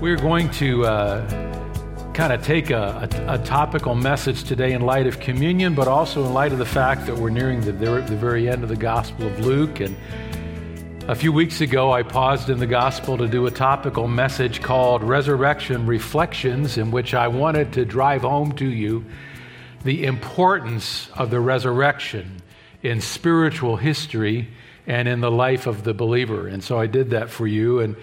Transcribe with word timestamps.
We're 0.00 0.16
going 0.16 0.50
to 0.52 0.86
uh, 0.86 2.12
kind 2.14 2.32
of 2.32 2.42
take 2.42 2.70
a, 2.70 3.06
a, 3.28 3.34
a, 3.34 3.38
topical 3.44 3.94
message 3.94 4.44
today 4.44 4.72
in 4.72 4.80
light 4.80 5.06
of 5.06 5.20
communion, 5.20 5.74
but 5.74 5.88
also 5.88 6.24
in 6.24 6.32
light 6.32 6.52
of 6.52 6.58
the 6.58 6.64
fact 6.64 7.04
that 7.04 7.18
we're 7.18 7.28
nearing 7.28 7.60
the, 7.60 7.72
the 7.72 8.16
very 8.16 8.48
end 8.48 8.62
of 8.62 8.70
the 8.70 8.76
Gospel 8.76 9.26
of 9.26 9.40
Luke. 9.40 9.80
And 9.80 9.94
a 11.06 11.14
few 11.14 11.34
weeks 11.34 11.60
ago, 11.60 11.92
I 11.92 12.02
paused 12.02 12.48
in 12.48 12.58
the 12.58 12.66
Gospel 12.66 13.18
to 13.18 13.28
do 13.28 13.44
a 13.44 13.50
topical 13.50 14.08
message 14.08 14.62
called 14.62 15.02
Resurrection 15.02 15.86
Reflections, 15.86 16.78
in 16.78 16.90
which 16.90 17.12
I 17.12 17.28
wanted 17.28 17.74
to 17.74 17.84
drive 17.84 18.22
home 18.22 18.52
to 18.52 18.66
you 18.66 19.04
the 19.84 20.06
importance 20.06 21.10
of 21.12 21.28
the 21.28 21.40
resurrection 21.40 22.40
in 22.82 23.02
spiritual 23.02 23.76
history 23.76 24.48
and 24.86 25.06
in 25.06 25.20
the 25.20 25.30
life 25.30 25.66
of 25.66 25.84
the 25.84 25.92
believer. 25.92 26.48
And 26.48 26.64
so 26.64 26.80
I 26.80 26.86
did 26.86 27.10
that 27.10 27.28
for 27.28 27.46
you. 27.46 27.80
And 27.80 27.96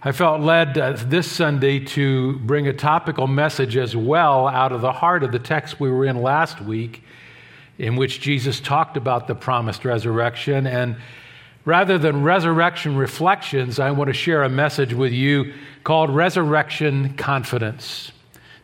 I 0.00 0.12
felt 0.12 0.40
led 0.40 0.78
uh, 0.78 0.92
this 0.92 1.28
Sunday 1.28 1.80
to 1.80 2.38
bring 2.38 2.68
a 2.68 2.72
topical 2.72 3.26
message 3.26 3.76
as 3.76 3.96
well 3.96 4.46
out 4.46 4.70
of 4.70 4.80
the 4.80 4.92
heart 4.92 5.24
of 5.24 5.32
the 5.32 5.40
text 5.40 5.80
we 5.80 5.90
were 5.90 6.04
in 6.04 6.22
last 6.22 6.60
week, 6.60 7.02
in 7.78 7.96
which 7.96 8.20
Jesus 8.20 8.60
talked 8.60 8.96
about 8.96 9.26
the 9.26 9.34
promised 9.34 9.84
resurrection. 9.84 10.68
And 10.68 10.98
rather 11.64 11.98
than 11.98 12.22
resurrection 12.22 12.96
reflections, 12.96 13.80
I 13.80 13.90
want 13.90 14.06
to 14.06 14.14
share 14.14 14.44
a 14.44 14.48
message 14.48 14.94
with 14.94 15.12
you 15.12 15.52
called 15.82 16.10
Resurrection 16.10 17.16
Confidence. 17.16 18.12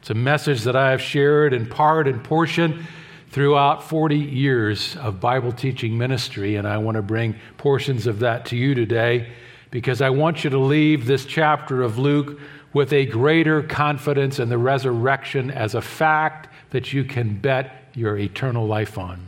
It's 0.00 0.10
a 0.10 0.14
message 0.14 0.62
that 0.62 0.76
I 0.76 0.92
have 0.92 1.02
shared 1.02 1.52
in 1.52 1.66
part 1.66 2.06
and 2.06 2.22
portion 2.22 2.86
throughout 3.30 3.82
40 3.82 4.16
years 4.16 4.94
of 4.98 5.18
Bible 5.18 5.50
teaching 5.50 5.98
ministry, 5.98 6.54
and 6.54 6.68
I 6.68 6.78
want 6.78 6.94
to 6.94 7.02
bring 7.02 7.34
portions 7.56 8.06
of 8.06 8.20
that 8.20 8.46
to 8.46 8.56
you 8.56 8.76
today 8.76 9.32
because 9.74 10.00
I 10.00 10.08
want 10.08 10.44
you 10.44 10.50
to 10.50 10.58
leave 10.58 11.04
this 11.04 11.24
chapter 11.26 11.82
of 11.82 11.98
Luke 11.98 12.38
with 12.72 12.92
a 12.92 13.06
greater 13.06 13.60
confidence 13.60 14.38
in 14.38 14.48
the 14.48 14.56
resurrection 14.56 15.50
as 15.50 15.74
a 15.74 15.82
fact 15.82 16.48
that 16.70 16.92
you 16.92 17.02
can 17.02 17.36
bet 17.40 17.88
your 17.92 18.16
eternal 18.16 18.68
life 18.68 18.98
on. 18.98 19.20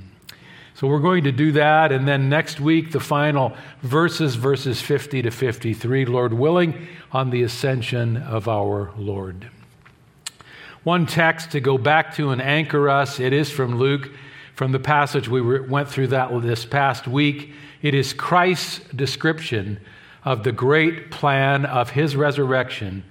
So 0.75 0.87
we're 0.87 1.01
going 1.01 1.25
to 1.25 1.33
do 1.33 1.51
that. 1.51 1.91
And 1.91 2.07
then 2.07 2.29
next 2.29 2.61
week, 2.61 2.93
the 2.93 3.01
final 3.01 3.57
verses, 3.83 4.37
verses 4.37 4.81
50 4.81 5.23
to 5.23 5.33
53, 5.33 6.05
Lord 6.05 6.33
willing, 6.33 6.87
on 7.11 7.31
the 7.31 7.43
ascension 7.43 8.17
of 8.17 8.47
our 8.47 8.93
Lord. 8.97 9.51
One 10.85 11.07
text 11.07 11.51
to 11.51 11.61
go 11.61 11.77
back 11.77 12.15
to 12.15 12.31
and 12.31 12.41
anchor 12.41 12.89
us, 12.89 13.19
it 13.19 13.33
is 13.33 13.51
from 13.51 13.79
Luke, 13.79 14.13
from 14.55 14.71
the 14.71 14.79
passage 14.79 15.29
we 15.29 15.41
went 15.59 15.89
through 15.89 16.07
that 16.07 16.31
this 16.41 16.65
past 16.65 17.09
week. 17.09 17.53
It 17.83 17.95
is 17.95 18.13
Christ's 18.13 18.79
description 18.95 19.81
of 20.27 20.43
the 20.43 20.51
great 20.51 21.13
plan 21.13 21.65
of 21.65 21.91
his 21.91 22.17
resurrection 22.17 23.05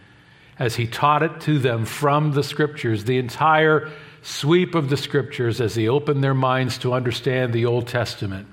as 0.60 0.76
he 0.76 0.86
taught 0.86 1.24
it 1.24 1.40
to 1.40 1.58
them 1.58 1.86
from 1.86 2.34
the 2.34 2.44
scriptures, 2.44 3.06
the 3.06 3.18
entire 3.18 3.90
sweep 4.22 4.76
of 4.76 4.90
the 4.90 4.98
scriptures 4.98 5.62
as 5.62 5.76
he 5.76 5.88
opened 5.88 6.22
their 6.22 6.34
minds 6.34 6.78
to 6.78 6.94
understand 6.94 7.54
the 7.54 7.66
Old 7.66 7.88
Testament. 7.88 8.48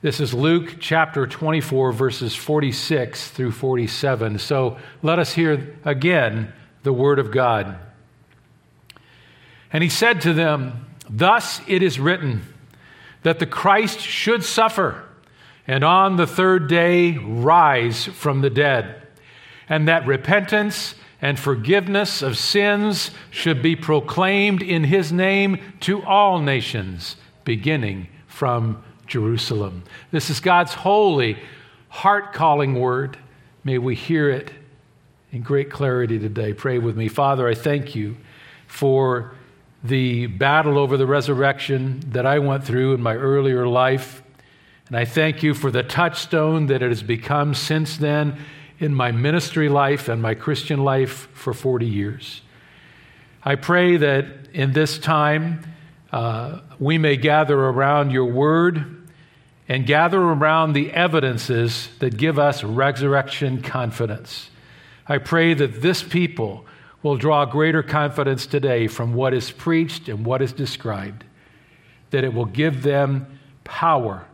This 0.00 0.20
is 0.20 0.32
Luke 0.32 0.76
chapter 0.78 1.26
24, 1.26 1.92
verses 1.92 2.36
46 2.36 3.30
through 3.30 3.52
47. 3.52 4.38
So 4.38 4.78
let 5.02 5.18
us 5.18 5.32
hear 5.32 5.76
again 5.84 6.52
the 6.84 6.92
word 6.92 7.18
of 7.18 7.32
God. 7.32 7.76
And 9.72 9.82
he 9.82 9.88
said 9.88 10.20
to 10.22 10.32
them, 10.32 10.86
Thus 11.10 11.60
it 11.66 11.82
is 11.82 11.98
written 11.98 12.42
that 13.24 13.40
the 13.40 13.46
Christ 13.46 14.00
should 14.00 14.44
suffer 14.44 15.04
and 15.66 15.84
on 15.84 16.16
the 16.16 16.26
third 16.26 16.68
day 16.68 17.16
rise 17.18 18.06
from 18.06 18.40
the 18.40 18.50
dead, 18.50 19.02
and 19.68 19.86
that 19.88 20.06
repentance 20.06 20.94
and 21.20 21.38
forgiveness 21.38 22.20
of 22.20 22.36
sins 22.36 23.12
should 23.30 23.62
be 23.62 23.76
proclaimed 23.76 24.60
in 24.62 24.84
his 24.84 25.12
name 25.12 25.58
to 25.80 26.02
all 26.02 26.40
nations, 26.40 27.16
beginning 27.44 28.08
from 28.26 28.82
Jerusalem. 29.06 29.84
This 30.10 30.30
is 30.30 30.40
God's 30.40 30.74
holy, 30.74 31.38
heart 31.88 32.32
calling 32.32 32.80
word. 32.80 33.16
May 33.62 33.78
we 33.78 33.94
hear 33.94 34.30
it 34.30 34.50
in 35.30 35.42
great 35.42 35.70
clarity 35.70 36.18
today. 36.18 36.52
Pray 36.52 36.78
with 36.78 36.96
me. 36.96 37.08
Father, 37.08 37.46
I 37.46 37.54
thank 37.54 37.94
you 37.94 38.16
for 38.66 39.34
the 39.84 40.26
battle 40.26 40.78
over 40.78 40.96
the 40.96 41.06
resurrection 41.06 42.02
that 42.08 42.26
I 42.26 42.38
went 42.38 42.64
through 42.64 42.94
in 42.94 43.02
my 43.02 43.14
earlier 43.14 43.66
life. 43.66 44.21
And 44.88 44.96
I 44.96 45.04
thank 45.04 45.42
you 45.42 45.54
for 45.54 45.70
the 45.70 45.82
touchstone 45.82 46.66
that 46.66 46.82
it 46.82 46.88
has 46.88 47.02
become 47.02 47.54
since 47.54 47.96
then 47.96 48.38
in 48.78 48.94
my 48.94 49.12
ministry 49.12 49.68
life 49.68 50.08
and 50.08 50.20
my 50.20 50.34
Christian 50.34 50.82
life 50.82 51.28
for 51.32 51.54
40 51.54 51.86
years. 51.86 52.42
I 53.44 53.54
pray 53.54 53.96
that 53.96 54.26
in 54.52 54.72
this 54.72 54.98
time 54.98 55.62
uh, 56.12 56.60
we 56.78 56.98
may 56.98 57.16
gather 57.16 57.58
around 57.58 58.10
your 58.10 58.26
word 58.26 59.08
and 59.68 59.86
gather 59.86 60.20
around 60.20 60.72
the 60.72 60.90
evidences 60.90 61.88
that 62.00 62.16
give 62.16 62.38
us 62.38 62.62
resurrection 62.62 63.62
confidence. 63.62 64.50
I 65.06 65.18
pray 65.18 65.54
that 65.54 65.80
this 65.80 66.02
people 66.02 66.66
will 67.02 67.16
draw 67.16 67.44
greater 67.44 67.82
confidence 67.82 68.46
today 68.46 68.86
from 68.86 69.14
what 69.14 69.32
is 69.32 69.50
preached 69.50 70.08
and 70.08 70.24
what 70.24 70.42
is 70.42 70.52
described, 70.52 71.24
that 72.10 72.24
it 72.24 72.34
will 72.34 72.44
give 72.44 72.82
them 72.82 73.38
power 73.64 74.26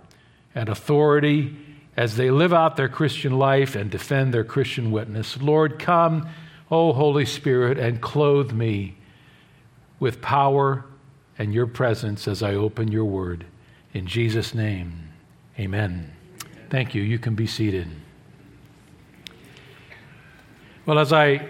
and 0.58 0.68
authority 0.68 1.56
as 1.96 2.16
they 2.16 2.32
live 2.32 2.52
out 2.52 2.76
their 2.76 2.88
Christian 2.88 3.38
life 3.38 3.76
and 3.76 3.88
defend 3.88 4.34
their 4.34 4.42
Christian 4.42 4.90
witness. 4.90 5.40
Lord, 5.40 5.78
come, 5.78 6.28
O 6.68 6.92
Holy 6.92 7.24
Spirit, 7.24 7.78
and 7.78 8.00
clothe 8.00 8.50
me 8.50 8.96
with 10.00 10.20
power 10.20 10.84
and 11.38 11.54
your 11.54 11.68
presence 11.68 12.26
as 12.26 12.42
I 12.42 12.54
open 12.54 12.90
your 12.90 13.04
word. 13.04 13.46
In 13.94 14.08
Jesus' 14.08 14.52
name, 14.52 15.10
amen. 15.60 16.12
Thank 16.70 16.92
you. 16.92 17.02
You 17.02 17.20
can 17.20 17.36
be 17.36 17.46
seated. 17.46 17.88
Well, 20.86 20.98
as 20.98 21.12
I 21.12 21.48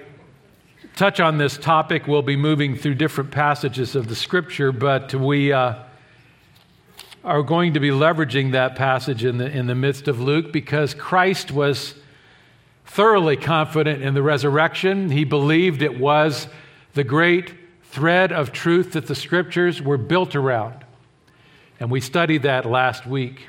touch 0.96 1.18
on 1.18 1.38
this 1.38 1.56
topic, 1.56 2.06
we'll 2.06 2.20
be 2.20 2.36
moving 2.36 2.76
through 2.76 2.96
different 2.96 3.30
passages 3.30 3.96
of 3.96 4.08
the 4.08 4.16
scripture, 4.16 4.70
but 4.70 5.14
we. 5.14 5.50
Uh, 5.50 5.84
are 7.28 7.42
going 7.42 7.74
to 7.74 7.80
be 7.80 7.90
leveraging 7.90 8.52
that 8.52 8.74
passage 8.74 9.22
in 9.22 9.36
the, 9.36 9.46
in 9.46 9.66
the 9.66 9.74
midst 9.74 10.08
of 10.08 10.18
Luke 10.18 10.50
because 10.50 10.94
Christ 10.94 11.52
was 11.52 11.94
thoroughly 12.86 13.36
confident 13.36 14.02
in 14.02 14.14
the 14.14 14.22
resurrection. 14.22 15.10
He 15.10 15.24
believed 15.24 15.82
it 15.82 16.00
was 16.00 16.48
the 16.94 17.04
great 17.04 17.52
thread 17.84 18.32
of 18.32 18.50
truth 18.50 18.92
that 18.92 19.06
the 19.06 19.14
scriptures 19.14 19.82
were 19.82 19.98
built 19.98 20.34
around. 20.34 20.86
And 21.78 21.90
we 21.90 22.00
studied 22.00 22.44
that 22.44 22.64
last 22.64 23.06
week. 23.06 23.48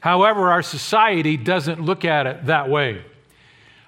However, 0.00 0.50
our 0.50 0.62
society 0.62 1.36
doesn't 1.36 1.80
look 1.80 2.04
at 2.04 2.26
it 2.26 2.46
that 2.46 2.68
way. 2.68 3.04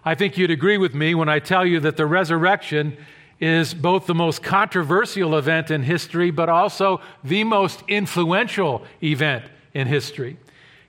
I 0.04 0.15
think 0.15 0.38
you'd 0.38 0.53
agree 0.53 0.78
with 0.78 0.94
me 0.94 1.16
when 1.16 1.28
I 1.28 1.41
tell 1.41 1.66
you 1.66 1.81
that 1.81 1.97
the 1.97 2.06
resurrection 2.06 2.97
is 3.41 3.72
both 3.72 4.07
the 4.07 4.15
most 4.15 4.42
controversial 4.42 5.37
event 5.37 5.71
in 5.71 5.83
history, 5.83 6.31
but 6.31 6.48
also 6.48 7.01
the 7.25 7.42
most 7.45 7.83
influential 7.89 8.84
event 9.03 9.45
in 9.72 9.87
history. 9.87 10.37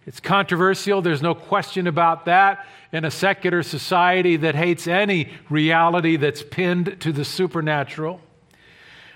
It's 0.06 0.20
controversial, 0.20 1.02
there's 1.02 1.22
no 1.22 1.34
question 1.34 1.88
about 1.88 2.26
that, 2.26 2.66
in 2.92 3.06
a 3.06 3.12
secular 3.12 3.64
society 3.64 4.36
that 4.38 4.56
hates 4.56 4.88
any 4.88 5.30
reality 5.50 6.18
that's 6.18 6.44
pinned 6.44 6.98
to 7.00 7.14
the 7.14 7.24
supernatural. 7.24 8.20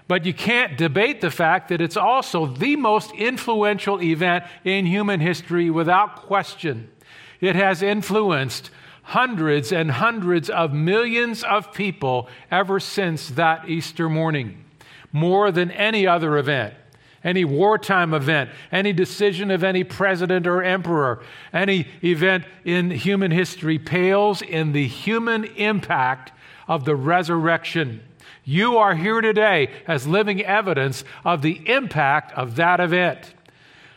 But 0.08 0.26
you 0.26 0.34
can't 0.34 0.78
debate 0.78 1.22
the 1.22 1.31
fact 1.31 1.70
that 1.70 1.81
it's 1.81 1.98
also 1.98 2.46
the 2.46 2.76
most 2.76 3.12
influential 3.12 4.02
event 4.02 4.46
in 4.64 4.86
human 4.86 5.20
history 5.20 5.70
without 5.70 6.16
question. 6.16 6.90
It 7.42 7.56
has 7.56 7.81
influenced 7.81 8.70
hundreds 9.06 9.72
and 9.72 9.92
hundreds 9.92 10.50
of 10.50 10.74
millions 10.74 11.44
of 11.44 11.72
people 11.72 12.28
ever 12.50 12.80
since 12.80 13.30
that 13.30 13.69
Easter 13.69 14.10
morning, 14.10 14.63
more 15.12 15.52
than 15.52 15.69
any 15.72 16.07
other 16.07 16.38
event. 16.38 16.74
Any 17.24 17.44
wartime 17.44 18.13
event, 18.13 18.52
any 18.72 18.94
decision 18.94 19.50
of 19.50 19.63
any 19.63 19.84
president 19.84 20.46
or 20.46 20.62
emperor, 20.62 21.24
any 21.52 21.88
event 22.04 22.46
in 22.63 22.92
human 22.92 23.31
history 23.31 23.80
pales 23.80 24.44
in 24.44 24.74
the 24.74 24.88
human 24.88 25.46
impact 25.46 26.31
of 26.68 26.86
the 26.86 26.96
resurrection. 26.96 28.04
You 28.44 28.78
are 28.78 28.96
here 28.96 29.22
today 29.22 29.72
as 29.88 30.07
living 30.07 30.44
evidence 30.44 31.04
of 31.24 31.42
the 31.42 31.68
impact 31.68 32.31
of 32.34 32.56
that 32.57 32.80
event. 32.80 33.35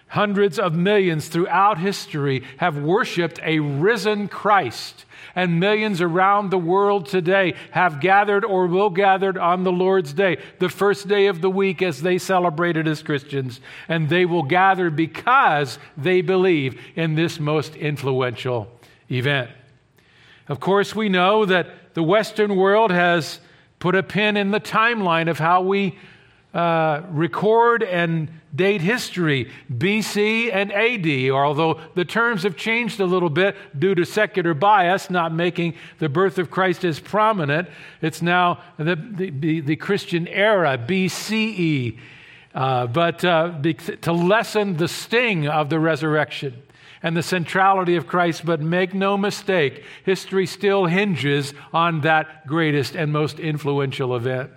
Hundreds 0.09 0.59
of 0.59 0.75
millions 0.75 1.29
throughout 1.29 1.79
history 1.79 2.43
have 2.57 2.79
worshiped 2.79 3.39
a 3.43 3.59
risen 3.59 4.27
Christ, 4.27 5.05
and 5.35 5.61
millions 5.61 6.01
around 6.01 6.51
the 6.51 6.59
world 6.59 7.07
today 7.07 7.55
have 7.73 8.01
gathered 8.01 8.45
or 8.45 8.67
will 8.67 8.89
gather 8.89 9.39
on 9.39 9.65
the 9.65 9.73
Lord's 9.73 10.15
Day, 10.15 10.39
the 10.61 10.71
first 10.71 11.09
day 11.09 11.27
of 11.27 11.43
the 11.43 11.51
week 11.51 11.83
as 11.83 12.01
they 12.01 12.17
celebrate 12.17 12.77
it 12.77 12.89
as 12.89 13.03
Christians, 13.03 13.61
and 13.87 14.09
they 14.09 14.25
will 14.25 14.43
gather 14.43 14.91
because 14.91 15.79
they 15.97 16.23
believe 16.23 16.81
in 16.97 17.15
this 17.15 17.39
most 17.39 17.77
influential 17.77 18.71
event. 19.11 19.51
Of 20.49 20.59
course, 20.59 20.95
we 20.95 21.11
know 21.11 21.45
that 21.45 21.93
the 21.93 22.03
Western 22.03 22.57
world 22.57 22.91
has 22.91 23.41
put 23.79 23.95
a 23.95 24.03
pin 24.03 24.39
in 24.39 24.51
the 24.53 24.61
timeline 24.61 25.29
of 25.29 25.39
how 25.39 25.61
we 25.61 25.99
uh, 26.55 27.03
record 27.11 27.83
and 27.83 28.29
date 28.55 28.81
history, 28.81 29.51
BC 29.71 30.53
and 30.53 30.73
AD, 30.73 31.31
although 31.31 31.81
the 31.95 32.05
terms 32.05 32.43
have 32.45 32.57
changed 32.57 33.01
a 33.01 33.05
little 33.05 33.29
bit 33.29 33.57
due 33.79 33.95
to 33.95 34.05
secular 34.05 34.55
bias, 34.55 35.11
not 35.11 35.33
making 35.33 35.75
the 35.99 36.09
birth 36.09 36.39
of 36.39 36.51
Christ 36.51 36.85
as 36.85 37.01
prominent. 37.01 37.69
It's 38.01 38.23
now 38.23 38.63
the, 38.79 38.97
the, 38.97 39.61
the 39.61 39.77
Christian 39.77 40.27
era, 40.29 40.79
BCE, 40.79 41.99
uh, 42.55 42.87
but 42.87 43.25
uh, 43.25 43.61
to 44.01 44.13
lessen 44.13 44.79
the 44.79 44.89
sting 44.89 45.47
of 45.47 45.69
the 45.69 45.79
resurrection 45.79 46.63
and 47.03 47.17
the 47.17 47.23
centrality 47.23 47.95
of 47.97 48.07
Christ. 48.07 48.47
But 48.47 48.61
make 48.61 48.95
no 48.95 49.19
mistake, 49.19 49.85
history 50.05 50.47
still 50.47 50.87
hinges 50.87 51.53
on 51.75 52.01
that 52.01 52.47
greatest 52.47 52.97
and 52.97 53.13
most 53.13 53.39
influential 53.39 54.17
event. 54.17 54.51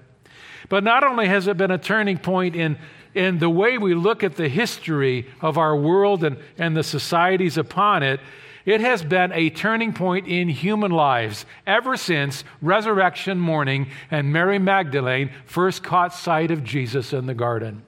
But 0.71 0.85
not 0.85 1.03
only 1.03 1.27
has 1.27 1.47
it 1.47 1.57
been 1.57 1.69
a 1.69 1.77
turning 1.77 2.17
point 2.17 2.55
in, 2.55 2.77
in 3.13 3.39
the 3.39 3.49
way 3.49 3.77
we 3.77 3.93
look 3.93 4.23
at 4.23 4.37
the 4.37 4.47
history 4.47 5.27
of 5.41 5.57
our 5.57 5.75
world 5.75 6.23
and, 6.23 6.37
and 6.57 6.77
the 6.77 6.81
societies 6.81 7.57
upon 7.57 8.03
it, 8.03 8.21
it 8.63 8.79
has 8.79 9.03
been 9.03 9.33
a 9.33 9.49
turning 9.49 9.91
point 9.91 10.29
in 10.29 10.47
human 10.47 10.91
lives 10.91 11.45
ever 11.67 11.97
since 11.97 12.45
resurrection 12.61 13.37
morning 13.37 13.89
and 14.09 14.31
Mary 14.31 14.59
Magdalene 14.59 15.31
first 15.45 15.83
caught 15.83 16.13
sight 16.13 16.51
of 16.51 16.63
Jesus 16.63 17.11
in 17.11 17.25
the 17.25 17.33
garden. 17.33 17.83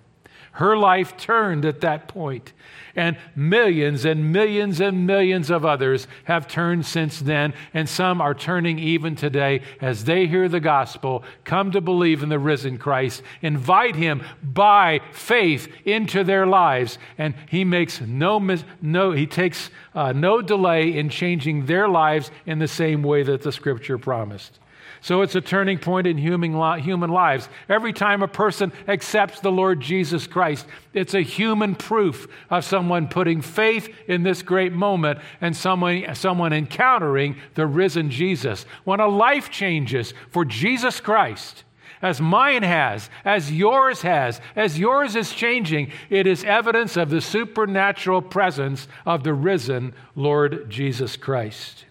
Her 0.53 0.77
life 0.77 1.17
turned 1.17 1.65
at 1.65 1.81
that 1.81 2.07
point, 2.07 2.53
and 2.95 3.17
millions 3.35 4.05
and 4.05 4.31
millions 4.31 4.79
and 4.79 5.07
millions 5.07 5.49
of 5.49 5.65
others 5.65 6.07
have 6.25 6.47
turned 6.47 6.85
since 6.85 7.19
then, 7.19 7.55
and 7.73 7.89
some 7.89 8.21
are 8.21 8.35
turning 8.35 8.77
even 8.77 9.15
today 9.15 9.61
as 9.81 10.05
they 10.05 10.27
hear 10.27 10.47
the 10.47 10.59
gospel, 10.59 11.23
come 11.43 11.71
to 11.71 11.81
believe 11.81 12.21
in 12.21 12.29
the 12.29 12.37
risen 12.37 12.77
Christ, 12.77 13.23
invite 13.41 13.95
him 13.95 14.21
by 14.43 15.01
faith 15.11 15.67
into 15.85 16.23
their 16.23 16.45
lives, 16.45 16.99
and 17.17 17.33
he 17.49 17.63
makes 17.63 17.99
no, 17.99 18.37
no 18.79 19.11
he 19.11 19.25
takes 19.25 19.71
uh, 19.95 20.11
no 20.11 20.39
delay 20.43 20.95
in 20.95 21.09
changing 21.09 21.65
their 21.65 21.89
lives 21.89 22.29
in 22.45 22.59
the 22.59 22.67
same 22.67 23.01
way 23.01 23.23
that 23.23 23.41
the 23.41 23.51
scripture 23.51 23.97
promised. 23.97 24.59
So 25.03 25.21
it's 25.21 25.35
a 25.35 25.41
turning 25.41 25.79
point 25.79 26.07
in 26.07 26.17
human, 26.17 26.79
human 26.79 27.09
lives. 27.09 27.49
Every 27.67 27.91
time 27.91 28.23
a 28.23 28.27
person 28.29 28.71
accepts 28.87 29.41
the 29.41 29.51
Lord 29.51 29.81
Jesus 29.81 30.27
Christ, 30.27 30.65
it's 30.93 31.13
a 31.13 31.19
human 31.19 31.75
proof 31.75 32.25
of 32.49 32.63
someone 32.63 33.09
putting 33.09 33.41
faith 33.41 33.93
in 34.07 34.23
this 34.23 34.41
great 34.41 34.71
moment 34.71 35.19
and 35.41 35.57
someone, 35.57 36.05
someone 36.15 36.53
encountering 36.53 37.35
the 37.55 37.67
risen 37.67 38.11
Jesus. 38.11 38.65
When 38.85 39.01
a 39.01 39.09
life 39.09 39.49
changes 39.49 40.13
for 40.31 40.45
Jesus 40.45 41.01
Christ, 41.01 41.65
as 42.01 42.21
mine 42.21 42.63
has, 42.63 43.09
as 43.25 43.51
yours 43.51 44.03
has, 44.03 44.39
as 44.55 44.79
yours 44.79 45.17
is 45.17 45.33
changing, 45.33 45.91
it 46.09 46.25
is 46.25 46.45
evidence 46.45 46.95
of 46.95 47.09
the 47.09 47.19
supernatural 47.19 48.21
presence 48.21 48.87
of 49.05 49.25
the 49.25 49.33
risen 49.33 49.95
Lord 50.15 50.69
Jesus 50.69 51.17
Christ. 51.17 51.83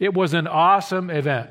It 0.00 0.14
was 0.14 0.32
an 0.32 0.46
awesome 0.46 1.10
event. 1.10 1.50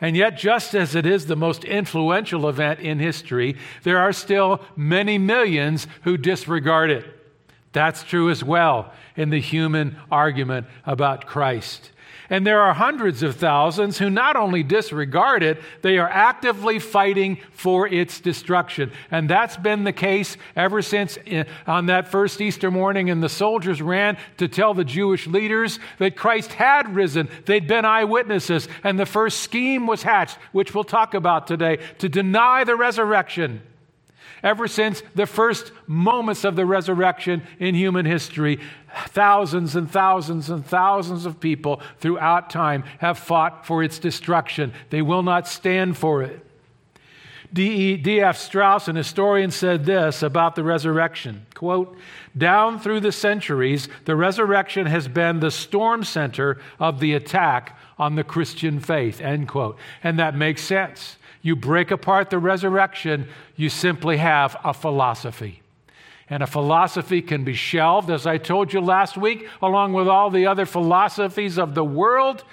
And 0.00 0.16
yet, 0.16 0.38
just 0.38 0.74
as 0.74 0.94
it 0.94 1.06
is 1.06 1.26
the 1.26 1.36
most 1.36 1.64
influential 1.64 2.48
event 2.48 2.80
in 2.80 3.00
history, 3.00 3.56
there 3.82 3.98
are 3.98 4.12
still 4.12 4.60
many 4.76 5.18
millions 5.18 5.88
who 6.02 6.16
disregard 6.16 6.90
it. 6.90 7.04
That's 7.72 8.02
true 8.02 8.30
as 8.30 8.44
well 8.44 8.92
in 9.16 9.30
the 9.30 9.40
human 9.40 9.96
argument 10.10 10.66
about 10.86 11.26
Christ. 11.26 11.90
And 12.30 12.46
there 12.46 12.60
are 12.60 12.74
hundreds 12.74 13.22
of 13.22 13.36
thousands 13.36 13.98
who 13.98 14.10
not 14.10 14.36
only 14.36 14.62
disregard 14.62 15.42
it, 15.42 15.58
they 15.80 15.96
are 15.96 16.08
actively 16.08 16.78
fighting 16.78 17.38
for 17.52 17.88
its 17.88 18.20
destruction. 18.20 18.92
And 19.10 19.30
that's 19.30 19.56
been 19.56 19.84
the 19.84 19.94
case 19.94 20.36
ever 20.54 20.82
since 20.82 21.16
eh, 21.26 21.44
on 21.66 21.86
that 21.86 22.08
first 22.08 22.40
Easter 22.42 22.70
morning, 22.70 23.08
and 23.08 23.22
the 23.22 23.30
soldiers 23.30 23.80
ran 23.80 24.18
to 24.36 24.46
tell 24.46 24.74
the 24.74 24.84
Jewish 24.84 25.26
leaders 25.26 25.78
that 25.98 26.16
Christ 26.16 26.52
had 26.52 26.94
risen. 26.94 27.30
They'd 27.46 27.66
been 27.66 27.86
eyewitnesses, 27.86 28.68
and 28.84 28.98
the 28.98 29.06
first 29.06 29.40
scheme 29.40 29.86
was 29.86 30.02
hatched, 30.02 30.36
which 30.52 30.74
we'll 30.74 30.84
talk 30.84 31.14
about 31.14 31.46
today, 31.46 31.78
to 31.98 32.10
deny 32.10 32.64
the 32.64 32.76
resurrection. 32.76 33.62
Ever 34.42 34.68
since 34.68 35.02
the 35.14 35.26
first 35.26 35.72
moments 35.86 36.44
of 36.44 36.56
the 36.56 36.66
resurrection 36.66 37.42
in 37.58 37.74
human 37.74 38.06
history, 38.06 38.60
thousands 39.08 39.74
and 39.76 39.90
thousands 39.90 40.50
and 40.50 40.64
thousands 40.64 41.26
of 41.26 41.40
people 41.40 41.80
throughout 41.98 42.50
time 42.50 42.84
have 42.98 43.18
fought 43.18 43.66
for 43.66 43.82
its 43.82 43.98
destruction. 43.98 44.72
They 44.90 45.02
will 45.02 45.22
not 45.22 45.48
stand 45.48 45.96
for 45.96 46.22
it. 46.22 46.44
D.F. 47.52 48.36
Strauss, 48.36 48.88
an 48.88 48.96
historian, 48.96 49.50
said 49.50 49.86
this 49.86 50.22
about 50.22 50.54
the 50.54 50.62
resurrection 50.62 51.46
quote, 51.54 51.96
Down 52.36 52.78
through 52.78 53.00
the 53.00 53.12
centuries, 53.12 53.88
the 54.04 54.16
resurrection 54.16 54.86
has 54.86 55.08
been 55.08 55.40
the 55.40 55.50
storm 55.50 56.04
center 56.04 56.58
of 56.78 57.00
the 57.00 57.14
attack 57.14 57.78
on 57.98 58.16
the 58.16 58.24
Christian 58.24 58.80
faith, 58.80 59.20
end 59.20 59.48
quote. 59.48 59.78
And 60.04 60.18
that 60.18 60.36
makes 60.36 60.62
sense. 60.62 61.16
You 61.48 61.56
break 61.56 61.90
apart 61.90 62.28
the 62.28 62.38
resurrection, 62.38 63.26
you 63.56 63.70
simply 63.70 64.18
have 64.18 64.54
a 64.64 64.74
philosophy. 64.74 65.62
And 66.28 66.42
a 66.42 66.46
philosophy 66.46 67.22
can 67.22 67.42
be 67.42 67.54
shelved, 67.54 68.10
as 68.10 68.26
I 68.26 68.36
told 68.36 68.70
you 68.74 68.82
last 68.82 69.16
week, 69.16 69.48
along 69.62 69.94
with 69.94 70.08
all 70.08 70.28
the 70.28 70.46
other 70.46 70.66
philosophies 70.66 71.58
of 71.58 71.74
the 71.74 71.82
world, 71.82 72.44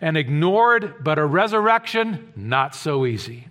and 0.00 0.16
ignored, 0.16 1.02
but 1.02 1.18
a 1.18 1.26
resurrection, 1.26 2.32
not 2.36 2.76
so 2.76 3.06
easy. 3.06 3.48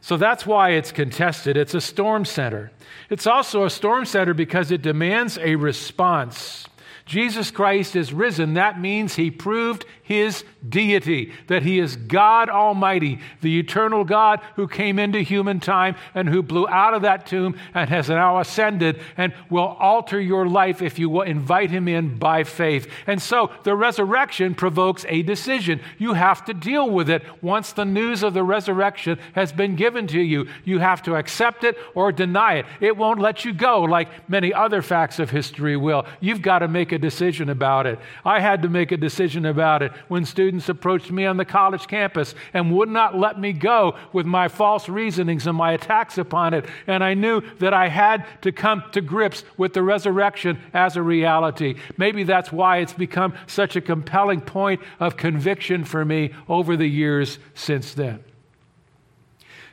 So 0.00 0.16
that's 0.16 0.46
why 0.46 0.70
it's 0.70 0.92
contested. 0.92 1.58
It's 1.58 1.74
a 1.74 1.80
storm 1.82 2.24
center. 2.24 2.72
It's 3.10 3.26
also 3.26 3.66
a 3.66 3.70
storm 3.70 4.06
center 4.06 4.32
because 4.32 4.70
it 4.70 4.80
demands 4.80 5.36
a 5.36 5.56
response. 5.56 6.69
Jesus 7.10 7.50
Christ 7.50 7.96
is 7.96 8.12
risen. 8.12 8.54
That 8.54 8.80
means 8.80 9.16
he 9.16 9.32
proved 9.32 9.84
his 10.00 10.44
deity, 10.68 11.32
that 11.48 11.64
he 11.64 11.80
is 11.80 11.96
God 11.96 12.48
Almighty, 12.48 13.18
the 13.40 13.58
eternal 13.58 14.04
God 14.04 14.40
who 14.54 14.68
came 14.68 14.96
into 15.00 15.20
human 15.20 15.58
time 15.58 15.96
and 16.14 16.28
who 16.28 16.40
blew 16.40 16.68
out 16.68 16.94
of 16.94 17.02
that 17.02 17.26
tomb 17.26 17.58
and 17.74 17.90
has 17.90 18.08
now 18.08 18.38
ascended 18.38 19.00
and 19.16 19.34
will 19.48 19.76
alter 19.80 20.20
your 20.20 20.46
life 20.46 20.82
if 20.82 21.00
you 21.00 21.10
will 21.10 21.22
invite 21.22 21.72
him 21.72 21.88
in 21.88 22.16
by 22.16 22.44
faith. 22.44 22.88
And 23.08 23.20
so 23.20 23.50
the 23.64 23.74
resurrection 23.74 24.54
provokes 24.54 25.04
a 25.08 25.22
decision. 25.22 25.80
You 25.98 26.12
have 26.12 26.44
to 26.44 26.54
deal 26.54 26.88
with 26.88 27.10
it 27.10 27.24
once 27.42 27.72
the 27.72 27.84
news 27.84 28.22
of 28.22 28.34
the 28.34 28.44
resurrection 28.44 29.18
has 29.34 29.50
been 29.52 29.74
given 29.74 30.06
to 30.08 30.20
you. 30.20 30.46
You 30.64 30.78
have 30.78 31.02
to 31.04 31.16
accept 31.16 31.64
it 31.64 31.76
or 31.96 32.12
deny 32.12 32.58
it. 32.58 32.66
It 32.80 32.96
won't 32.96 33.18
let 33.18 33.44
you 33.44 33.52
go 33.52 33.82
like 33.82 34.28
many 34.28 34.54
other 34.54 34.80
facts 34.80 35.18
of 35.18 35.30
history 35.30 35.76
will. 35.76 36.06
You've 36.20 36.42
got 36.42 36.60
to 36.60 36.68
make 36.68 36.92
a 36.92 36.99
decision 37.00 37.48
about 37.48 37.86
it. 37.86 37.98
I 38.24 38.38
had 38.38 38.62
to 38.62 38.68
make 38.68 38.92
a 38.92 38.96
decision 38.96 39.44
about 39.44 39.82
it 39.82 39.92
when 40.08 40.24
students 40.24 40.68
approached 40.68 41.10
me 41.10 41.26
on 41.26 41.36
the 41.36 41.44
college 41.44 41.88
campus 41.88 42.34
and 42.54 42.72
would 42.76 42.88
not 42.88 43.18
let 43.18 43.40
me 43.40 43.52
go 43.52 43.96
with 44.12 44.26
my 44.26 44.46
false 44.48 44.88
reasonings 44.88 45.46
and 45.46 45.56
my 45.56 45.72
attacks 45.72 46.18
upon 46.18 46.54
it. 46.54 46.66
And 46.86 47.02
I 47.02 47.14
knew 47.14 47.42
that 47.58 47.74
I 47.74 47.88
had 47.88 48.24
to 48.42 48.52
come 48.52 48.84
to 48.92 49.00
grips 49.00 49.42
with 49.56 49.72
the 49.72 49.82
resurrection 49.82 50.60
as 50.72 50.96
a 50.96 51.02
reality. 51.02 51.74
Maybe 51.96 52.22
that's 52.22 52.52
why 52.52 52.78
it's 52.78 52.92
become 52.92 53.34
such 53.46 53.74
a 53.74 53.80
compelling 53.80 54.42
point 54.42 54.80
of 55.00 55.16
conviction 55.16 55.84
for 55.84 56.04
me 56.04 56.32
over 56.48 56.76
the 56.76 56.86
years 56.86 57.38
since 57.54 57.94
then. 57.94 58.22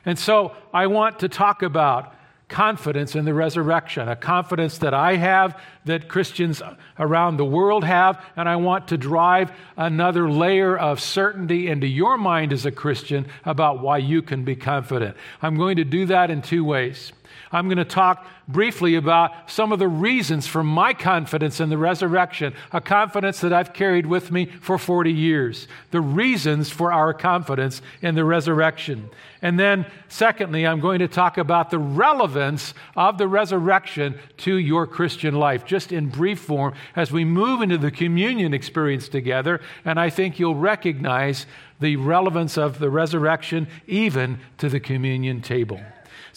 And 0.04 0.18
so 0.18 0.56
I 0.72 0.86
want 0.86 1.20
to 1.20 1.28
talk 1.28 1.62
about 1.62 2.14
confidence 2.48 3.14
in 3.14 3.24
the 3.24 3.34
resurrection, 3.34 4.08
a 4.08 4.16
confidence 4.16 4.78
that 4.78 4.94
I 4.94 5.16
have, 5.16 5.60
that 5.84 6.08
Christians 6.08 6.62
around 6.98 7.36
the 7.36 7.44
world 7.44 7.84
have, 7.84 8.24
and 8.36 8.48
I 8.48 8.56
want 8.56 8.88
to 8.88 8.96
drive 8.96 9.52
another 9.76 10.30
layer 10.30 10.76
of 10.76 11.00
certainty 11.00 11.68
into 11.68 11.86
your 11.86 12.16
mind 12.16 12.52
as 12.52 12.64
a 12.64 12.72
Christian 12.72 13.26
about 13.44 13.80
why 13.80 13.98
you 13.98 14.22
can 14.22 14.44
be 14.44 14.56
confident. 14.56 15.16
I'm 15.42 15.56
going 15.56 15.76
to 15.76 15.84
do 15.84 16.06
that 16.06 16.30
in 16.30 16.42
two 16.42 16.64
ways. 16.64 17.12
I'm 17.50 17.66
going 17.66 17.78
to 17.78 17.84
talk 17.84 18.26
briefly 18.46 18.94
about 18.94 19.50
some 19.50 19.72
of 19.72 19.78
the 19.78 19.88
reasons 19.88 20.46
for 20.46 20.62
my 20.62 20.94
confidence 20.94 21.60
in 21.60 21.68
the 21.68 21.78
resurrection, 21.78 22.54
a 22.72 22.80
confidence 22.80 23.40
that 23.40 23.52
I've 23.52 23.72
carried 23.72 24.06
with 24.06 24.30
me 24.30 24.46
for 24.46 24.78
40 24.78 25.12
years. 25.12 25.68
The 25.90 26.00
reasons 26.00 26.70
for 26.70 26.92
our 26.92 27.14
confidence 27.14 27.80
in 28.02 28.14
the 28.14 28.24
resurrection. 28.24 29.10
And 29.40 29.58
then, 29.58 29.86
secondly, 30.08 30.66
I'm 30.66 30.80
going 30.80 30.98
to 30.98 31.08
talk 31.08 31.38
about 31.38 31.70
the 31.70 31.78
relevance 31.78 32.74
of 32.96 33.18
the 33.18 33.28
resurrection 33.28 34.18
to 34.38 34.56
your 34.56 34.86
Christian 34.86 35.34
life, 35.34 35.64
just 35.64 35.92
in 35.92 36.08
brief 36.08 36.40
form, 36.40 36.74
as 36.96 37.12
we 37.12 37.24
move 37.24 37.62
into 37.62 37.78
the 37.78 37.90
communion 37.90 38.52
experience 38.52 39.08
together. 39.08 39.60
And 39.84 40.00
I 40.00 40.10
think 40.10 40.38
you'll 40.38 40.54
recognize 40.54 41.46
the 41.80 41.96
relevance 41.96 42.58
of 42.58 42.78
the 42.78 42.90
resurrection 42.90 43.68
even 43.86 44.40
to 44.58 44.68
the 44.68 44.80
communion 44.80 45.40
table. 45.40 45.80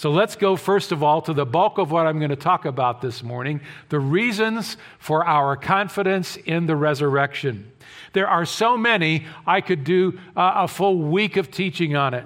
So 0.01 0.09
let's 0.09 0.35
go, 0.35 0.55
first 0.55 0.91
of 0.91 1.03
all, 1.03 1.21
to 1.21 1.31
the 1.31 1.45
bulk 1.45 1.77
of 1.77 1.91
what 1.91 2.07
I'm 2.07 2.17
going 2.17 2.31
to 2.31 2.35
talk 2.35 2.65
about 2.65 3.01
this 3.01 3.21
morning 3.21 3.61
the 3.89 3.99
reasons 3.99 4.75
for 4.97 5.23
our 5.23 5.55
confidence 5.55 6.37
in 6.37 6.65
the 6.65 6.75
resurrection. 6.75 7.71
There 8.13 8.27
are 8.27 8.43
so 8.43 8.75
many, 8.75 9.27
I 9.45 9.61
could 9.61 9.83
do 9.83 10.17
uh, 10.35 10.53
a 10.55 10.67
full 10.67 10.97
week 10.97 11.37
of 11.37 11.51
teaching 11.51 11.95
on 11.95 12.15
it. 12.15 12.25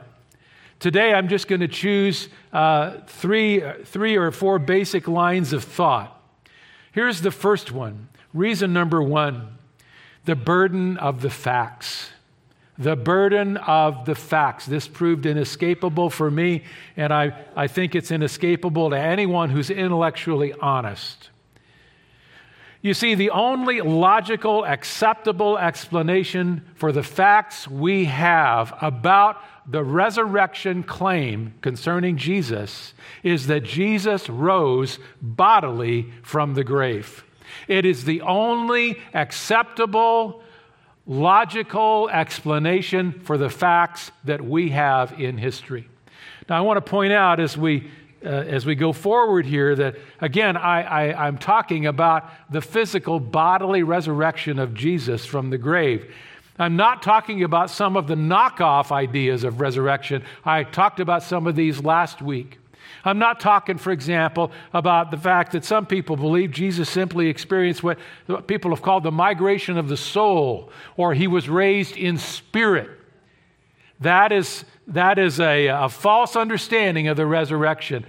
Today, 0.80 1.14
I'm 1.14 1.28
just 1.28 1.50
going 1.50 1.60
to 1.60 1.68
choose 1.68 2.30
uh, 2.54 3.02
three, 3.08 3.62
three 3.84 4.16
or 4.16 4.32
four 4.32 4.58
basic 4.58 5.10
lines 5.10 5.52
of 5.52 5.66
thought. 5.66 6.18
Here's 6.94 7.20
the 7.20 7.32
first 7.32 7.74
one 7.74 8.08
reason 8.34 8.72
number 8.72 9.02
one 9.02 9.58
the 10.24 10.38
burden 10.38 10.96
of 10.96 11.22
the 11.22 11.30
facts 11.30 12.12
the 12.78 12.96
burden 12.96 13.58
of 13.58 14.06
the 14.06 14.16
facts. 14.16 14.66
This 14.66 14.88
proved 14.88 15.26
inescapable 15.26 16.10
for 16.10 16.30
me, 16.30 16.64
and 16.98 17.14
I, 17.14 17.46
I 17.56 17.68
think 17.68 17.96
it's 17.96 18.12
inescapable 18.12 18.90
to 18.90 19.00
anyone 19.00 19.50
who's 19.50 19.70
intellectually 19.70 20.54
honest. 20.54 21.30
You 22.82 22.94
see, 22.94 23.16
the 23.16 23.32
only 23.32 23.82
logical, 23.82 24.64
acceptable 24.64 25.58
explanation 25.58 26.64
for 26.76 26.92
the 26.92 27.02
facts 27.02 27.68
we 27.68 28.06
have 28.06 28.78
about 28.80 29.42
the 29.66 29.84
resurrection 29.84 30.84
claim 30.84 31.56
concerning 31.62 32.18
Jesus 32.18 32.94
is 33.24 33.48
that 33.48 33.64
Jesus 33.64 34.30
rose 34.30 35.00
bodily 35.20 36.12
from 36.22 36.54
the 36.54 36.64
grave. 36.64 37.24
It 37.68 37.86
is 37.86 38.06
the 38.06 38.22
only 38.22 39.00
acceptable, 39.16 40.44
logical 41.08 42.10
explanation 42.10 43.12
for 43.12 43.38
the 43.38 43.50
facts 43.50 44.12
that 44.24 44.44
we 44.44 44.70
have 44.70 45.20
in 45.20 45.38
history. 45.38 45.88
Now, 46.50 46.58
I 46.58 46.62
want 46.62 46.78
to 46.78 46.90
point 46.90 47.14
out 47.14 47.40
as 47.40 47.58
we 47.58 47.90
uh, 48.24 48.30
as 48.30 48.66
we 48.66 48.74
go 48.74 48.92
forward 48.92 49.46
here 49.46 49.76
that 49.76 49.96
again 50.20 50.58
I, 50.58 50.82
I, 50.82 51.28
i'm 51.28 51.38
talking 51.38 51.86
about 51.86 52.28
the 52.52 52.62
physical 52.62 53.20
bodily 53.20 53.84
resurrection 53.84 54.58
of 54.58 54.74
jesus 54.74 55.26
from 55.26 55.52
the 55.52 55.60
grave. 55.60 56.12
I'm 56.58 56.76
not 56.76 57.04
talking 57.04 57.44
about 57.44 57.70
some 57.70 57.98
of 57.98 58.08
the 58.08 58.16
knockoff 58.16 58.92
ideas 58.92 59.44
of 59.44 59.60
resurrection. 59.60 60.24
I 60.46 60.64
talked 60.64 61.02
about 61.02 61.22
some 61.22 61.48
of 61.48 61.56
these 61.56 61.84
last 61.84 62.22
week 62.22 62.58
I'm 63.04 63.20
not 63.20 63.40
talking, 63.40 63.78
for 63.78 63.92
example, 63.92 64.52
about 64.74 65.12
the 65.12 65.18
fact 65.18 65.52
that 65.52 65.66
some 65.66 65.86
people 65.86 66.16
believe 66.16 66.52
Jesus 66.52 66.90
simply 66.90 67.28
experienced 67.28 67.84
what 67.84 67.98
people 68.48 68.72
have 68.72 68.82
called 68.82 69.04
the 69.04 69.12
migration 69.12 69.78
of 69.78 69.88
the 69.88 69.98
soul, 69.98 70.72
or 70.98 71.14
he 71.14 71.28
was 71.28 71.50
raised 71.50 71.96
in 71.98 72.18
spirit. 72.18 72.90
That 74.00 74.32
is, 74.32 74.66
that 74.88 75.20
is 75.20 75.40
a, 75.40 75.68
a 75.68 75.90
false 75.90 76.36
understanding 76.36 77.08
of 77.08 77.18
the 77.18 77.26
resurrection. 77.26 78.06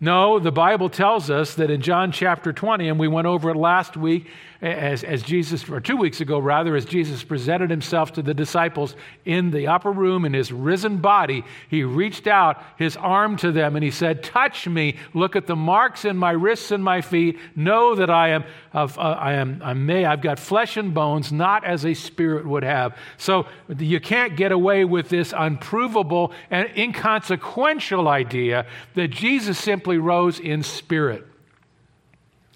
No, 0.00 0.38
the 0.38 0.52
Bible 0.52 0.90
tells 0.90 1.30
us 1.30 1.54
that 1.54 1.70
in 1.70 1.80
John 1.80 2.12
chapter 2.12 2.52
20, 2.52 2.88
and 2.88 2.98
we 2.98 3.08
went 3.08 3.26
over 3.26 3.50
it 3.50 3.56
last 3.56 3.96
week, 3.96 4.26
as, 4.60 5.04
as 5.04 5.22
Jesus, 5.22 5.68
or 5.68 5.80
two 5.80 5.96
weeks 5.96 6.20
ago 6.20 6.38
rather, 6.38 6.76
as 6.76 6.84
Jesus 6.84 7.22
presented 7.22 7.70
himself 7.70 8.12
to 8.14 8.22
the 8.22 8.34
disciples 8.34 8.96
in 9.24 9.50
the 9.50 9.66
upper 9.66 9.90
room 9.90 10.24
in 10.24 10.32
his 10.32 10.52
risen 10.52 10.98
body, 10.98 11.44
he 11.68 11.82
reached 11.82 12.26
out 12.26 12.62
his 12.76 12.96
arm 12.96 13.36
to 13.38 13.52
them 13.52 13.76
and 13.76 13.84
he 13.84 13.90
said, 13.90 14.22
Touch 14.22 14.66
me, 14.66 14.96
look 15.12 15.36
at 15.36 15.46
the 15.46 15.56
marks 15.56 16.04
in 16.04 16.16
my 16.16 16.30
wrists 16.30 16.70
and 16.70 16.82
my 16.82 17.00
feet, 17.00 17.38
know 17.54 17.94
that 17.94 18.10
I 18.10 18.30
am, 18.30 18.44
of, 18.72 18.98
uh, 18.98 19.02
I 19.02 19.34
am, 19.34 19.60
I'm 19.62 19.86
may, 19.86 20.04
I've 20.04 20.22
got 20.22 20.38
flesh 20.38 20.76
and 20.76 20.94
bones, 20.94 21.32
not 21.32 21.64
as 21.64 21.84
a 21.84 21.94
spirit 21.94 22.46
would 22.46 22.62
have. 22.62 22.96
So 23.16 23.46
you 23.78 24.00
can't 24.00 24.36
get 24.36 24.52
away 24.52 24.84
with 24.84 25.08
this 25.08 25.34
unprovable 25.36 26.32
and 26.50 26.68
inconsequential 26.76 28.08
idea 28.08 28.66
that 28.94 29.08
Jesus 29.08 29.58
simply 29.58 29.98
rose 29.98 30.38
in 30.40 30.62
spirit 30.62 31.26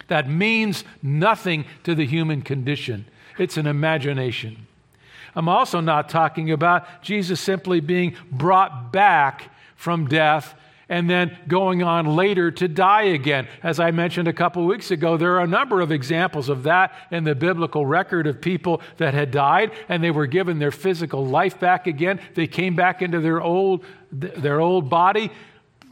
that 0.09 0.29
means 0.29 0.85
nothing 1.03 1.65
to 1.85 1.95
the 1.95 2.07
human 2.07 2.43
condition. 2.43 3.07
It's 3.39 3.57
an 3.57 3.67
imagination. 3.67 4.67
I'm 5.35 5.49
also 5.49 5.81
not 5.81 6.09
talking 6.09 6.51
about 6.51 7.03
Jesus 7.03 7.41
simply 7.41 7.81
being 7.81 8.17
brought 8.31 8.93
back 8.93 9.51
from 9.77 10.07
death 10.07 10.55
and 10.89 11.09
then 11.09 11.37
going 11.47 11.83
on 11.83 12.17
later 12.17 12.51
to 12.51 12.67
die 12.67 13.03
again. 13.03 13.47
As 13.63 13.79
I 13.79 13.91
mentioned 13.91 14.27
a 14.27 14.33
couple 14.33 14.65
weeks 14.65 14.91
ago, 14.91 15.17
there 15.17 15.35
are 15.37 15.43
a 15.43 15.47
number 15.47 15.81
of 15.81 15.93
examples 15.93 16.49
of 16.49 16.63
that 16.63 16.95
in 17.11 17.25
the 17.25 17.35
biblical 17.35 17.85
record 17.85 18.27
of 18.27 18.41
people 18.41 18.81
that 18.97 19.13
had 19.13 19.31
died 19.31 19.73
and 19.89 20.03
they 20.03 20.11
were 20.11 20.27
given 20.27 20.59
their 20.59 20.71
physical 20.71 21.27
life 21.27 21.61
back 21.61 21.87
again. 21.87 22.21
They 22.35 22.47
came 22.47 22.75
back 22.75 23.03
into 23.03 23.21
their 23.21 23.41
old, 23.41 23.85
their 24.11 24.61
old 24.61 24.89
body 24.89 25.31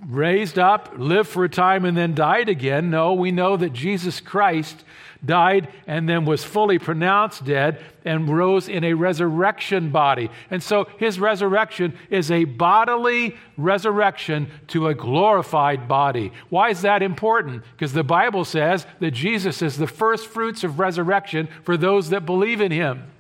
raised 0.09 0.59
up, 0.59 0.95
lived 0.97 1.29
for 1.29 1.45
a 1.45 1.49
time, 1.49 1.85
and 1.85 1.97
then 1.97 2.15
died 2.15 2.49
again. 2.49 2.91
No, 2.91 3.15
we 3.15 3.33
know 3.33 3.57
that 3.57 3.73
Jesus 3.73 4.21
Christ 4.21 4.85
died 5.25 5.69
and 5.87 6.09
then 6.09 6.25
was 6.25 6.45
fully 6.45 6.79
pronounced 6.79 7.45
dead 7.45 7.83
and 8.05 8.29
rose 8.29 8.69
in 8.69 8.85
a 8.85 8.95
resurrection 8.95 9.91
body. 9.91 10.31
And 10.51 10.63
so 10.63 10.85
his 10.99 11.19
resurrection 11.19 11.99
is 12.11 12.31
a 12.31 12.45
bodily 12.45 13.37
resurrection 13.57 14.49
to 14.69 14.89
a 14.89 14.95
glorified 14.95 15.89
body. 15.89 16.33
Why 16.51 16.71
is 16.71 16.83
that 16.83 17.03
important? 17.03 17.65
Because 17.73 17.93
the 17.93 18.05
Bible 18.05 18.45
says 18.45 18.87
that 19.01 19.11
Jesus 19.11 19.63
is 19.63 19.77
the 19.77 19.87
first 19.87 20.29
fruits 20.29 20.63
of 20.63 20.79
resurrection 20.79 21.49
for 21.65 21.77
those 21.77 22.11
that 22.11 22.27
believe 22.27 22.61
in 22.61 22.71
him. 22.71 23.11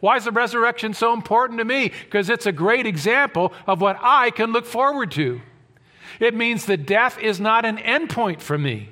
Why 0.00 0.16
is 0.16 0.24
the 0.24 0.32
resurrection 0.32 0.92
so 0.92 1.14
important 1.14 1.58
to 1.60 1.64
me? 1.64 1.90
Because 2.04 2.28
it's 2.28 2.44
a 2.44 2.52
great 2.52 2.84
example 2.84 3.54
of 3.66 3.80
what 3.80 3.96
I 4.02 4.30
can 4.30 4.52
look 4.52 4.66
forward 4.66 5.10
to. 5.12 5.40
It 6.20 6.34
means 6.34 6.66
that 6.66 6.86
death 6.86 7.18
is 7.18 7.40
not 7.40 7.64
an 7.64 7.78
endpoint 7.78 8.40
for 8.40 8.58
me. 8.58 8.88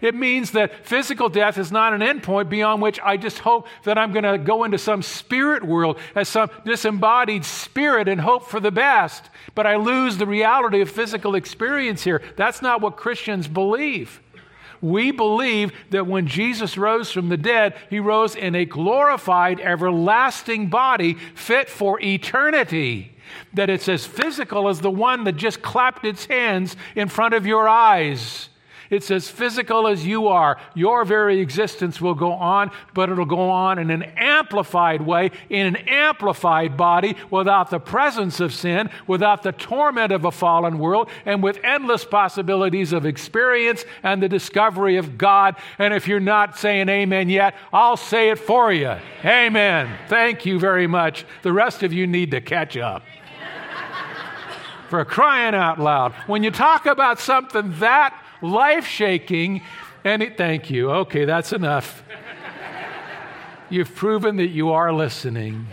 It 0.00 0.14
means 0.14 0.52
that 0.52 0.86
physical 0.86 1.28
death 1.28 1.58
is 1.58 1.70
not 1.70 1.92
an 1.92 2.00
endpoint 2.00 2.48
beyond 2.48 2.82
which 2.82 2.98
I 3.00 3.16
just 3.16 3.40
hope 3.40 3.66
that 3.84 3.98
I'm 3.98 4.12
going 4.12 4.24
to 4.24 4.38
go 4.38 4.64
into 4.64 4.78
some 4.78 5.02
spirit 5.02 5.64
world 5.64 5.98
as 6.14 6.28
some 6.28 6.50
disembodied 6.64 7.44
spirit 7.44 8.08
and 8.08 8.20
hope 8.20 8.46
for 8.46 8.60
the 8.60 8.70
best. 8.70 9.28
But 9.54 9.66
I 9.66 9.76
lose 9.76 10.16
the 10.16 10.26
reality 10.26 10.80
of 10.80 10.90
physical 10.90 11.34
experience 11.34 12.02
here. 12.02 12.22
That's 12.36 12.62
not 12.62 12.80
what 12.80 12.96
Christians 12.96 13.48
believe. 13.48 14.20
We 14.80 15.12
believe 15.12 15.70
that 15.90 16.08
when 16.08 16.26
Jesus 16.26 16.76
rose 16.76 17.12
from 17.12 17.28
the 17.28 17.36
dead, 17.36 17.76
he 17.88 18.00
rose 18.00 18.34
in 18.34 18.56
a 18.56 18.64
glorified, 18.64 19.60
everlasting 19.60 20.68
body 20.68 21.14
fit 21.14 21.68
for 21.68 22.00
eternity 22.00 23.11
that 23.54 23.70
it's 23.70 23.88
as 23.88 24.06
physical 24.06 24.68
as 24.68 24.80
the 24.80 24.90
one 24.90 25.24
that 25.24 25.36
just 25.36 25.62
clapped 25.62 26.04
its 26.04 26.26
hands 26.26 26.76
in 26.94 27.08
front 27.08 27.34
of 27.34 27.46
your 27.46 27.68
eyes. 27.68 28.48
It's 28.92 29.10
as 29.10 29.26
physical 29.26 29.88
as 29.88 30.04
you 30.04 30.28
are. 30.28 30.58
Your 30.74 31.06
very 31.06 31.40
existence 31.40 31.98
will 31.98 32.14
go 32.14 32.32
on, 32.32 32.70
but 32.92 33.08
it'll 33.08 33.24
go 33.24 33.48
on 33.48 33.78
in 33.78 33.90
an 33.90 34.02
amplified 34.02 35.00
way, 35.00 35.30
in 35.48 35.66
an 35.66 35.76
amplified 35.76 36.76
body, 36.76 37.16
without 37.30 37.70
the 37.70 37.80
presence 37.80 38.38
of 38.38 38.52
sin, 38.52 38.90
without 39.06 39.42
the 39.42 39.52
torment 39.52 40.12
of 40.12 40.26
a 40.26 40.30
fallen 40.30 40.78
world, 40.78 41.08
and 41.24 41.42
with 41.42 41.58
endless 41.64 42.04
possibilities 42.04 42.92
of 42.92 43.06
experience 43.06 43.86
and 44.02 44.22
the 44.22 44.28
discovery 44.28 44.98
of 44.98 45.16
God. 45.16 45.56
And 45.78 45.94
if 45.94 46.06
you're 46.06 46.20
not 46.20 46.58
saying 46.58 46.90
amen 46.90 47.30
yet, 47.30 47.54
I'll 47.72 47.96
say 47.96 48.28
it 48.28 48.38
for 48.38 48.74
you. 48.74 48.94
Amen. 49.24 49.88
Thank 50.08 50.44
you 50.44 50.60
very 50.60 50.86
much. 50.86 51.24
The 51.40 51.52
rest 51.54 51.82
of 51.82 51.94
you 51.94 52.06
need 52.06 52.30
to 52.32 52.42
catch 52.42 52.76
up 52.76 53.02
for 54.92 55.06
crying 55.06 55.54
out 55.54 55.80
loud. 55.80 56.12
When 56.26 56.42
you 56.42 56.50
talk 56.50 56.84
about 56.84 57.18
something 57.18 57.78
that 57.78 58.14
life 58.42 58.86
shaking, 58.86 59.62
and 60.04 60.22
it, 60.22 60.36
thank 60.36 60.68
you. 60.68 60.90
Okay, 60.90 61.24
that's 61.24 61.54
enough. 61.54 62.04
You've 63.70 63.94
proven 63.94 64.36
that 64.36 64.48
you 64.48 64.72
are 64.72 64.92
listening. 64.92 65.66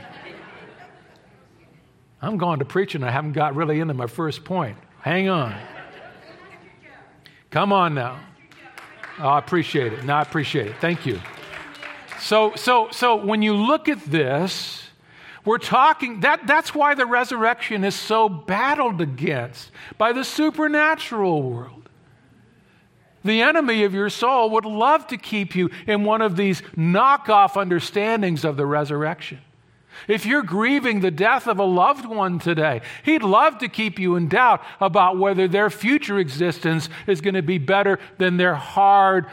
I'm 2.21 2.37
going 2.37 2.59
to 2.59 2.65
preach 2.65 2.95
and 2.95 3.03
I 3.03 3.11
haven't 3.11 3.33
got 3.33 3.55
really 3.55 3.81
into 3.81 3.93
my 3.93 4.07
first 4.07 4.45
point. 4.45 4.77
Hang 5.01 5.27
on. 5.27 5.53
Come 7.49 7.73
on 7.73 7.93
now. 7.95 8.21
Oh, 9.19 9.27
I 9.27 9.39
appreciate 9.39 9.91
it. 9.91 10.05
No, 10.05 10.13
I 10.13 10.21
appreciate 10.21 10.67
it. 10.67 10.75
Thank 10.79 11.05
you. 11.05 11.19
So, 12.21 12.55
so, 12.55 12.87
so 12.91 13.17
when 13.17 13.41
you 13.41 13.53
look 13.53 13.89
at 13.89 14.01
this, 14.05 14.88
we're 15.45 15.57
talking, 15.57 16.19
that, 16.21 16.45
that's 16.45 16.75
why 16.75 16.95
the 16.95 17.05
resurrection 17.05 17.83
is 17.83 17.95
so 17.95 18.29
battled 18.29 19.01
against 19.01 19.71
by 19.97 20.11
the 20.11 20.23
supernatural 20.23 21.41
world. 21.41 21.89
The 23.23 23.41
enemy 23.41 23.83
of 23.83 23.93
your 23.93 24.09
soul 24.09 24.49
would 24.51 24.65
love 24.65 25.07
to 25.07 25.17
keep 25.17 25.55
you 25.55 25.69
in 25.87 26.03
one 26.03 26.21
of 26.21 26.35
these 26.35 26.61
knockoff 26.77 27.57
understandings 27.57 28.45
of 28.45 28.57
the 28.57 28.65
resurrection. 28.65 29.39
If 30.07 30.25
you're 30.25 30.43
grieving 30.43 31.01
the 31.01 31.11
death 31.11 31.47
of 31.47 31.59
a 31.59 31.65
loved 31.65 32.05
one 32.05 32.39
today, 32.39 32.81
he'd 33.03 33.23
love 33.23 33.57
to 33.59 33.67
keep 33.67 33.99
you 33.99 34.15
in 34.15 34.29
doubt 34.29 34.63
about 34.79 35.17
whether 35.17 35.47
their 35.47 35.69
future 35.69 36.19
existence 36.19 36.89
is 37.07 37.21
going 37.21 37.33
to 37.33 37.41
be 37.41 37.57
better 37.57 37.99
than 38.17 38.37
their 38.37 38.55
hard, 38.55 39.25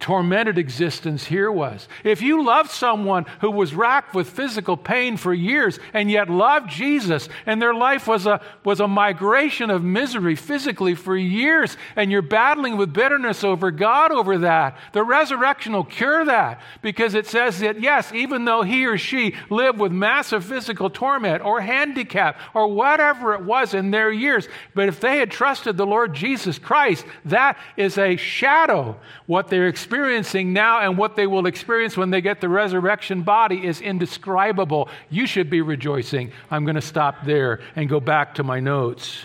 tormented 0.00 0.58
existence 0.58 1.24
here 1.24 1.50
was. 1.50 1.88
If 2.04 2.22
you 2.22 2.44
loved 2.44 2.70
someone 2.70 3.26
who 3.40 3.50
was 3.50 3.74
racked 3.74 4.14
with 4.14 4.30
physical 4.30 4.76
pain 4.76 5.16
for 5.16 5.34
years 5.34 5.80
and 5.92 6.08
yet 6.08 6.30
loved 6.30 6.70
Jesus 6.70 7.28
and 7.46 7.60
their 7.60 7.74
life 7.74 8.06
was 8.06 8.24
a, 8.24 8.40
was 8.64 8.78
a 8.78 8.86
migration 8.86 9.70
of 9.70 9.82
misery 9.82 10.36
physically 10.36 10.94
for 10.94 11.16
years 11.16 11.76
and 11.96 12.12
you're 12.12 12.22
battling 12.22 12.76
with 12.76 12.92
bitterness 12.92 13.42
over 13.42 13.72
God 13.72 14.12
over 14.12 14.38
that, 14.38 14.78
the 14.92 15.02
resurrection 15.02 15.72
will 15.72 15.84
cure 15.84 16.24
that 16.24 16.60
because 16.80 17.14
it 17.14 17.26
says 17.26 17.58
that, 17.58 17.80
yes, 17.80 18.12
even 18.12 18.44
though 18.44 18.62
he 18.62 18.86
or 18.86 18.98
she 18.98 19.34
lived 19.50 19.80
with 19.80 19.90
massive 19.90 20.44
physical 20.44 20.90
torment 20.90 21.44
or 21.44 21.60
handicap 21.60 22.38
or 22.54 22.68
whatever 22.68 23.34
it 23.34 23.42
was 23.42 23.74
in 23.74 23.90
their 23.90 24.12
years, 24.12 24.46
but 24.74 24.88
if 24.88 25.00
they 25.00 25.18
had 25.18 25.30
trusted 25.30 25.76
the 25.76 25.86
Lord 25.86 26.14
Jesus 26.14 26.56
Christ, 26.56 27.04
that 27.24 27.58
is 27.76 27.98
a 27.98 28.14
shadow 28.14 28.96
what 29.26 29.48
they're 29.48 29.66
experiencing 29.66 29.87
experiencing 29.88 30.52
now 30.52 30.80
and 30.80 30.98
what 30.98 31.16
they 31.16 31.26
will 31.26 31.46
experience 31.46 31.96
when 31.96 32.10
they 32.10 32.20
get 32.20 32.42
the 32.42 32.48
resurrection 32.48 33.22
body 33.22 33.64
is 33.64 33.80
indescribable. 33.80 34.86
You 35.08 35.26
should 35.26 35.48
be 35.48 35.62
rejoicing. 35.62 36.30
I'm 36.50 36.64
going 36.64 36.74
to 36.74 36.82
stop 36.82 37.24
there 37.24 37.60
and 37.74 37.88
go 37.88 37.98
back 37.98 38.34
to 38.34 38.42
my 38.42 38.60
notes. 38.60 39.24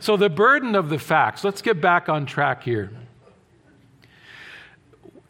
So, 0.00 0.16
the 0.16 0.28
burden 0.28 0.74
of 0.74 0.88
the 0.88 0.98
facts, 0.98 1.44
let's 1.44 1.62
get 1.62 1.80
back 1.80 2.08
on 2.08 2.26
track 2.26 2.64
here. 2.64 2.90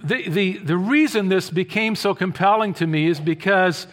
The, 0.03 0.27
the, 0.27 0.57
the 0.57 0.77
reason 0.79 1.29
this 1.29 1.51
became 1.51 1.95
so 1.95 2.15
compelling 2.15 2.73
to 2.75 2.87
me 2.87 3.09
is 3.09 3.21
because 3.21 3.87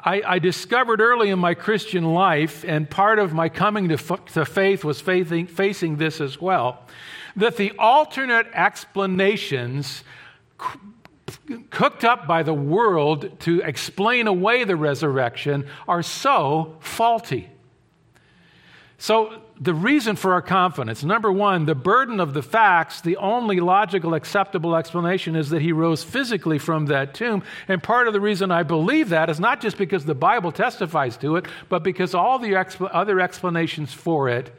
I, 0.00 0.22
I 0.26 0.38
discovered 0.38 1.02
early 1.02 1.28
in 1.28 1.38
my 1.38 1.52
Christian 1.52 2.04
life, 2.04 2.64
and 2.66 2.88
part 2.88 3.18
of 3.18 3.34
my 3.34 3.50
coming 3.50 3.90
to, 3.90 3.96
f- 3.96 4.24
to 4.32 4.46
faith 4.46 4.82
was 4.82 5.02
facing, 5.02 5.46
facing 5.46 5.98
this 5.98 6.22
as 6.22 6.40
well 6.40 6.78
that 7.36 7.56
the 7.56 7.72
alternate 7.78 8.46
explanations 8.52 10.04
cooked 11.70 12.04
up 12.04 12.26
by 12.26 12.42
the 12.42 12.54
world 12.54 13.40
to 13.40 13.60
explain 13.60 14.26
away 14.26 14.64
the 14.64 14.76
resurrection 14.76 15.66
are 15.88 16.02
so 16.02 16.76
faulty. 16.80 17.50
So, 18.98 19.40
the 19.60 19.74
reason 19.74 20.16
for 20.16 20.32
our 20.32 20.42
confidence 20.42 21.04
number 21.04 21.30
one, 21.30 21.66
the 21.66 21.74
burden 21.74 22.18
of 22.18 22.34
the 22.34 22.42
facts, 22.42 23.00
the 23.00 23.16
only 23.18 23.60
logical, 23.60 24.14
acceptable 24.14 24.74
explanation 24.74 25.36
is 25.36 25.50
that 25.50 25.62
he 25.62 25.72
rose 25.72 26.02
physically 26.02 26.58
from 26.58 26.86
that 26.86 27.14
tomb. 27.14 27.42
And 27.68 27.82
part 27.82 28.08
of 28.08 28.12
the 28.12 28.20
reason 28.20 28.50
I 28.50 28.64
believe 28.64 29.10
that 29.10 29.30
is 29.30 29.38
not 29.38 29.60
just 29.60 29.78
because 29.78 30.04
the 30.04 30.14
Bible 30.14 30.50
testifies 30.50 31.16
to 31.18 31.36
it, 31.36 31.46
but 31.68 31.84
because 31.84 32.14
all 32.14 32.38
the 32.38 32.56
other 32.56 33.20
explanations 33.20 33.92
for 33.92 34.28
it 34.28 34.52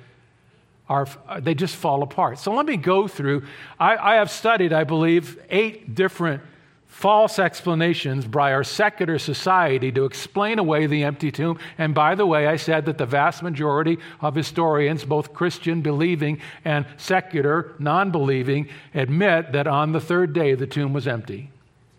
are 0.87 1.07
they 1.39 1.55
just 1.55 1.75
fall 1.75 2.03
apart. 2.03 2.39
So 2.39 2.53
let 2.53 2.65
me 2.65 2.77
go 2.77 3.07
through. 3.07 3.43
I, 3.79 3.97
I, 3.97 4.15
have 4.15 4.29
studied, 4.29 4.71
I 4.71 4.83
believe, 4.83 5.39
eight 5.49 5.95
different 5.95 6.43
false 6.85 7.39
explanations 7.39 8.25
by 8.25 8.53
our 8.53 8.63
secular 8.63 9.19
society 9.19 9.91
to 9.91 10.05
explain 10.05 10.59
away 10.59 10.85
the 10.85 11.03
empty 11.03 11.31
tomb. 11.31 11.59
And 11.77 11.93
by 11.93 12.15
the 12.15 12.25
way, 12.25 12.47
I 12.47 12.55
said 12.55 12.85
that 12.85 12.97
the 12.97 13.05
vast 13.05 13.43
majority 13.43 13.97
of 14.21 14.35
historians, 14.35 15.03
both 15.03 15.33
Christian 15.33 15.81
believing 15.81 16.39
and 16.63 16.85
secular 16.97 17.73
non 17.79 18.11
believing, 18.11 18.69
admit 18.93 19.51
that 19.53 19.67
on 19.67 19.91
the 19.91 19.99
third 19.99 20.33
day 20.33 20.55
the 20.55 20.67
tomb 20.67 20.93
was 20.93 21.07
empty. 21.07 21.49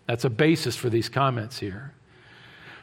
That's 0.07 0.25
a 0.25 0.29
basis 0.29 0.77
for 0.77 0.89
these 0.89 1.09
comments 1.09 1.59
here. 1.59 1.93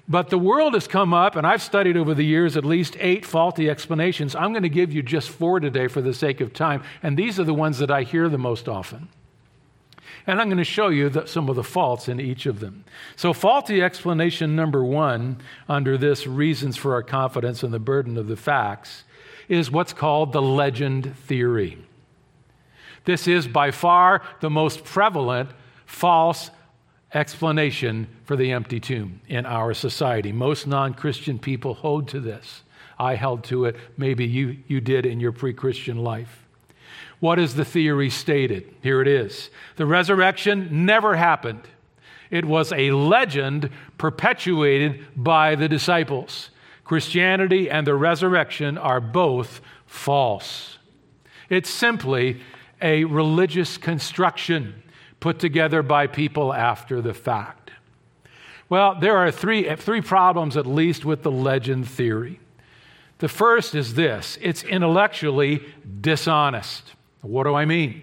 But 0.06 0.28
the 0.28 0.38
world 0.38 0.75
has 0.75 0.87
come 0.87 1.14
up, 1.14 1.34
and 1.34 1.46
I've 1.46 1.62
studied 1.62 1.96
over 1.96 2.12
the 2.12 2.25
years 2.25 2.56
at 2.56 2.64
least 2.64 2.96
eight 3.00 3.25
faulty 3.25 3.70
explanations. 3.70 4.34
I'm 4.34 4.52
going 4.52 4.62
to 4.62 4.68
give 4.68 4.92
you 4.92 5.02
just 5.02 5.30
four 5.30 5.61
today 5.61 5.88
for 5.88 6.02
the 6.02 6.12
sake 6.12 6.40
of 6.40 6.52
time, 6.52 6.82
and 7.02 7.16
these 7.16 7.40
are 7.40 7.44
the 7.44 7.54
ones 7.54 7.78
that 7.78 7.90
I 7.90 8.02
hear 8.02 8.28
the 8.28 8.38
most 8.38 8.68
often. 8.68 9.09
And 10.26 10.40
I'm 10.40 10.48
going 10.48 10.59
to 10.59 10.64
show 10.64 10.88
you 10.88 11.09
the, 11.09 11.26
some 11.26 11.48
of 11.48 11.57
the 11.57 11.64
faults 11.64 12.09
in 12.09 12.20
each 12.20 12.46
of 12.46 12.61
them. 12.61 12.85
So, 13.16 13.33
faulty 13.33 13.83
explanation 13.83 14.57
number 14.57 14.85
one 14.85 15.38
under 15.68 15.98
this 15.98 16.26
reasons 16.26 16.76
for 16.76 16.94
our 16.94 17.02
confidence 17.02 17.62
and 17.62 17.72
the 17.72 17.79
burden 17.79 18.16
of 18.16 18.29
the 18.29 18.37
facts 18.37 19.05
is 19.48 19.70
what's 19.70 19.92
called 19.92 20.33
the 20.33 20.42
legend 20.42 21.16
theory. 21.16 21.79
This 23.05 23.29
is 23.29 23.46
by 23.46 23.70
far 23.70 24.22
the 24.40 24.50
most 24.50 24.85
prevalent 24.85 25.50
false 25.85 26.50
explanation 27.14 28.09
for 28.24 28.37
the 28.37 28.53
empty 28.53 28.81
tomb 28.81 29.20
in 29.29 29.46
our 29.46 29.72
society. 29.72 30.33
Most 30.33 30.66
non 30.66 30.94
Christian 30.94 31.38
people 31.38 31.74
hold 31.74 32.09
to 32.09 32.20
this. 32.20 32.62
I 32.98 33.14
held 33.14 33.44
to 33.44 33.64
it. 33.64 33.77
Maybe 33.96 34.27
you, 34.27 34.59
you 34.66 34.81
did 34.81 35.07
in 35.07 35.20
your 35.20 35.33
pre 35.33 35.53
Christian 35.53 35.98
life. 35.98 36.44
What 37.20 37.38
is 37.38 37.55
the 37.55 37.64
theory 37.64 38.11
stated? 38.11 38.74
Here 38.83 39.00
it 39.00 39.09
is 39.09 39.50
The 39.77 39.87
resurrection 39.87 40.85
never 40.85 41.16
happened, 41.16 41.62
it 42.31 42.44
was 42.44 42.72
a 42.72 42.90
legend 42.90 43.70
perpetuated 43.96 45.05
by 45.16 45.55
the 45.55 45.68
disciples. 45.68 46.50
Christianity 46.85 47.70
and 47.70 47.87
the 47.87 47.94
resurrection 47.94 48.77
are 48.77 49.00
both 49.00 49.62
false. 49.87 50.77
It's 51.48 51.70
simply 51.70 52.42
a 52.83 53.05
religious 53.05 53.79
construction 53.79 54.83
put 55.24 55.38
together 55.38 55.82
by 55.82 56.06
people 56.06 56.52
after 56.52 57.00
the 57.00 57.14
fact. 57.14 57.70
Well, 58.68 59.00
there 59.00 59.16
are 59.16 59.30
three, 59.30 59.74
three 59.76 60.02
problems 60.02 60.54
at 60.54 60.66
least 60.66 61.06
with 61.06 61.22
the 61.22 61.30
legend 61.30 61.88
theory. 61.88 62.40
The 63.20 63.28
first 63.28 63.74
is 63.74 63.94
this 63.94 64.37
it's 64.42 64.62
intellectually 64.64 65.64
dishonest. 65.98 66.92
What 67.22 67.44
do 67.44 67.54
I 67.54 67.64
mean? 67.64 68.02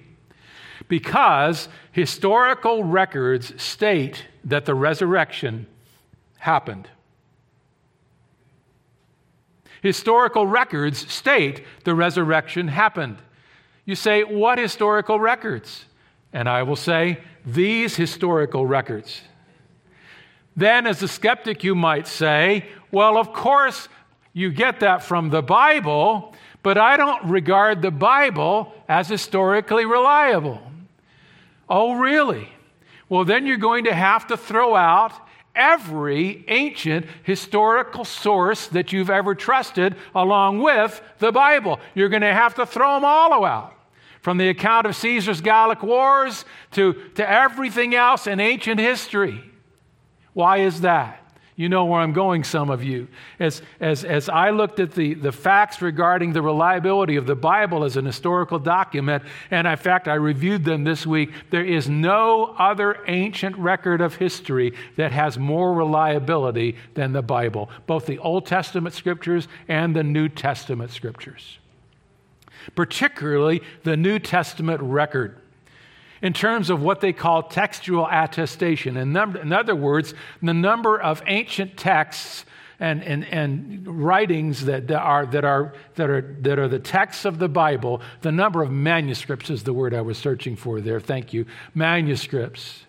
Because 0.88 1.69
historical 1.91 2.84
records 2.84 3.62
state 3.62 4.25
that 4.45 4.65
the 4.65 4.73
resurrection 4.73 5.67
happened. 6.39 6.89
Historical 9.84 10.47
records 10.47 11.13
state 11.13 11.63
the 11.84 11.93
resurrection 11.93 12.67
happened. 12.69 13.17
You 13.86 13.93
say, 13.93 14.23
what 14.23 14.57
historical 14.57 15.19
records? 15.19 15.86
And 16.34 16.48
I 16.48 16.63
will 16.63 16.76
say, 16.76 17.20
these 17.46 17.96
historical 17.96 18.65
records. 18.65 19.22
Then, 20.56 20.86
as 20.86 21.02
a 21.02 21.08
skeptic, 21.08 21.63
you 21.63 21.76
might 21.76 22.08
say, 22.08 22.65
well, 22.91 23.17
of 23.17 23.34
course, 23.34 23.88
you 24.34 24.52
get 24.52 24.82
that 24.82 25.04
from 25.04 25.30
the 25.30 25.41
Bible, 25.41 26.34
but 26.63 26.78
I 26.78 26.98
don't 26.98 27.26
regard 27.26 27.82
the 27.82 27.91
Bible 27.91 28.74
as 28.88 29.08
historically 29.08 29.86
reliable. 29.86 30.62
Oh, 31.70 31.96
really? 31.96 32.50
Well, 33.10 33.26
then 33.26 33.46
you're 33.46 33.58
going 33.58 33.86
to 33.86 33.94
have 33.94 34.28
to 34.28 34.38
throw 34.38 34.76
out 34.76 35.13
every 35.54 36.46
ancient 36.48 37.06
historical 37.24 38.06
source 38.06 38.67
that 38.67 38.94
you've 38.94 39.10
ever 39.10 39.36
trusted 39.36 39.96
along 40.15 40.60
with 40.60 41.02
the 41.20 41.32
Bible. 41.32 41.80
You're 41.94 42.10
going 42.10 42.22
to 42.22 42.34
have 42.34 42.56
to 42.56 42.65
throw 42.65 42.96
them 42.96 43.06
all 43.06 43.46
out 43.46 43.74
from 44.21 44.38
the 44.38 44.49
account 44.49 44.86
of 44.88 44.95
Caesar's 44.95 45.41
Gallic 45.41 45.84
Wars 45.84 46.45
to, 46.71 46.93
to 47.15 47.29
everything 47.29 47.95
else 47.95 48.27
in 48.27 48.39
ancient 48.39 48.79
history. 48.79 49.43
Why 50.34 50.57
is 50.60 50.81
that? 50.81 51.17
You 51.57 51.69
know 51.69 51.86
where 51.86 51.99
I'm 51.99 52.13
going, 52.13 52.43
some 52.43 52.69
of 52.69 52.84
you. 52.84 53.07
As, 53.39 53.62
as, 53.79 54.03
as 54.03 54.29
I 54.29 54.49
looked 54.49 54.79
at 54.79 54.93
the, 54.93 55.13
the 55.13 55.31
facts 55.31 55.81
regarding 55.81 56.34
the 56.34 56.41
reliability 56.41 57.17
of 57.17 57.27
the 57.27 57.36
Bible 57.36 57.84
as 57.84 57.97
an 57.97 58.05
historical 58.05 58.57
document, 58.57 59.23
and 59.51 59.67
in 59.67 59.77
fact, 59.77 60.07
I 60.07 60.15
reviewed 60.15 60.63
them 60.63 60.86
this 60.86 61.05
week, 61.05 61.31
there 61.49 61.65
is 61.65 61.89
no 61.89 62.55
other 62.57 63.03
ancient 63.07 63.57
record 63.57 64.01
of 64.01 64.15
history 64.15 64.73
that 64.95 65.12
has 65.12 65.38
more 65.38 65.73
reliability 65.73 66.77
than 66.95 67.12
the 67.12 67.21
Bible, 67.21 67.69
both 67.86 68.05
the 68.05 68.17
Old 68.19 68.45
Testament 68.45 68.95
scriptures 68.95 69.47
and 69.67 69.95
the 69.95 70.03
New 70.03 70.29
Testament 70.29 70.89
scriptures 70.91 71.60
particularly 72.76 73.62
the 73.84 73.97
New 73.97 74.19
Testament 74.19 74.82
record, 74.82 75.38
in 76.21 76.34
terms 76.34 76.69
of 76.69 76.82
what 76.82 77.02
they 77.02 77.13
call 77.13 77.43
textual 77.43 78.08
attestation. 78.12 78.97
In, 78.97 79.12
num- 79.12 79.38
in 79.38 79.52
other 79.52 79.76
words, 79.76 80.13
the 80.41 80.54
number 80.54 81.02
of 81.02 81.24
ancient 81.26 81.78
texts 81.78 82.45
and, 82.80 83.04
and, 83.04 83.26
and 83.26 83.88
writings 84.04 84.65
that, 84.65 84.88
that, 84.88 85.02
are, 85.02 85.26
that, 85.28 85.45
are, 85.45 85.74
that, 85.95 86.10
are, 86.10 86.36
that 86.41 86.60
are 86.60 86.67
the 86.67 86.80
texts 86.80 87.26
of 87.26 87.38
the 87.38 87.47
Bible, 87.47 88.02
the 88.21 88.32
number 88.32 88.63
of 88.63 88.71
manuscripts 88.71 89.50
is 89.50 89.63
the 89.63 89.74
word 89.74 89.93
I 89.93 90.02
was 90.02 90.17
searching 90.17 90.56
for 90.56 90.82
there. 90.82 91.00
Thank 91.00 91.32
you. 91.32 91.45
Manuscripts. 91.76 92.86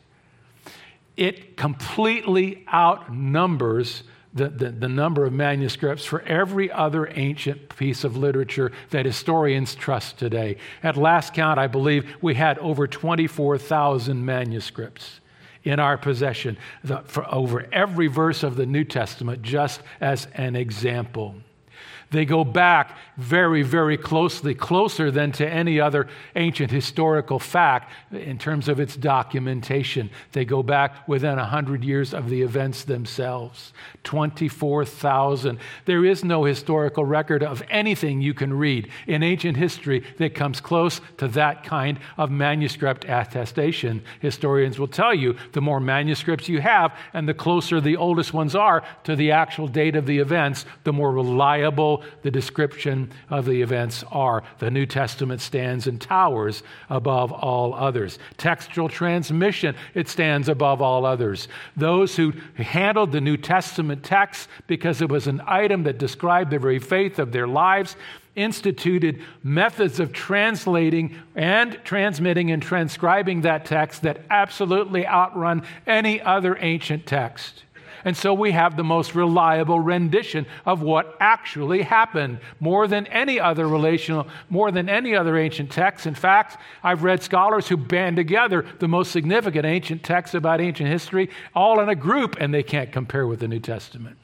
It 1.17 1.59
completely 1.59 2.65
outnumbers 2.73 4.03
the, 4.35 4.49
the, 4.49 4.71
the, 4.71 4.89
number 4.89 5.25
of 5.25 5.33
manuscripts 5.33 6.05
for 6.05 6.23
every 6.23 6.71
other 6.73 7.11
ancient 7.15 7.77
piece 7.77 8.03
of 8.03 8.17
literature 8.17 8.73
that 8.91 9.05
historians 9.05 9.75
trust 9.75 10.19
today. 10.19 10.57
At 10.83 10.97
last 10.97 11.35
count, 11.35 11.59
I 11.59 11.67
believe 11.67 12.17
we 12.23 12.35
had 12.35 12.59
over 12.59 12.87
24,000 12.87 14.25
manuscripts 14.25 15.21
in 15.65 15.79
our 15.79 15.97
possession 15.97 16.57
for 17.05 17.33
over 17.33 17.67
every 17.73 18.09
verse 18.09 18.43
of 18.43 18.57
the 18.57 18.67
New 18.67 18.85
Testament, 18.85 19.43
just 19.43 19.81
as 20.01 20.27
an 20.35 20.57
example. 20.57 21.35
They 22.13 22.27
go 22.27 22.45
back 22.45 22.97
very, 23.17 23.63
very 23.63 23.97
closely, 23.97 24.55
closer 24.55 25.11
than 25.11 25.33
to 25.33 25.49
any 25.49 25.81
other 25.81 26.09
ancient 26.37 26.71
historical 26.71 27.39
fact 27.39 27.91
in 28.13 28.39
terms 28.39 28.69
of 28.69 28.79
its 28.79 28.97
documentation. 28.97 30.11
They 30.33 30.45
go 30.45 30.63
back 30.63 31.09
within 31.09 31.37
100 31.37 31.83
years 31.83 32.13
of 32.13 32.29
the 32.29 32.43
events 32.43 32.85
themselves. 32.85 33.73
24,000. 34.05 35.59
There 35.87 36.05
is 36.05 36.23
no 36.23 36.45
historical 36.45 37.05
record 37.05 37.43
of 37.43 37.63
anything 37.71 38.21
you 38.21 38.35
can 38.35 38.53
read 38.53 38.91
in 39.07 39.23
ancient 39.23 39.57
history 39.57 40.05
that 40.19 40.35
comes 40.35 40.61
close 40.61 41.01
to 41.17 41.29
that 41.29 41.65
kind 41.65 41.99
of 42.19 42.31
manuscript 42.31 43.05
attestation. 43.05 44.03
Historians 44.21 44.79
will 44.79 44.87
tell 44.87 45.15
you 45.15 45.35
the 45.53 45.61
more 45.63 45.81
manuscripts 45.81 46.49
you 46.49 46.61
have 46.61 46.95
and 47.15 47.27
the 47.27 47.35
closer 47.35 47.81
the 47.81 47.97
oldest 47.97 48.35
ones 48.35 48.55
are 48.55 48.83
to 49.05 49.17
the 49.17 49.31
actual 49.31 49.67
date 49.67 49.97
of 49.97 50.05
the 50.05 50.19
events, 50.19 50.67
the 50.85 50.93
more 50.93 51.11
reliable 51.13 52.02
the 52.23 52.31
description 52.31 53.11
of 53.31 53.45
the 53.45 53.63
events 53.63 54.05
are. 54.11 54.43
The 54.59 54.71
New 54.71 54.87
Testament 54.87 55.41
stands 55.41 55.87
and 55.87 56.01
towers 56.01 56.63
above 56.91 57.33
all 57.33 57.75
others. 57.75 58.19
Textual 58.37 58.89
transmission, 58.89 59.75
it 59.95 60.09
stands 60.09 60.49
above 60.49 60.83
all 60.83 61.07
others. 61.07 61.49
Those 61.77 62.17
who 62.17 62.33
handled 62.57 63.13
the 63.13 63.21
New 63.21 63.37
Testament 63.37 64.03
text 64.03 64.49
because 64.67 65.01
it 65.01 65.09
was 65.09 65.27
an 65.27 65.43
item 65.47 65.85
that 65.85 65.99
described 65.99 66.51
the 66.51 66.59
very 66.59 66.79
faith 66.79 67.19
of 67.19 67.33
their 67.33 67.47
lives 67.47 67.97
instituted 68.35 69.23
methods 69.43 70.01
of 70.01 70.13
translating 70.13 71.15
and 71.35 71.79
transmitting 71.85 72.51
and 72.51 72.63
transcribing 72.63 73.43
that 73.43 73.67
text 73.67 74.03
that 74.03 74.21
absolutely 74.31 75.07
outrun 75.07 75.63
any 75.87 76.21
other 76.21 76.57
ancient 76.61 77.05
text. 77.07 77.65
And 78.05 78.17
so 78.17 78.35
we 78.35 78.53
have 78.53 78.77
the 78.77 78.85
most 78.85 79.15
reliable 79.15 79.79
rendition 79.79 80.47
of 80.67 80.83
what 80.83 81.17
actually 81.21 81.83
happened 81.83 82.41
more 82.59 82.89
than 82.89 83.07
any 83.07 83.39
other 83.39 83.69
relational, 83.69 84.27
more 84.51 84.73
than 84.73 84.89
any 84.89 85.15
other 85.15 85.37
ancient 85.37 85.71
text. 85.71 86.07
In 86.07 86.15
fact, 86.15 86.59
I've 86.83 87.05
read 87.05 87.23
scholars 87.23 87.69
who 87.69 87.77
band 87.77 88.17
together 88.17 88.65
the 88.81 88.89
most 88.89 89.13
significant 89.13 89.65
ancient 89.65 90.03
texts 90.03 90.35
about 90.35 90.61
ancient 90.61 90.89
history 90.89 91.31
all 91.55 91.81
in 91.81 91.89
a 91.89 91.95
group, 91.95 92.37
and 92.41 92.53
they 92.53 92.63
can't 92.63 92.91
compare 92.91 93.27
with 93.27 93.41
the 93.41 93.49
New 93.49 93.61
Testament. 93.61 94.17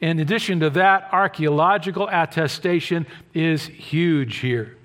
In 0.00 0.20
addition 0.20 0.60
to 0.60 0.70
that, 0.70 1.08
archaeological 1.12 2.08
attestation 2.10 3.06
is 3.34 3.66
huge 3.66 4.36
here 4.38 4.77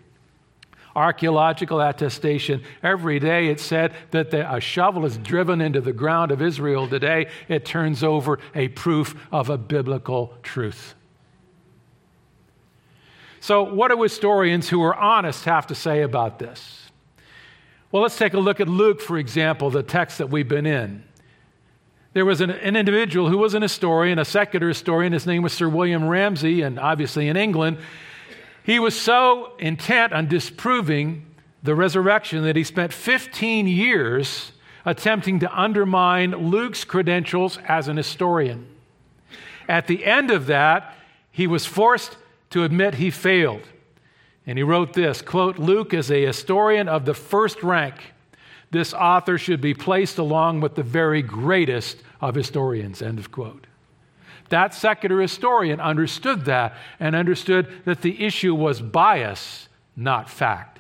archaeological 0.96 1.82
attestation. 1.82 2.64
Every 2.82 3.20
day 3.20 3.48
it 3.48 3.60
said 3.60 3.94
that 4.12 4.32
the, 4.32 4.52
a 4.52 4.60
shovel 4.60 5.06
is 5.06 5.18
driven 5.18 5.62
into 5.62 5.82
the 5.82 5.94
ground 5.94 6.32
of 6.32 6.42
Israel 6.42 6.88
today, 6.88 7.28
it 7.48 7.66
turns 7.66 8.04
over 8.04 8.40
a 8.56 8.68
proof 8.70 9.16
of 9.32 9.50
a 9.50 9.58
biblical 9.58 10.34
truth. 10.44 10.96
So, 13.40 13.64
what 13.64 13.90
do 13.90 14.02
historians 14.02 14.70
who 14.70 14.82
are 14.84 14.96
honest 14.96 15.44
have 15.46 15.68
to 15.68 15.76
say 15.76 16.02
about 16.02 16.40
this? 16.40 16.90
Well, 17.92 18.02
let's 18.02 18.18
take 18.18 18.34
a 18.34 18.40
look 18.40 18.60
at 18.60 18.68
Luke, 18.68 19.02
for 19.02 19.18
example, 19.18 19.70
the 19.70 19.84
text 19.84 20.18
that 20.20 20.30
we've 20.30 20.48
been 20.48 20.66
in. 20.66 21.04
There 22.14 22.26
was 22.26 22.42
an, 22.42 22.52
an, 22.52 22.76
individual 22.76 23.28
who 23.28 23.40
was 23.40 23.54
an 23.54 23.62
historian, 23.62 24.18
a 24.18 24.26
secular 24.26 24.68
historian. 24.68 25.14
His 25.14 25.26
name 25.26 25.44
was 25.44 25.52
Sir 25.52 25.68
William 25.68 26.08
Ramsay, 26.08 26.62
and 26.62 26.80
obviously 26.80 27.28
in 27.28 27.36
England. 27.36 27.80
He 28.64 28.80
was 28.80 29.00
so 29.00 29.56
intent 29.60 30.14
on 30.14 30.28
disproving 30.28 31.26
the 31.62 31.76
resurrection 31.76 32.44
that 32.44 32.56
he 32.56 32.64
spent 32.64 32.94
15 32.94 33.68
years 33.68 34.52
attempting 34.86 35.40
to 35.40 35.60
undermine 35.60 36.32
Luke's 36.32 36.84
credentials 36.84 37.58
as 37.68 37.88
an 37.88 37.98
historian. 37.98 38.68
At 39.68 39.88
the 39.88 40.06
end 40.06 40.32
of 40.32 40.48
that, 40.48 40.96
he 41.32 41.48
was 41.48 41.66
forced 41.66 42.18
to 42.50 42.64
admit 42.64 42.96
he 42.96 43.10
failed. 43.10 43.64
And 44.46 44.58
he 44.58 44.64
wrote 44.64 44.94
this 44.94 45.22
quote, 45.22 45.58
Luke 45.58 45.94
is 45.94 46.12
a 46.12 46.26
historian 46.26 46.90
of 46.90 47.06
the 47.06 47.14
first 47.14 47.64
rank. 47.64 48.14
This 48.72 48.94
author 48.94 49.38
should 49.38 49.62
be 49.62 49.74
placed 49.74 50.18
along 50.18 50.62
with 50.62 50.76
the 50.76 50.84
very 50.84 51.22
greatest 51.22 51.98
of 52.20 52.36
historians. 52.36 53.02
End 53.02 53.20
of 53.20 53.32
quote. 53.32 53.68
That 54.54 54.76
secular 54.76 55.20
historian 55.20 55.80
understood 55.80 56.46
that 56.46 56.76
and 57.00 57.16
understood 57.16 57.74
that 57.86 58.04
the 58.04 58.24
issue 58.24 58.54
was 58.54 58.84
bias, 58.84 59.68
not 59.96 60.30
fact. 60.30 60.73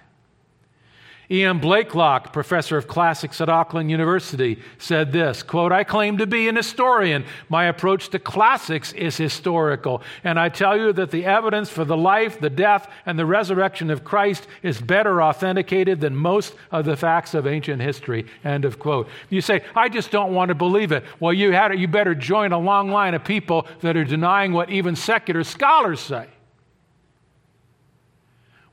E.M. 1.31 1.61
Blaiklock, 1.61 2.33
professor 2.33 2.77
of 2.77 2.87
classics 2.87 3.39
at 3.39 3.47
Auckland 3.47 3.89
University, 3.89 4.59
said 4.77 5.13
this 5.13 5.41
quote, 5.41 5.71
I 5.71 5.85
claim 5.85 6.17
to 6.17 6.27
be 6.27 6.49
an 6.49 6.55
historian. 6.55 7.23
My 7.47 7.65
approach 7.65 8.09
to 8.09 8.19
classics 8.19 8.91
is 8.91 9.15
historical. 9.15 10.01
And 10.23 10.37
I 10.37 10.49
tell 10.49 10.77
you 10.77 10.91
that 10.93 11.11
the 11.11 11.25
evidence 11.25 11.69
for 11.69 11.85
the 11.85 11.95
life, 11.95 12.39
the 12.41 12.49
death, 12.49 12.89
and 13.05 13.17
the 13.17 13.25
resurrection 13.25 13.89
of 13.89 14.03
Christ 14.03 14.47
is 14.61 14.81
better 14.81 15.23
authenticated 15.23 16.01
than 16.01 16.15
most 16.15 16.55
of 16.71 16.83
the 16.83 16.97
facts 16.97 17.33
of 17.33 17.47
ancient 17.47 17.81
history. 17.81 18.25
End 18.43 18.65
of 18.65 18.77
quote. 18.77 19.07
You 19.29 19.39
say, 19.39 19.63
I 19.75 19.87
just 19.87 20.11
don't 20.11 20.33
want 20.33 20.49
to 20.49 20.55
believe 20.55 20.91
it. 20.91 21.05
Well, 21.21 21.33
you, 21.33 21.53
had, 21.53 21.77
you 21.79 21.87
better 21.87 22.15
join 22.15 22.51
a 22.51 22.59
long 22.59 22.89
line 22.89 23.13
of 23.13 23.23
people 23.23 23.65
that 23.79 23.95
are 23.95 24.03
denying 24.03 24.51
what 24.51 24.69
even 24.69 24.95
secular 24.95 25.45
scholars 25.45 26.01
say. 26.01 26.27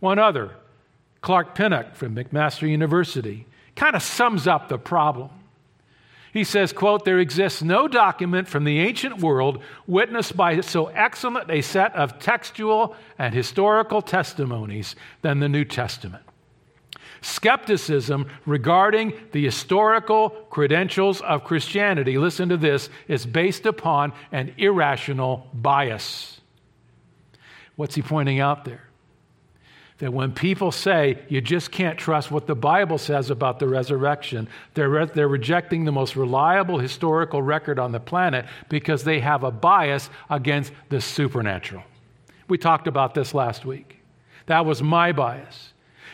One 0.00 0.18
other 0.18 0.56
Clark 1.20 1.54
Pinnock 1.54 1.94
from 1.94 2.14
McMaster 2.14 2.68
University 2.68 3.46
kind 3.76 3.94
of 3.94 4.02
sums 4.02 4.46
up 4.46 4.68
the 4.68 4.78
problem. 4.78 5.30
He 6.33 6.44
says, 6.44 6.72
quote, 6.72 7.04
there 7.04 7.18
exists 7.18 7.61
no 7.61 7.88
document 7.88 8.46
from 8.48 8.64
the 8.64 8.78
ancient 8.78 9.18
world 9.18 9.62
witnessed 9.87 10.37
by 10.37 10.61
so 10.61 10.87
excellent 10.87 11.50
a 11.50 11.61
set 11.61 11.94
of 11.96 12.20
textual 12.20 12.94
and 13.18 13.35
historical 13.35 14.00
testimonies 14.00 14.94
than 15.22 15.40
the 15.40 15.48
New 15.48 15.64
Testament. 15.64 16.22
Skepticism 17.20 18.28
regarding 18.46 19.12
the 19.33 19.44
historical 19.44 20.30
credentials 20.50 21.20
of 21.20 21.44
Christianity, 21.44 22.16
listen 22.16 22.48
to 22.48 22.56
this, 22.56 22.88
is 23.09 23.26
based 23.26 23.66
upon 23.66 24.12
an 24.33 24.54
irrational 24.56 25.48
bias. 25.52 26.40
What's 27.76 27.94
he 27.94 28.02
pointing 28.02 28.40
out 28.40 28.64
there? 28.64 28.89
That 30.00 30.12
when 30.12 30.32
people 30.32 30.72
say 30.72 31.18
you 31.28 31.40
just 31.40 31.70
can't 31.70 31.98
trust 31.98 32.30
what 32.30 32.46
the 32.46 32.54
Bible 32.54 32.98
says 32.98 33.30
about 33.30 33.58
the 33.58 33.68
resurrection, 33.68 34.48
they're, 34.74 34.88
re- 34.88 35.10
they're 35.14 35.28
rejecting 35.28 35.84
the 35.84 35.92
most 35.92 36.16
reliable 36.16 36.78
historical 36.78 37.42
record 37.42 37.78
on 37.78 37.92
the 37.92 38.00
planet 38.00 38.46
because 38.68 39.04
they 39.04 39.20
have 39.20 39.44
a 39.44 39.50
bias 39.50 40.10
against 40.28 40.72
the 40.88 41.00
supernatural. 41.00 41.84
We 42.48 42.58
talked 42.58 42.88
about 42.88 43.14
this 43.14 43.32
last 43.34 43.64
week. 43.64 43.98
That 44.46 44.66
was 44.66 44.82
my 44.82 45.12
bias. 45.12 45.69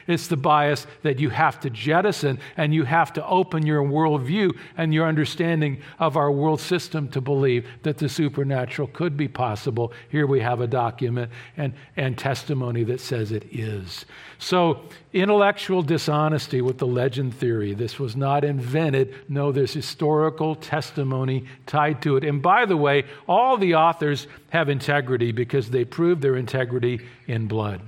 It's 0.07 0.29
the 0.29 0.37
bias 0.37 0.87
that 1.03 1.19
you 1.19 1.31
have 1.31 1.61
to 1.61 1.71
jettison 1.71 2.38
and 2.57 2.73
you 2.73 2.85
have 2.85 3.12
to 3.14 3.27
open 3.27 3.66
your 3.66 3.83
worldview 3.83 4.57
and 4.77 4.95
your 4.95 5.07
understanding 5.07 5.83
of 5.99 6.16
our 6.16 6.31
world 6.31 6.61
system 6.61 7.09
to 7.09 7.21
believe 7.21 7.66
that 7.83 7.99
the 7.99 8.09
supernatural 8.09 8.88
could 8.88 9.16
be 9.16 9.29
possible. 9.29 9.92
Here 10.09 10.27
we 10.27 10.40
have 10.40 10.61
a 10.61 10.66
document 10.66 11.31
and, 11.57 11.73
and 11.97 12.16
testimony 12.16 12.85
that 12.85 13.01
says 13.01 13.33
it 13.33 13.47
is. 13.53 14.05
So, 14.38 14.83
intellectual 15.12 15.83
dishonesty 15.83 16.61
with 16.61 16.79
the 16.79 16.87
legend 16.87 17.35
theory. 17.35 17.73
This 17.73 17.99
was 17.99 18.16
not 18.16 18.45
invented. 18.45 19.14
No, 19.29 19.51
there's 19.51 19.73
historical 19.73 20.55
testimony 20.55 21.47
tied 21.66 22.03
to 22.03 22.16
it. 22.16 22.25
And 22.25 22.42
by 22.42 22.66
the 22.66 22.77
way, 22.77 23.05
all 23.27 23.57
the 23.57 23.75
authors 23.75 24.27
have 24.51 24.69
integrity 24.69 25.33
because 25.33 25.71
they 25.71 25.85
prove 25.85 26.21
their 26.21 26.37
integrity 26.37 27.01
in 27.27 27.47
blood. 27.47 27.81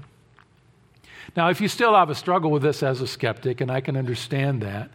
Now, 1.39 1.51
if 1.51 1.61
you 1.61 1.69
still 1.69 1.95
have 1.95 2.11
a 2.11 2.17
struggle 2.17 2.51
with 2.51 2.63
this 2.63 2.83
as 2.83 3.01
a 3.01 3.07
skeptic, 3.07 3.61
and 3.61 3.71
I 3.71 3.81
can 3.81 3.97
understand 3.97 4.61
that, 4.63 4.91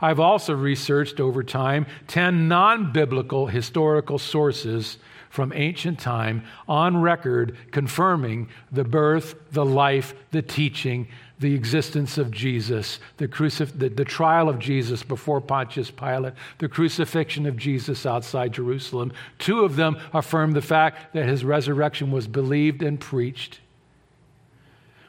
I've 0.00 0.20
also 0.20 0.54
researched 0.54 1.18
over 1.18 1.42
time 1.42 1.86
10 2.06 2.46
non 2.46 2.92
biblical 2.92 3.48
historical 3.48 4.16
sources 4.20 4.98
from 5.28 5.52
ancient 5.52 5.98
time 5.98 6.44
on 6.68 7.02
record 7.02 7.56
confirming 7.72 8.48
the 8.70 8.84
birth, 8.84 9.34
the 9.50 9.64
life, 9.64 10.14
the 10.30 10.40
teaching, 10.40 11.08
the 11.40 11.52
existence 11.52 12.16
of 12.16 12.30
Jesus, 12.30 13.00
the, 13.16 13.26
crucif- 13.26 13.76
the, 13.76 13.88
the, 13.88 14.04
trial 14.04 14.48
of 14.48 14.60
Jesus 14.60 15.02
before 15.02 15.40
Pontius 15.40 15.90
Pilate, 15.90 16.34
the 16.58 16.68
crucifixion 16.68 17.44
of 17.44 17.56
Jesus 17.56 18.06
outside 18.06 18.52
Jerusalem. 18.52 19.12
Two 19.40 19.64
of 19.64 19.74
them 19.74 19.98
affirm 20.12 20.52
the 20.52 20.62
fact 20.62 21.12
that 21.14 21.26
his 21.26 21.44
resurrection 21.44 22.12
was 22.12 22.28
believed 22.28 22.84
and 22.84 23.00
preached. 23.00 23.58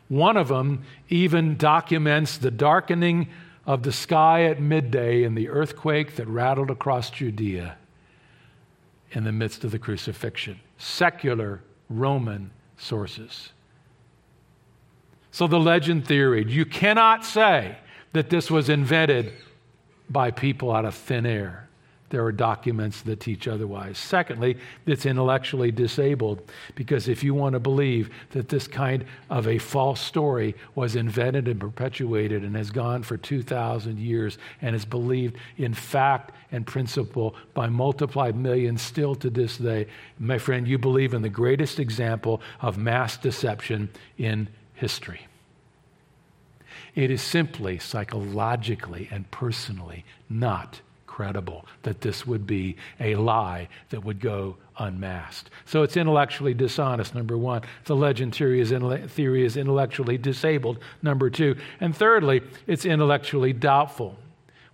One 0.09 0.35
of 0.37 0.49
them 0.49 0.83
even 1.07 1.55
documents 1.55 2.37
the 2.37 2.51
darkening 2.51 3.29
of 3.65 3.83
the 3.83 3.91
sky 3.91 4.43
at 4.45 4.59
midday 4.59 5.23
and 5.23 5.37
the 5.37 5.47
earthquake 5.47 6.15
that 6.15 6.27
rattled 6.27 6.71
across 6.71 7.11
Judea 7.11 7.77
in 9.11 9.23
the 9.23 9.31
midst 9.31 9.63
of 9.63 9.71
the 9.71 9.79
crucifixion. 9.79 10.59
Secular 10.77 11.61
Roman 11.89 12.51
sources. 12.77 13.49
So, 15.31 15.45
the 15.45 15.59
legend 15.59 16.07
theory 16.07 16.43
you 16.51 16.65
cannot 16.65 17.23
say 17.23 17.77
that 18.13 18.31
this 18.31 18.49
was 18.49 18.67
invented 18.69 19.31
by 20.09 20.31
people 20.31 20.71
out 20.71 20.85
of 20.85 20.95
thin 20.95 21.27
air. 21.27 21.68
There 22.09 22.25
are 22.25 22.31
documents 22.31 23.01
that 23.03 23.19
teach 23.19 23.47
otherwise. 23.47 23.97
Secondly, 23.97 24.57
it's 24.87 25.05
intellectually 25.05 25.71
disabled 25.71 26.41
because 26.73 27.07
if 27.07 27.23
you 27.23 27.35
want 27.35 27.53
to 27.53 27.59
believe 27.59 28.09
that 28.31 28.49
this 28.49 28.67
kind 28.67 29.05
of 29.29 29.47
a 29.47 29.59
false 29.59 30.01
story 30.01 30.55
was 30.73 30.95
invented 30.95 31.47
and 31.47 31.59
perpetuated 31.59 32.43
and 32.43 32.55
has 32.55 32.71
gone 32.71 33.03
for 33.03 33.15
2,000 33.15 33.99
years 33.99 34.39
and 34.61 34.75
is 34.75 34.85
believed 34.85 35.37
in 35.57 35.73
fact 35.73 36.33
and 36.51 36.65
principle 36.65 37.35
by 37.53 37.67
multiplied 37.67 38.35
millions 38.35 38.81
still 38.81 39.13
to 39.15 39.29
this 39.29 39.57
day, 39.57 39.85
my 40.17 40.39
friend, 40.39 40.67
you 40.67 40.79
believe 40.79 41.13
in 41.13 41.21
the 41.21 41.29
greatest 41.29 41.79
example 41.79 42.41
of 42.59 42.77
mass 42.77 43.17
deception 43.17 43.89
in 44.17 44.47
history. 44.73 45.27
It 46.95 47.11
is 47.11 47.21
simply 47.21 47.77
psychologically 47.77 49.07
and 49.11 49.29
personally 49.29 50.05
not 50.27 50.81
credible 51.19 51.65
that 51.83 51.99
this 51.99 52.25
would 52.25 52.47
be 52.47 52.77
a 53.01 53.13
lie 53.15 53.67
that 53.89 54.01
would 54.05 54.21
go 54.21 54.55
unmasked. 54.77 55.49
So 55.65 55.83
it's 55.83 55.97
intellectually 55.97 56.53
dishonest, 56.53 57.13
number 57.13 57.37
one. 57.37 57.63
The 57.83 57.95
legend 57.97 58.33
theory 58.33 58.61
is, 58.61 58.71
theory 59.11 59.43
is 59.43 59.57
intellectually 59.57 60.17
disabled, 60.17 60.79
number 61.01 61.29
two. 61.29 61.57
And 61.81 61.93
thirdly, 61.93 62.41
it's 62.67 62.85
intellectually 62.85 63.51
doubtful. 63.51 64.15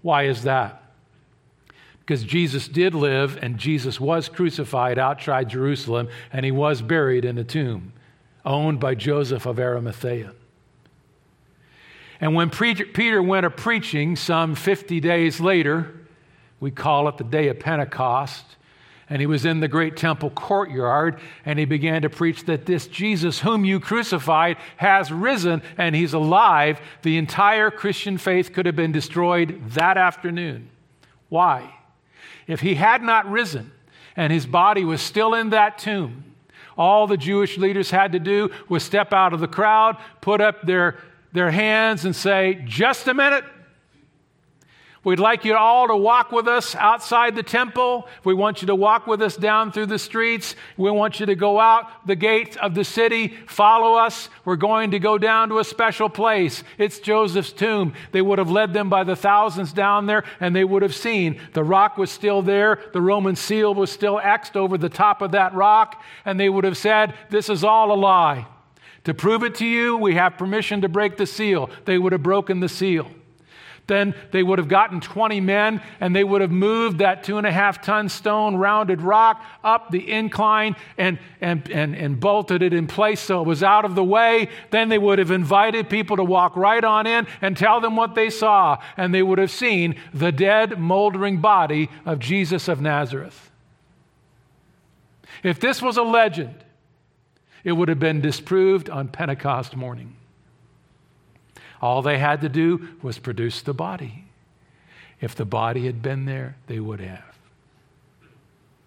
Why 0.04 0.28
is 0.28 0.44
that? 0.44 0.84
Because 2.02 2.24
Jesus 2.24 2.68
did 2.68 2.94
live 2.94 3.40
and 3.42 3.58
Jesus 3.58 4.00
was 4.00 4.30
crucified 4.30 5.00
outside 5.00 5.50
Jerusalem 5.50 6.10
and 6.32 6.46
he 6.46 6.52
was 6.52 6.84
buried 6.84 7.26
in 7.26 7.40
a 7.40 7.44
tomb 7.44 7.92
owned 8.46 8.80
by 8.80 8.94
Joseph 8.94 9.48
of 9.48 9.58
Arimathea. 9.60 10.32
And 12.22 12.36
when 12.36 12.52
Peter 12.52 13.24
went 13.24 13.48
a 13.48 13.50
preaching 13.50 14.16
some 14.16 14.54
50 14.54 15.00
days 15.00 15.42
later, 15.42 16.05
we 16.66 16.72
call 16.72 17.08
it 17.08 17.16
the 17.20 17.24
day 17.24 17.50
of 17.50 17.60
Pentecost, 17.60 18.44
and 19.08 19.20
he 19.20 19.28
was 19.28 19.46
in 19.46 19.60
the 19.60 19.68
great 19.68 19.96
temple 19.96 20.32
courtyard, 20.32 21.20
and 21.46 21.60
he 21.60 21.66
began 21.66 22.02
to 22.02 22.10
preach 22.10 22.44
that 22.46 22.66
this 22.66 22.88
Jesus, 22.88 23.40
whom 23.40 23.66
you 23.66 23.80
crucified, 23.80 24.58
has 24.78 25.12
risen 25.12 25.62
and 25.78 25.96
he's 25.96 26.14
alive. 26.14 26.82
The 27.04 27.20
entire 27.20 27.70
Christian 27.70 28.18
faith 28.18 28.52
could 28.52 28.66
have 28.66 28.76
been 28.76 28.92
destroyed 28.92 29.62
that 29.74 29.96
afternoon. 29.96 30.70
Why? 31.30 31.72
If 32.48 32.62
he 32.62 32.74
had 32.74 33.04
not 33.04 33.30
risen 33.30 33.72
and 34.16 34.34
his 34.34 34.48
body 34.48 34.84
was 34.84 35.02
still 35.02 35.36
in 35.36 35.52
that 35.52 35.78
tomb, 35.78 36.34
all 36.76 37.06
the 37.06 37.16
Jewish 37.16 37.60
leaders 37.60 37.92
had 37.92 38.14
to 38.14 38.20
do 38.20 38.50
was 38.68 38.82
step 38.82 39.14
out 39.14 39.34
of 39.34 39.40
the 39.40 39.48
crowd, 39.48 39.98
put 40.20 40.42
up 40.42 40.64
their 40.64 40.98
their 41.32 41.52
hands 41.52 42.06
and 42.06 42.16
say, 42.16 42.64
Just 42.66 43.08
a 43.08 43.14
minute. 43.14 43.46
We'd 45.06 45.20
like 45.20 45.46
you 45.46 45.56
all 45.56 45.88
to 45.88 45.96
walk 45.96 46.32
with 46.32 46.48
us 46.48 46.74
outside 46.74 47.36
the 47.36 47.44
temple. 47.44 48.08
We 48.24 48.34
want 48.34 48.64
you 48.64 48.66
to 48.68 48.76
walk 48.76 49.06
with 49.06 49.22
us 49.22 49.38
down 49.38 49.72
through 49.72 49.86
the 49.86 50.00
streets. 50.00 50.56
We 50.78 50.90
want 50.90 51.20
you 51.20 51.28
to 51.28 51.36
go 51.36 51.60
out 51.60 52.08
the 52.08 52.16
gate 52.16 52.58
of 52.58 52.74
the 52.74 52.84
city. 52.84 53.28
Follow 53.46 54.00
us. 54.00 54.30
We're 54.46 54.56
going 54.56 54.90
to 54.92 55.00
go 55.00 55.20
down 55.20 55.50
to 55.50 55.60
a 55.60 55.64
special 55.64 56.10
place. 56.10 56.64
It's 56.80 56.98
Joseph's 56.98 57.52
tomb. 57.52 57.94
They 58.14 58.22
would 58.24 58.40
have 58.40 58.50
led 58.50 58.74
them 58.74 58.90
by 58.90 59.04
the 59.04 59.16
thousands 59.16 59.72
down 59.72 60.08
there, 60.08 60.24
and 60.40 60.56
they 60.56 60.64
would 60.64 60.82
have 60.82 60.96
seen 60.96 61.40
the 61.54 61.64
rock 61.64 62.00
was 62.00 62.10
still 62.10 62.42
there. 62.42 62.80
The 62.92 63.02
Roman 63.02 63.36
seal 63.36 63.76
was 63.76 63.92
still 63.92 64.20
Xed 64.20 64.56
over 64.56 64.76
the 64.76 64.90
top 64.90 65.22
of 65.22 65.34
that 65.34 65.54
rock, 65.54 66.02
and 66.26 66.40
they 66.40 66.50
would 66.50 66.64
have 66.64 66.78
said, 66.78 67.14
This 67.30 67.48
is 67.48 67.64
all 67.64 67.92
a 67.92 67.94
lie. 67.94 68.48
To 69.04 69.14
prove 69.14 69.44
it 69.44 69.54
to 69.56 69.68
you, 69.68 69.98
we 69.98 70.16
have 70.16 70.40
permission 70.40 70.82
to 70.82 70.90
break 70.90 71.16
the 71.16 71.28
seal. 71.28 71.70
They 71.86 72.00
would 72.00 72.12
have 72.12 72.24
broken 72.24 72.60
the 72.60 72.70
seal. 72.70 73.08
Then 73.88 74.16
they 74.32 74.42
would 74.42 74.58
have 74.58 74.68
gotten 74.68 75.00
20 75.00 75.42
men 75.42 75.82
and 76.00 76.16
they 76.16 76.24
would 76.24 76.42
have 76.42 76.52
moved 76.52 77.00
that 77.00 77.24
two 77.24 77.38
and 77.38 77.46
a 77.46 77.52
half 77.52 77.84
ton 77.84 78.10
stone 78.10 78.56
rounded 78.56 79.02
rock 79.02 79.44
up 79.64 79.92
the 79.92 80.12
incline 80.12 80.76
and, 80.98 81.20
and, 81.40 81.70
and, 81.70 81.96
and 81.96 82.20
bolted 82.20 82.64
it 82.64 82.74
in 82.74 82.88
place 82.88 83.20
so 83.20 83.42
it 83.42 83.48
was 83.48 83.62
out 83.62 83.86
of 83.86 83.94
the 83.94 84.04
way. 84.04 84.50
Then 84.72 84.90
they 84.90 84.98
would 84.98 85.20
have 85.20 85.30
invited 85.30 85.88
people 85.88 86.18
to 86.18 86.24
walk 86.24 86.56
right 86.56 86.84
on 86.84 87.06
in 87.06 87.28
and 87.42 87.56
tell 87.56 87.80
them 87.80 87.96
what 87.96 88.16
they 88.16 88.32
saw. 88.32 88.82
And 88.98 89.14
they 89.14 89.24
would 89.24 89.38
have 89.38 89.52
seen 89.52 89.96
the 90.14 90.32
dead, 90.32 90.80
moldering 90.80 91.38
body 91.38 91.90
of 92.06 92.18
Jesus 92.20 92.68
of 92.68 92.82
Nazareth. 92.82 93.52
If 95.44 95.60
this 95.60 95.80
was 95.80 95.98
a 95.98 96.04
legend, 96.04 96.56
it 97.64 97.74
would 97.74 97.90
have 97.90 98.00
been 98.00 98.22
disproved 98.22 98.90
on 98.90 99.10
Pentecost 99.10 99.76
morning. 99.76 100.16
All 101.86 102.02
they 102.02 102.18
had 102.18 102.42
to 102.42 102.50
do 102.50 102.98
was 103.04 103.20
produce 103.20 103.62
the 103.62 103.72
body. 103.72 104.24
If 105.22 105.36
the 105.36 105.46
body 105.46 105.86
had 105.86 106.02
been 106.02 106.26
there, 106.26 106.56
they 106.66 106.80
would 106.80 107.00
have. 107.00 107.38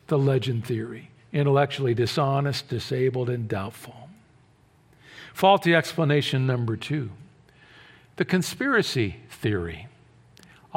The 0.09 0.19
legend 0.19 0.67
theory 0.67 1.11
intellectually 1.33 1.95
dishonest, 1.95 2.69
disabled, 2.69 3.31
and 3.31 3.47
doubtful. 3.47 4.09
Faulty 5.33 5.77
explanation 5.77 6.45
number 6.45 6.77
two 6.77 7.11
the 8.17 8.25
conspiracy 8.25 9.19
theory 9.31 9.87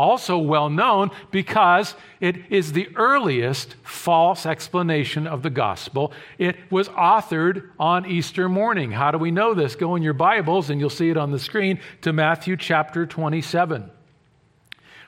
also 0.02 0.40
well 0.40 0.68
known 0.68 1.12
because 1.30 1.94
it 2.20 2.36
is 2.50 2.74
the 2.74 2.90
earliest 2.96 3.76
false 3.84 4.48
explanation 4.48 5.28
of 5.28 5.44
the 5.44 5.50
gospel. 5.52 6.12
It 6.40 6.58
was 6.72 6.90
authored 6.90 7.70
on 7.80 8.08
Easter 8.08 8.50
morning. 8.50 8.92
How 8.92 9.12
do 9.12 9.20
we 9.20 9.30
know 9.30 9.54
this? 9.54 9.76
Go 9.76 9.96
in 9.96 10.02
your 10.02 10.14
Bibles, 10.14 10.72
and 10.72 10.82
you'll 10.82 10.90
see 10.90 11.12
it 11.12 11.18
on 11.18 11.30
the 11.30 11.38
screen, 11.38 11.80
to 12.02 12.12
Matthew 12.12 12.58
chapter 12.58 13.06
27. 13.06 13.92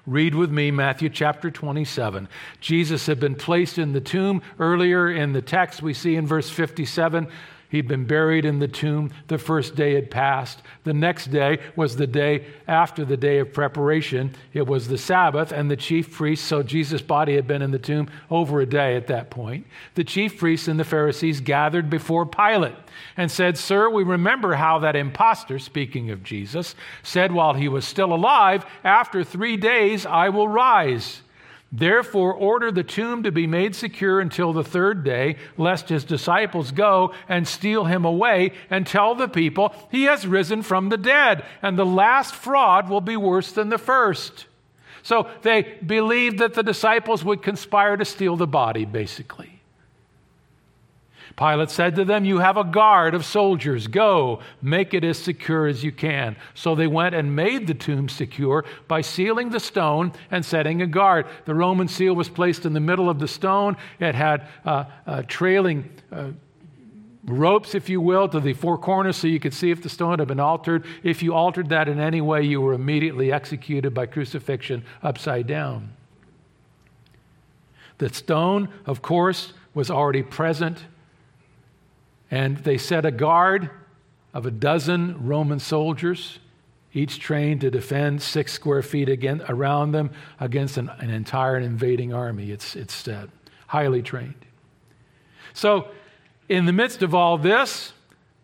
Read 0.06 0.36
with 0.36 0.52
me 0.52 0.70
Matthew 0.70 1.10
chapter 1.10 1.50
27. 1.50 2.28
Jesus 2.62 3.08
had 3.08 3.20
been 3.20 3.36
placed 3.36 3.80
in 3.80 3.94
the 3.94 4.02
tomb. 4.02 4.44
Earlier 4.60 5.10
in 5.10 5.34
the 5.34 5.42
text, 5.42 5.82
we 5.82 5.94
see 5.94 6.18
in 6.18 6.28
verse 6.28 6.50
57 6.52 7.28
He'd 7.74 7.88
been 7.88 8.06
buried 8.06 8.46
in 8.46 8.60
the 8.60 8.68
tomb. 8.68 9.10
The 9.30 9.40
first 9.40 9.74
day 9.74 9.96
had 9.96 10.12
passed. 10.12 10.62
The 10.84 10.94
next 10.94 11.32
day 11.32 11.58
was 11.76 11.96
the 11.96 12.06
day 12.06 12.46
after 12.68 13.04
the 13.04 13.18
day 13.18 13.40
of 13.40 13.52
preparation. 13.52 14.36
It 14.54 14.68
was 14.68 14.88
the 14.88 14.98
Sabbath, 15.00 15.52
and 15.52 15.72
the 15.72 15.76
chief 15.76 16.12
priests, 16.12 16.46
so 16.46 16.62
Jesus' 16.62 17.02
body 17.02 17.34
had 17.34 17.48
been 17.48 17.64
in 17.64 17.72
the 17.72 17.80
tomb 17.80 18.12
over 18.30 18.62
a 18.62 18.68
day 18.68 18.96
at 18.96 19.08
that 19.08 19.32
point. 19.32 19.66
The 19.96 20.04
chief 20.04 20.38
priests 20.38 20.68
and 20.68 20.80
the 20.80 20.84
Pharisees 20.84 21.42
gathered 21.42 21.90
before 21.90 22.28
Pilate 22.28 22.76
and 23.18 23.32
said, 23.32 23.58
Sir, 23.58 23.90
we 23.90 24.04
remember 24.04 24.54
how 24.54 24.78
that 24.78 24.96
impostor, 24.96 25.58
speaking 25.58 26.12
of 26.12 26.24
Jesus, 26.24 26.76
said 27.02 27.32
while 27.32 27.56
he 27.56 27.68
was 27.68 27.86
still 27.86 28.14
alive, 28.14 28.68
After 28.84 29.24
three 29.24 29.58
days 29.58 30.06
I 30.06 30.30
will 30.30 30.48
rise. 30.48 31.24
Therefore, 31.76 32.32
order 32.32 32.72
the 32.72 32.84
tomb 32.84 33.24
to 33.24 33.32
be 33.32 33.48
made 33.48 33.76
secure 33.76 34.22
until 34.22 34.54
the 34.54 34.64
third 34.64 35.04
day, 35.04 35.38
lest 35.58 35.90
his 35.90 36.04
disciples 36.04 36.70
go 36.70 37.16
and 37.28 37.48
steal 37.48 37.86
him 37.86 38.06
away 38.06 38.52
and 38.70 38.86
tell 38.86 39.16
the 39.16 39.28
people 39.28 39.74
he 39.90 40.04
has 40.04 40.28
risen 40.28 40.62
from 40.62 40.90
the 40.90 40.98
dead, 40.98 41.44
and 41.64 41.76
the 41.76 41.86
last 41.86 42.36
fraud 42.36 42.90
will 42.90 43.02
be 43.02 43.18
worse 43.18 43.52
than 43.52 43.70
the 43.70 43.80
first. 43.80 44.46
So 45.02 45.28
they 45.42 45.80
believed 45.84 46.38
that 46.38 46.54
the 46.54 46.62
disciples 46.62 47.26
would 47.26 47.42
conspire 47.42 47.98
to 47.98 48.06
steal 48.06 48.38
the 48.38 48.46
body, 48.46 48.86
basically. 48.86 49.53
Pilate 51.36 51.72
said 51.72 51.96
to 51.96 52.06
them, 52.06 52.26
You 52.26 52.40
have 52.40 52.58
a 52.58 52.64
guard 52.64 53.16
of 53.16 53.26
soldiers. 53.26 53.88
Go, 53.88 54.40
make 54.62 54.94
it 54.94 55.04
as 55.04 55.18
secure 55.18 55.66
as 55.66 55.84
you 55.84 55.92
can. 55.92 56.36
So 56.54 56.76
they 56.76 56.88
went 56.88 57.16
and 57.16 57.36
made 57.36 57.66
the 57.66 57.74
tomb 57.74 58.08
secure 58.08 58.66
by 58.88 59.02
sealing 59.02 59.50
the 59.50 59.60
stone 59.60 60.14
and 60.30 60.46
setting 60.46 60.82
a 60.82 60.88
guard. 60.88 61.26
The 61.46 61.56
Roman 61.56 61.88
seal 61.88 62.14
was 62.14 62.30
placed 62.30 62.66
in 62.66 62.74
the 62.74 62.80
middle 62.80 63.10
of 63.10 63.20
the 63.20 63.28
stone. 63.28 63.78
It 64.00 64.14
had 64.14 64.48
uh, 64.64 64.86
uh, 65.08 65.24
trailing 65.28 65.90
uh, 66.12 66.32
ropes, 67.26 67.74
if 67.74 67.90
you 67.90 68.00
will, 68.00 68.28
to 68.28 68.40
the 68.40 68.54
four 68.54 68.78
corners 68.78 69.18
so 69.18 69.28
you 69.28 69.40
could 69.40 69.54
see 69.54 69.72
if 69.72 69.82
the 69.82 69.90
stone 69.90 70.20
had 70.20 70.28
been 70.28 70.40
altered. 70.40 70.86
If 71.02 71.24
you 71.24 71.34
altered 71.34 71.70
that 71.70 71.88
in 71.88 72.00
any 72.00 72.22
way, 72.22 72.44
you 72.44 72.62
were 72.62 72.74
immediately 72.74 73.32
executed 73.32 73.94
by 73.94 74.06
crucifixion 74.06 74.84
upside 75.02 75.48
down. 75.48 75.94
The 77.98 78.14
stone, 78.14 78.70
of 78.86 79.02
course, 79.02 79.54
was 79.74 79.90
already 79.90 80.22
present. 80.22 80.86
And 82.34 82.58
they 82.58 82.80
set 82.80 83.06
a 83.06 83.12
guard 83.12 83.70
of 84.34 84.48
a 84.48 84.50
dozen 84.50 85.28
Roman 85.28 85.60
soldiers, 85.60 86.40
each 86.92 87.20
trained 87.20 87.62
to 87.62 87.70
defend 87.70 88.24
six 88.24 88.52
square 88.52 88.82
feet 88.82 89.08
again, 89.08 89.44
around 89.48 89.92
them 89.92 90.10
against 90.40 90.78
an, 90.78 90.90
an 90.98 91.12
entire 91.12 91.60
invading 91.60 92.12
army, 92.12 92.50
it's, 92.50 92.76
it's 92.76 92.96
said. 92.96 93.30
Highly 93.68 94.02
trained. 94.02 94.48
So, 95.54 95.90
in 96.50 96.66
the 96.66 96.74
midst 96.74 97.04
of 97.04 97.14
all 97.14 97.38
this, 97.38 97.94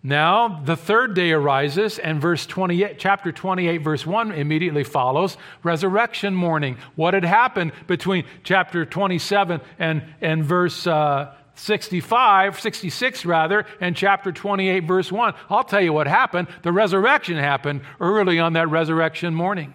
now 0.04 0.62
the 0.64 0.78
third 0.78 1.16
day 1.16 1.32
arises, 1.32 1.98
and 1.98 2.22
verse 2.22 2.46
28, 2.46 3.00
chapter 3.00 3.32
28, 3.32 3.80
verse 3.80 4.06
1 4.06 4.34
immediately 4.34 4.84
follows 4.84 5.36
resurrection 5.64 6.36
morning. 6.36 6.78
What 6.96 7.16
had 7.16 7.26
happened 7.26 7.72
between 7.88 8.26
chapter 8.44 8.86
27 8.86 9.62
and, 9.80 10.04
and 10.22 10.46
verse 10.46 10.86
uh, 10.86 11.34
65, 11.60 12.60
66 12.60 13.26
rather, 13.26 13.66
and 13.82 13.96
chapter 13.96 14.32
28, 14.32 14.86
verse 14.86 15.12
1. 15.12 15.34
I'll 15.50 15.64
tell 15.64 15.82
you 15.82 15.92
what 15.92 16.08
happened. 16.08 16.48
The 16.64 16.72
resurrection 16.72 17.38
happened 17.38 17.82
early 18.00 18.40
on 18.40 18.54
that 18.54 18.70
resurrection 18.70 19.36
morning. 19.36 19.74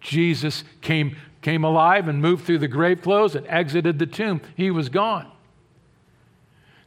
Jesus 0.00 0.64
came, 0.80 1.16
came 1.40 1.64
alive 1.64 2.08
and 2.08 2.20
moved 2.20 2.44
through 2.44 2.58
the 2.58 2.68
grave 2.68 3.00
clothes 3.02 3.36
and 3.36 3.46
exited 3.46 3.98
the 3.98 4.06
tomb. 4.06 4.40
He 4.56 4.70
was 4.70 4.88
gone. 4.88 5.30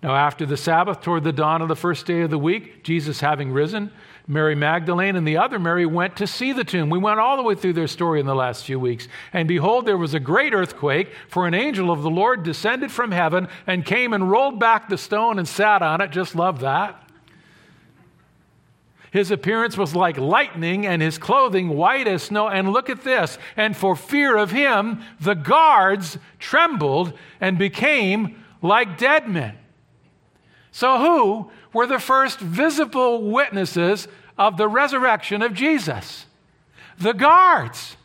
Now, 0.03 0.15
after 0.15 0.45
the 0.45 0.57
Sabbath, 0.57 1.01
toward 1.01 1.23
the 1.23 1.31
dawn 1.31 1.61
of 1.61 1.67
the 1.67 1.75
first 1.75 2.05
day 2.05 2.21
of 2.21 2.31
the 2.31 2.39
week, 2.39 2.83
Jesus 2.83 3.21
having 3.21 3.51
risen, 3.51 3.91
Mary 4.27 4.55
Magdalene 4.55 5.15
and 5.15 5.27
the 5.27 5.37
other 5.37 5.59
Mary 5.59 5.85
went 5.85 6.15
to 6.17 6.27
see 6.27 6.53
the 6.53 6.63
tomb. 6.63 6.89
We 6.89 6.99
went 6.99 7.19
all 7.19 7.37
the 7.37 7.43
way 7.43 7.55
through 7.55 7.73
their 7.73 7.87
story 7.87 8.19
in 8.19 8.25
the 8.25 8.35
last 8.35 8.63
few 8.65 8.79
weeks. 8.79 9.07
And 9.33 9.47
behold, 9.47 9.85
there 9.85 9.97
was 9.97 10.13
a 10.13 10.19
great 10.19 10.53
earthquake, 10.53 11.11
for 11.27 11.47
an 11.47 11.53
angel 11.53 11.91
of 11.91 12.01
the 12.01 12.09
Lord 12.09 12.43
descended 12.43 12.91
from 12.91 13.11
heaven 13.11 13.47
and 13.67 13.85
came 13.85 14.13
and 14.13 14.29
rolled 14.29 14.59
back 14.59 14.89
the 14.89 14.97
stone 14.97 15.39
and 15.39 15.47
sat 15.47 15.81
on 15.81 16.01
it. 16.01 16.11
Just 16.11 16.35
love 16.35 16.59
that. 16.61 17.01
His 19.11 19.29
appearance 19.29 19.77
was 19.77 19.93
like 19.93 20.17
lightning, 20.17 20.85
and 20.85 21.01
his 21.01 21.17
clothing 21.17 21.69
white 21.69 22.07
as 22.07 22.23
snow. 22.23 22.47
And 22.47 22.71
look 22.71 22.89
at 22.89 23.03
this. 23.03 23.37
And 23.57 23.75
for 23.75 23.95
fear 23.95 24.37
of 24.37 24.51
him, 24.51 25.03
the 25.19 25.33
guards 25.33 26.17
trembled 26.39 27.13
and 27.41 27.57
became 27.57 28.41
like 28.61 28.97
dead 28.97 29.27
men. 29.27 29.57
So, 30.71 30.97
who 30.97 31.51
were 31.73 31.87
the 31.87 31.99
first 31.99 32.39
visible 32.39 33.29
witnesses 33.31 34.07
of 34.37 34.57
the 34.57 34.67
resurrection 34.67 35.41
of 35.41 35.53
Jesus? 35.53 36.25
The 36.97 37.13
guards. 37.13 37.95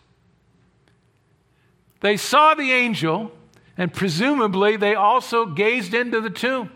They 2.01 2.17
saw 2.17 2.55
the 2.55 2.73
angel, 2.73 3.33
and 3.77 3.93
presumably 3.93 4.77
they 4.77 4.95
also 4.95 5.47
gazed 5.47 5.95
into 5.95 6.21
the 6.21 6.31
tomb. 6.31 6.71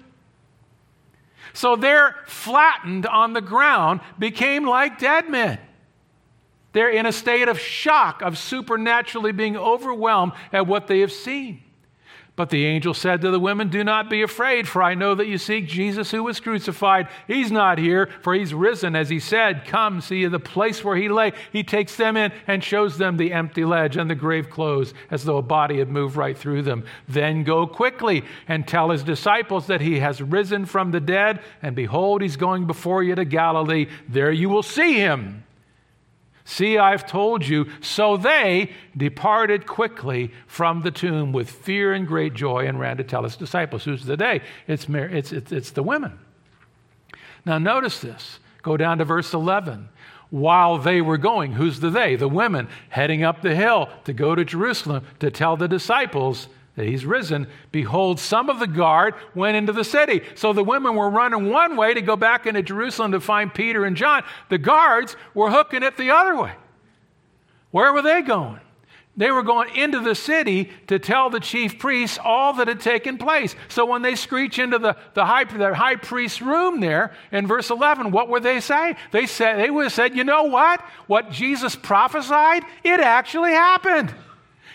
So 1.53 1.77
they're 1.77 2.17
flattened 2.27 3.07
on 3.07 3.33
the 3.33 3.41
ground, 3.41 4.01
became 4.19 4.67
like 4.67 4.99
dead 4.99 5.29
men. 5.29 5.59
They're 6.73 6.91
in 6.91 7.07
a 7.07 7.13
state 7.13 7.49
of 7.49 7.59
shock, 7.59 8.23
of 8.23 8.39
supernaturally 8.39 9.33
being 9.33 9.57
overwhelmed 9.57 10.33
at 10.53 10.67
what 10.67 10.87
they 10.87 11.01
have 11.01 11.13
seen. 11.13 11.63
But 12.41 12.49
the 12.49 12.65
angel 12.65 12.95
said 12.95 13.21
to 13.21 13.31
the 13.31 13.39
women, 13.39 13.69
Do 13.69 13.85
not 13.85 14.09
be 14.09 14.23
afraid, 14.23 14.67
for 14.67 14.83
I 14.83 14.95
know 14.95 15.15
that 15.15 15.27
you 15.27 15.37
seek 15.37 15.67
Jesus 15.67 16.11
who 16.11 16.23
was 16.23 16.41
crucified. 16.41 17.09
He's 17.29 17.53
not 17.53 17.77
here, 17.77 18.09
for 18.23 18.33
he's 18.33 18.55
risen, 18.55 18.97
as 18.97 19.11
he 19.11 19.21
said. 19.21 19.67
Come, 19.67 20.01
see 20.01 20.25
the 20.25 20.41
place 20.41 20.83
where 20.83 20.97
he 20.97 21.11
lay. 21.11 21.35
He 21.53 21.63
takes 21.63 21.97
them 21.97 22.17
in 22.17 22.33
and 22.47 22.65
shows 22.65 22.97
them 22.97 23.19
the 23.19 23.35
empty 23.35 23.67
ledge 23.67 23.99
and 23.99 24.09
the 24.09 24.15
grave 24.15 24.49
clothes, 24.49 24.95
as 25.11 25.25
though 25.25 25.37
a 25.37 25.43
body 25.43 25.81
had 25.81 25.91
moved 25.91 26.17
right 26.17 26.39
through 26.39 26.63
them. 26.63 26.87
Then 27.07 27.45
go 27.45 27.67
quickly 27.67 28.25
and 28.49 28.67
tell 28.67 28.89
his 28.89 29.03
disciples 29.03 29.67
that 29.67 29.83
he 29.83 29.99
has 29.99 30.23
risen 30.23 30.65
from 30.65 30.93
the 30.93 31.01
dead, 31.01 31.41
and 31.61 31.77
behold, 31.77 32.23
he's 32.23 32.37
going 32.37 32.67
before 32.67 33.03
you 33.03 33.15
to 33.17 33.27
Galilee. 33.27 33.87
There 34.09 34.33
you 34.33 34.49
will 34.49 34.63
see 34.63 34.95
him. 34.95 35.45
See, 36.51 36.79
I've 36.79 37.07
told 37.07 37.47
you. 37.47 37.69
So 37.81 38.17
they 38.17 38.73
departed 38.97 39.69
quickly 39.69 40.33
from 40.49 40.83
the 40.83 40.91
tomb 40.91 41.31
with 41.31 41.49
fear 41.49 41.93
and 41.93 42.09
great 42.09 42.35
joy 42.35 42.67
and 42.67 42.81
ran 42.81 42.97
to 42.97 43.05
tell 43.05 43.23
his 43.23 43.37
disciples. 43.37 43.85
Who's 43.85 44.05
the 44.05 44.17
they? 44.17 44.41
It's, 44.67 44.89
it's, 44.89 45.31
it's, 45.31 45.53
it's 45.53 45.71
the 45.71 45.85
women. 45.85 46.19
Now, 47.47 47.59
notice 47.59 48.01
this. 48.01 48.41
Go 48.63 48.77
down 48.77 48.99
to 48.99 49.05
verse 49.05 49.33
11. 49.33 49.91
While 50.31 50.79
they 50.79 51.01
were 51.01 51.19
going, 51.19 51.53
who's 51.53 51.79
the 51.79 51.89
they? 51.89 52.17
The 52.17 52.27
women 52.27 52.67
heading 52.89 53.23
up 53.23 53.43
the 53.43 53.55
hill 53.55 53.89
to 54.03 54.13
go 54.13 54.35
to 54.35 54.45
Jerusalem 54.45 55.07
to 55.21 55.31
tell 55.31 55.57
the 55.57 55.69
disciples 55.69 56.49
that 56.77 56.87
he's 56.87 57.05
risen, 57.05 57.47
behold, 57.73 58.21
some 58.21 58.49
of 58.49 58.61
the 58.61 58.67
guard 58.67 59.15
went 59.35 59.57
into 59.57 59.73
the 59.73 59.85
city. 59.85 60.23
So 60.35 60.53
the 60.53 60.65
women 60.65 60.95
were 60.95 61.11
running 61.11 61.51
one 61.51 61.77
way 61.77 61.95
to 61.95 62.01
go 62.01 62.17
back 62.17 62.47
into 62.47 62.63
Jerusalem 62.63 63.13
to 63.13 63.21
find 63.21 63.53
Peter 63.53 63.85
and 63.85 63.97
John. 63.97 64.23
The 64.49 64.59
guards 64.59 65.17
were 65.35 65.51
hooking 65.51 65.83
it 65.83 65.97
the 65.97 66.11
other 66.11 66.37
way. 66.37 66.53
Where 67.71 67.93
were 67.93 68.03
they 68.03 68.23
going? 68.23 68.61
They 69.21 69.31
were 69.31 69.43
going 69.43 69.77
into 69.77 70.01
the 70.01 70.15
city 70.15 70.71
to 70.87 70.99
tell 70.99 71.29
the 71.29 71.41
chief 71.41 71.79
priests 71.79 72.19
all 72.25 72.55
that 72.55 72.69
had 72.69 72.81
taken 72.81 73.19
place. 73.19 73.55
So 73.69 73.85
when 73.85 74.01
they 74.01 74.15
screech 74.15 74.59
into 74.59 74.79
the, 74.79 74.97
the, 75.13 75.27
high, 75.27 75.45
the 75.45 75.75
high 75.75 75.97
priest's 75.97 76.41
room 76.41 76.81
there 76.81 77.13
in 77.31 77.47
verse 77.47 77.69
11, 77.69 78.13
what 78.13 78.31
would 78.31 78.43
they 78.43 78.61
say? 78.61 78.97
They, 79.11 79.27
said, 79.27 79.59
they 79.59 79.69
would 79.69 79.85
have 79.85 79.93
said, 79.93 80.17
You 80.17 80.25
know 80.25 80.45
what? 80.45 80.81
What 81.07 81.31
Jesus 81.31 81.77
prophesied, 81.77 82.65
it 82.83 83.01
actually 83.01 83.51
happened. 83.51 84.15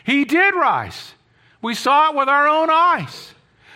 He 0.06 0.26
did 0.26 0.54
rise. 0.54 1.15
We 1.62 1.74
saw 1.74 2.10
it 2.10 2.16
with 2.16 2.30
our 2.30 2.48
own 2.48 2.70
eyes. 2.70 3.34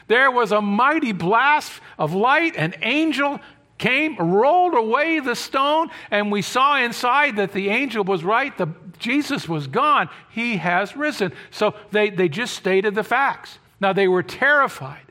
There 0.08 0.32
was 0.32 0.52
a 0.52 0.62
mighty 0.62 1.12
blast 1.12 1.82
of 1.98 2.14
light, 2.14 2.56
an 2.56 2.76
angel 2.82 3.40
came, 3.78 4.18
rolled 4.18 4.74
away 4.74 5.20
the 5.20 5.36
stone, 5.36 5.90
and 6.12 6.32
we 6.32 6.42
saw 6.42 6.78
inside 6.78 7.38
that 7.38 7.54
the 7.54 7.70
angel 7.70 8.04
was 8.04 8.24
right. 8.24 8.56
The, 8.58 8.68
Jesus 8.98 9.48
was 9.48 9.68
gone. 9.68 10.10
He 10.32 10.58
has 10.58 10.96
risen. 10.96 11.32
So 11.52 11.76
they, 11.92 12.10
they 12.10 12.28
just 12.28 12.56
stated 12.56 12.96
the 12.96 13.04
facts. 13.04 13.60
Now 13.80 13.94
they 13.94 14.08
were 14.08 14.24
terrified 14.24 15.06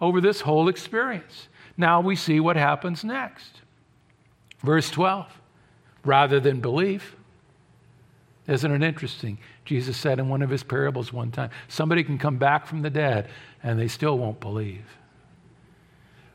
over 0.00 0.20
this 0.20 0.40
whole 0.40 0.68
experience. 0.68 1.48
Now 1.76 2.00
we 2.00 2.16
see 2.16 2.40
what 2.40 2.56
happens 2.56 3.04
next. 3.04 3.62
Verse 4.62 4.90
12 4.90 5.40
rather 6.04 6.38
than 6.38 6.60
believe. 6.60 7.16
Isn't 8.46 8.72
it 8.72 8.82
interesting? 8.82 9.38
Jesus 9.64 9.96
said 9.96 10.18
in 10.18 10.28
one 10.28 10.42
of 10.42 10.50
his 10.50 10.62
parables 10.62 11.12
one 11.12 11.30
time 11.30 11.50
somebody 11.68 12.04
can 12.04 12.18
come 12.18 12.36
back 12.36 12.66
from 12.66 12.82
the 12.82 12.90
dead 12.90 13.28
and 13.62 13.78
they 13.78 13.88
still 13.88 14.18
won't 14.18 14.40
believe. 14.40 14.84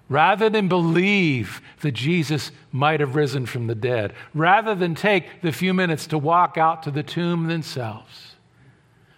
Rather 0.08 0.50
than 0.50 0.68
believe 0.68 1.62
that 1.82 1.92
Jesus 1.92 2.52
might 2.72 3.00
have 3.00 3.16
risen 3.16 3.46
from 3.46 3.68
the 3.68 3.76
dead, 3.76 4.14
rather 4.34 4.74
than 4.74 4.96
take 4.96 5.42
the 5.42 5.52
few 5.52 5.72
minutes 5.72 6.08
to 6.08 6.18
walk 6.18 6.58
out 6.58 6.82
to 6.84 6.92
the 6.92 7.04
tomb 7.04 7.46
themselves, 7.46 8.36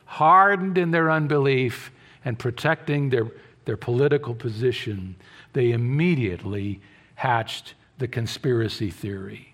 hardened 0.04 0.77
in 0.77 0.91
their 0.91 1.10
unbelief 1.10 1.91
and 2.25 2.38
protecting 2.38 3.10
their, 3.10 3.32
their 3.63 3.77
political 3.77 4.36
position, 4.36 5.15
they 5.54 5.71
immediately 5.71 6.82
hatched 7.15 7.73
the 7.97 8.08
conspiracy 8.10 8.89
theory. 8.89 9.51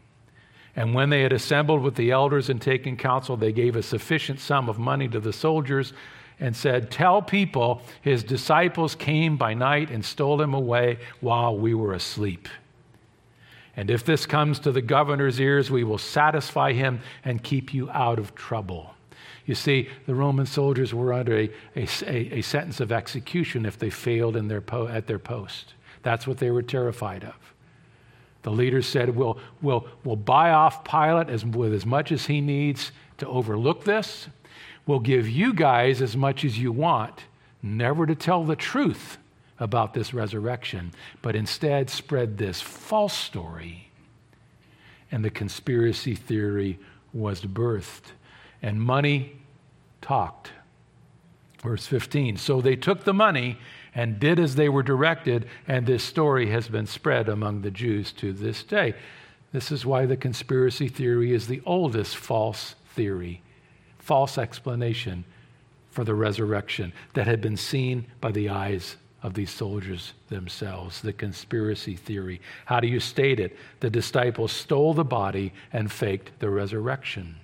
And 0.77 0.93
when 0.93 1.09
they 1.09 1.23
had 1.23 1.33
assembled 1.33 1.81
with 1.81 1.95
the 1.95 2.11
elders 2.11 2.49
and 2.51 2.61
taken 2.61 2.97
counsel, 2.97 3.35
they 3.35 3.51
gave 3.51 3.75
a 3.75 3.81
sufficient 3.81 4.39
sum 4.39 4.69
of 4.69 4.77
money 4.77 5.07
to 5.07 5.19
the 5.19 5.33
soldiers 5.33 5.91
and 6.39 6.55
said, 6.55 6.91
Tell 6.91 7.19
people 7.19 7.81
his 8.03 8.23
disciples 8.23 8.93
came 8.93 9.37
by 9.37 9.55
night 9.55 9.89
and 9.89 10.05
stole 10.05 10.39
him 10.39 10.53
away 10.53 10.99
while 11.19 11.57
we 11.57 11.73
were 11.73 11.93
asleep. 11.93 12.47
And 13.75 13.89
if 13.89 14.05
this 14.05 14.27
comes 14.27 14.59
to 14.59 14.71
the 14.71 14.83
governor's 14.83 15.39
ears, 15.39 15.71
we 15.71 15.83
will 15.83 15.97
satisfy 15.97 16.73
him 16.73 17.01
and 17.25 17.43
keep 17.43 17.73
you 17.73 17.89
out 17.89 18.19
of 18.19 18.35
trouble. 18.35 18.93
You 19.47 19.55
see, 19.55 19.89
the 20.05 20.13
Roman 20.13 20.45
soldiers 20.45 20.93
were 20.93 21.11
under 21.11 21.39
a, 21.39 21.49
a, 21.75 21.87
a 22.05 22.41
sentence 22.41 22.79
of 22.79 22.91
execution 22.91 23.65
if 23.65 23.79
they 23.79 23.89
failed 23.89 24.35
their 24.35 24.61
po- 24.61 24.87
at 24.87 25.07
their 25.07 25.19
post. 25.19 25.73
That's 26.03 26.27
what 26.27 26.37
they 26.37 26.51
were 26.51 26.61
terrified 26.61 27.23
of. 27.23 27.35
The 28.47 28.53
leaders 28.53 28.87
said, 28.87 29.13
We'll, 29.13 29.37
we'll, 29.61 29.85
we'll 30.05 30.15
buy 30.15 30.51
off 30.51 30.85
Pilate 30.85 31.27
as, 31.27 31.43
with 31.43 31.73
as 31.73 31.85
much 31.85 32.13
as 32.13 32.27
he 32.27 32.39
needs 32.39 32.93
to 33.17 33.27
overlook 33.27 33.83
this. 33.83 34.29
We'll 34.85 35.01
give 35.01 35.27
you 35.27 35.53
guys 35.53 36.01
as 36.01 36.15
much 36.15 36.45
as 36.45 36.57
you 36.57 36.71
want, 36.71 37.25
never 37.61 38.05
to 38.05 38.15
tell 38.15 38.45
the 38.45 38.55
truth 38.55 39.17
about 39.59 39.93
this 39.93 40.13
resurrection, 40.13 40.93
but 41.21 41.35
instead 41.35 41.89
spread 41.89 42.37
this 42.37 42.61
false 42.61 43.13
story. 43.13 43.89
And 45.11 45.25
the 45.25 45.29
conspiracy 45.29 46.15
theory 46.15 46.79
was 47.11 47.41
birthed. 47.41 48.13
And 48.61 48.81
money 48.81 49.41
talked. 49.99 50.53
Verse 51.61 51.85
15. 51.85 52.37
So 52.37 52.61
they 52.61 52.77
took 52.77 53.03
the 53.03 53.13
money 53.13 53.57
and 53.97 54.19
did 54.19 54.39
as 54.39 54.53
they 54.55 54.69
were 54.69 54.83
directed, 54.83 55.47
and 55.67 55.87
this 55.87 56.03
story 56.03 56.51
has 56.51 56.67
been 56.67 56.85
spread 56.85 57.27
among 57.27 57.63
the 57.63 57.71
Jews 57.71 58.11
to 58.13 58.31
this 58.31 58.61
day. 58.63 58.93
This 59.51 59.71
is 59.71 59.87
why 59.87 60.05
the 60.05 60.15
conspiracy 60.15 60.87
theory 60.87 61.33
is 61.33 61.47
the 61.47 61.63
oldest 61.65 62.15
false 62.15 62.75
theory, 62.93 63.41
false 63.97 64.37
explanation 64.37 65.25
for 65.89 66.03
the 66.03 66.13
resurrection 66.13 66.93
that 67.15 67.25
had 67.25 67.41
been 67.41 67.57
seen 67.57 68.05
by 68.21 68.31
the 68.31 68.49
eyes 68.49 68.97
of 69.23 69.33
these 69.33 69.49
soldiers 69.49 70.13
themselves, 70.29 71.01
the 71.01 71.11
conspiracy 71.11 71.95
theory. 71.95 72.39
How 72.65 72.79
do 72.79 72.87
you 72.87 72.99
state 72.99 73.39
it? 73.39 73.57
The 73.79 73.89
disciples 73.89 74.51
stole 74.51 74.93
the 74.93 75.03
body 75.03 75.53
and 75.73 75.91
faked 75.91 76.39
the 76.39 76.51
resurrection. 76.51 77.37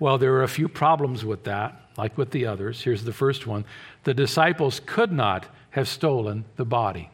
Well, 0.00 0.18
there 0.18 0.34
are 0.34 0.42
a 0.42 0.48
few 0.48 0.68
problems 0.68 1.24
with 1.24 1.44
that, 1.44 1.80
like 1.96 2.18
with 2.18 2.30
the 2.30 2.46
others. 2.46 2.82
Here's 2.82 3.04
the 3.04 3.12
first 3.12 3.46
one 3.46 3.64
the 4.04 4.14
disciples 4.14 4.80
could 4.84 5.12
not 5.12 5.46
have 5.70 5.88
stolen 5.88 6.44
the 6.56 6.64
body. 6.64 7.10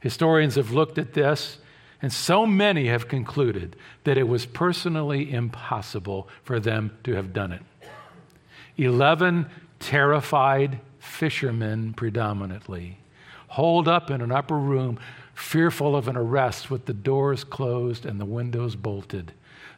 Historians 0.00 0.56
have 0.56 0.70
looked 0.70 0.98
at 0.98 1.14
this, 1.14 1.58
and 2.02 2.12
so 2.12 2.46
many 2.46 2.88
have 2.88 3.08
concluded 3.08 3.76
that 4.04 4.18
it 4.18 4.28
was 4.28 4.44
personally 4.44 5.32
impossible 5.32 6.28
for 6.42 6.60
them 6.60 6.96
to 7.04 7.14
have 7.14 7.32
done 7.32 7.52
it. 7.52 7.62
Eleven 8.76 9.46
terrified 9.78 10.80
fishermen, 10.98 11.94
predominantly, 11.94 12.98
holed 13.48 13.86
up 13.86 14.10
in 14.10 14.20
an 14.20 14.32
upper 14.32 14.58
room, 14.58 14.98
fearful 15.34 15.94
of 15.94 16.08
an 16.08 16.16
arrest 16.16 16.70
with 16.70 16.86
the 16.86 16.94
doors 16.94 17.44
closed 17.44 18.04
and 18.04 18.20
the 18.20 18.24
windows 18.24 18.74
bolted 18.76 19.32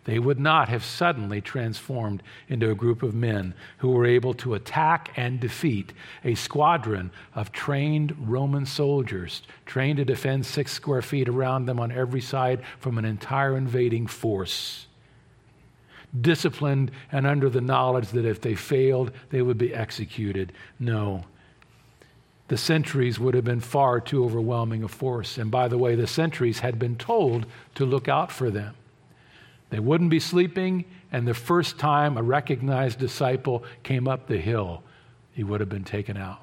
they 0.06 0.20
would 0.20 0.38
not 0.38 0.68
have 0.68 0.84
suddenly 0.84 1.40
transformed 1.40 2.22
into 2.48 2.70
a 2.70 2.76
group 2.76 3.02
of 3.02 3.12
men 3.12 3.54
who 3.78 3.90
were 3.90 4.06
able 4.06 4.34
to 4.34 4.54
attack 4.54 5.10
and 5.16 5.40
defeat 5.40 5.92
a 6.24 6.36
squadron 6.36 7.10
of 7.34 7.50
trained 7.50 8.16
Roman 8.20 8.66
soldiers, 8.66 9.42
trained 9.66 9.96
to 9.96 10.04
defend 10.04 10.46
six 10.46 10.72
square 10.72 11.02
feet 11.02 11.28
around 11.28 11.66
them 11.66 11.80
on 11.80 11.90
every 11.90 12.20
side 12.20 12.62
from 12.78 12.98
an 12.98 13.04
entire 13.04 13.56
invading 13.56 14.06
force. 14.06 14.86
Disciplined 16.18 16.92
and 17.10 17.26
under 17.26 17.50
the 17.50 17.60
knowledge 17.60 18.10
that 18.10 18.24
if 18.24 18.40
they 18.40 18.54
failed, 18.54 19.10
they 19.30 19.42
would 19.42 19.58
be 19.58 19.74
executed. 19.74 20.52
No. 20.78 21.24
The 22.46 22.56
sentries 22.56 23.18
would 23.18 23.34
have 23.34 23.42
been 23.44 23.58
far 23.58 24.00
too 24.00 24.24
overwhelming 24.24 24.84
a 24.84 24.88
force. 24.88 25.36
And 25.36 25.50
by 25.50 25.66
the 25.66 25.78
way, 25.78 25.96
the 25.96 26.06
sentries 26.06 26.60
had 26.60 26.78
been 26.78 26.94
told 26.94 27.44
to 27.74 27.84
look 27.84 28.06
out 28.06 28.30
for 28.30 28.52
them. 28.52 28.76
They 29.70 29.80
wouldn't 29.80 30.10
be 30.10 30.20
sleeping, 30.20 30.84
and 31.10 31.26
the 31.26 31.34
first 31.34 31.78
time 31.78 32.16
a 32.16 32.22
recognized 32.22 32.98
disciple 32.98 33.64
came 33.82 34.06
up 34.06 34.26
the 34.26 34.38
hill, 34.38 34.82
he 35.32 35.44
would 35.44 35.60
have 35.60 35.68
been 35.68 35.84
taken 35.84 36.16
out. 36.16 36.40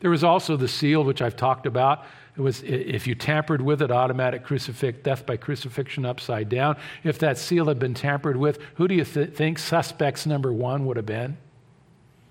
There 0.00 0.10
was 0.10 0.24
also 0.24 0.56
the 0.56 0.68
seal, 0.68 1.04
which 1.04 1.22
I've 1.22 1.36
talked 1.36 1.66
about. 1.66 2.04
It 2.36 2.40
was 2.40 2.62
if 2.62 3.06
you 3.06 3.14
tampered 3.14 3.60
with 3.60 3.82
it, 3.82 3.90
automatic 3.90 4.42
crucifix, 4.42 4.98
death 5.02 5.26
by 5.26 5.36
crucifixion 5.36 6.06
upside 6.06 6.48
down. 6.48 6.76
If 7.04 7.18
that 7.18 7.36
seal 7.36 7.66
had 7.66 7.78
been 7.78 7.94
tampered 7.94 8.36
with, 8.36 8.58
who 8.76 8.88
do 8.88 8.94
you 8.94 9.04
th- 9.04 9.34
think 9.34 9.58
suspects 9.58 10.24
number 10.26 10.52
one 10.52 10.86
would 10.86 10.96
have 10.96 11.06
been? 11.06 11.36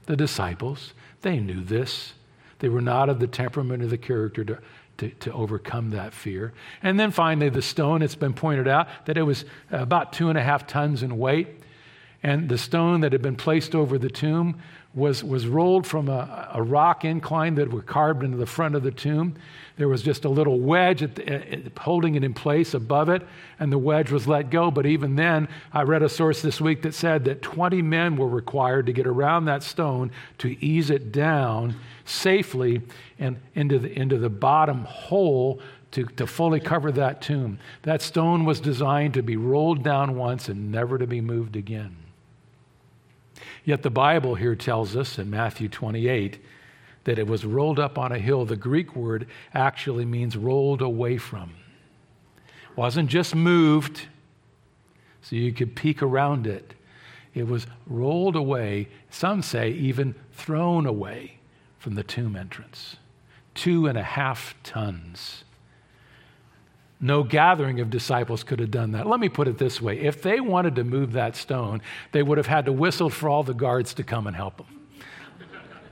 The 0.08 0.16
disciples. 0.16 0.94
They 1.22 1.40
knew 1.40 1.64
this. 1.64 2.14
They 2.60 2.70
were 2.70 2.82
not 2.82 3.10
of 3.10 3.20
the 3.20 3.28
temperament 3.28 3.84
or 3.84 3.88
the 3.88 3.98
character 3.98 4.44
to, 4.44 4.58
to, 4.98 5.10
to 5.10 5.34
overcome 5.34 5.92
that 5.92 6.14
fear. 6.14 6.54
And 6.84 7.00
then 7.00 7.12
finally, 7.12 7.50
the 7.50 7.62
stone, 7.62 8.02
it's 8.02 8.16
been 8.16 8.34
pointed 8.34 8.68
out 8.68 8.88
that 9.06 9.18
it 9.18 9.24
was 9.24 9.46
uh, 9.72 9.78
about 9.78 10.14
two 10.14 10.30
and 10.30 10.38
a 10.38 10.44
half 10.44 10.68
tons 10.68 11.04
in 11.04 11.18
weight. 11.18 11.48
And 12.24 12.50
the 12.50 12.58
stone 12.58 13.02
that 13.02 13.14
had 13.14 13.22
been 13.22 13.36
placed 13.36 13.74
over 13.74 13.98
the 13.98 14.10
tomb 14.10 14.62
was, 14.94 15.24
was 15.24 15.48
rolled 15.48 15.88
from 15.88 16.10
a, 16.10 16.50
a 16.54 16.62
rock 16.62 17.06
incline 17.06 17.56
that 17.56 17.72
were 17.72 17.82
carved 17.82 18.24
into 18.24 18.38
the 18.38 18.46
front 18.46 18.76
of 18.76 18.84
the 18.84 18.92
tomb. 18.92 19.36
There 19.78 19.88
was 19.88 20.04
just 20.04 20.26
a 20.26 20.30
little 20.30 20.60
wedge 20.60 21.00
the, 21.00 21.34
uh, 21.34 21.58
uh, 21.58 21.82
holding 21.82 22.16
it 22.16 22.24
in 22.24 22.34
place 22.34 22.74
above 22.74 23.08
it, 23.10 23.26
and 23.60 23.72
the 23.72 23.78
wedge 23.78 24.12
was 24.12 24.28
let 24.28 24.50
go. 24.50 24.70
But 24.70 24.86
even 24.86 25.16
then, 25.16 25.48
I 25.72 25.84
read 25.84 26.04
a 26.04 26.10
source 26.10 26.42
this 26.42 26.60
week 26.60 26.82
that 26.82 26.94
said 26.94 27.26
that 27.26 27.42
20 27.42 27.82
men 27.82 28.18
were 28.18 28.28
required 28.28 28.86
to 28.88 28.94
get 28.94 29.08
around 29.08 29.46
that 29.46 29.64
stone 29.64 30.12
to 30.40 30.64
ease 30.64 30.90
it 30.90 31.12
down 31.12 31.76
safely 32.12 32.82
and 33.18 33.40
into 33.56 33.80
the, 33.80 33.92
into 33.98 34.18
the 34.18 34.30
bottom 34.30 34.84
hole 34.86 35.62
to, 35.92 36.06
to 36.06 36.28
fully 36.28 36.60
cover 36.60 36.92
that 36.92 37.22
tomb. 37.22 37.60
That 37.84 38.02
stone 38.02 38.46
was 38.46 38.60
designed 38.60 39.14
to 39.16 39.24
be 39.24 39.38
rolled 39.38 39.84
down 39.84 40.16
once 40.16 40.48
and 40.50 40.72
never 40.72 40.98
to 40.98 41.08
be 41.08 41.22
moved 41.22 41.56
again. 41.56 41.98
Yet 43.64 43.84
the 43.84 43.90
Bible 43.90 44.36
here 44.36 44.56
tells 44.56 44.96
us 44.96 45.20
in 45.20 45.30
Matthew 45.30 45.70
28 45.70 46.40
that 47.04 47.20
it 47.20 47.28
was 47.28 47.46
rolled 47.46 47.80
up 47.80 47.98
on 47.98 48.12
a 48.12 48.20
hill. 48.20 48.46
The 48.46 48.56
Greek 48.56 48.96
word 48.96 49.28
actually 49.54 50.06
means 50.06 50.38
rolled 50.38 50.82
away 50.82 51.18
from. 51.18 51.52
It 52.70 52.78
wasn't 52.78 53.10
just 53.10 53.36
moved 53.36 54.08
so 55.22 55.36
you 55.36 55.52
could 55.52 55.76
peek 55.76 56.02
around 56.02 56.48
it. 56.48 56.74
It 57.34 57.48
was 57.48 57.68
rolled 57.86 58.36
away, 58.36 58.90
some 59.10 59.42
say 59.42 59.72
even 59.72 60.16
thrown 60.32 60.86
away 60.86 61.41
from 61.82 61.96
the 61.96 62.04
tomb 62.04 62.36
entrance. 62.36 62.98
Two 63.56 63.88
and 63.88 63.98
a 63.98 64.04
half 64.04 64.54
tons. 64.64 65.44
No 67.00 67.24
gathering 67.24 67.80
of 67.80 67.90
disciples 67.90 68.44
could 68.44 68.60
have 68.60 68.70
done 68.70 68.92
that. 68.92 69.08
Let 69.08 69.20
me 69.20 69.30
put 69.30 69.48
it 69.48 69.58
this 69.58 69.82
way 69.82 70.00
if 70.00 70.22
they 70.22 70.40
wanted 70.40 70.76
to 70.76 70.84
move 70.84 71.14
that 71.14 71.36
stone, 71.36 71.82
they 72.12 72.22
would 72.22 72.38
have 72.38 72.46
had 72.46 72.66
to 72.66 72.72
whistle 72.72 73.10
for 73.10 73.28
all 73.28 73.42
the 73.42 73.56
guards 73.56 73.96
to 73.96 74.04
come 74.04 74.28
and 74.28 74.36
help 74.36 74.58
them. 74.58 74.68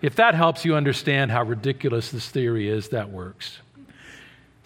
If 0.04 0.16
that 0.18 0.36
helps 0.36 0.64
you 0.64 0.76
understand 0.76 1.32
how 1.32 1.44
ridiculous 1.44 2.12
this 2.12 2.30
theory 2.30 2.70
is, 2.70 2.90
that 2.90 3.10
works. 3.10 3.58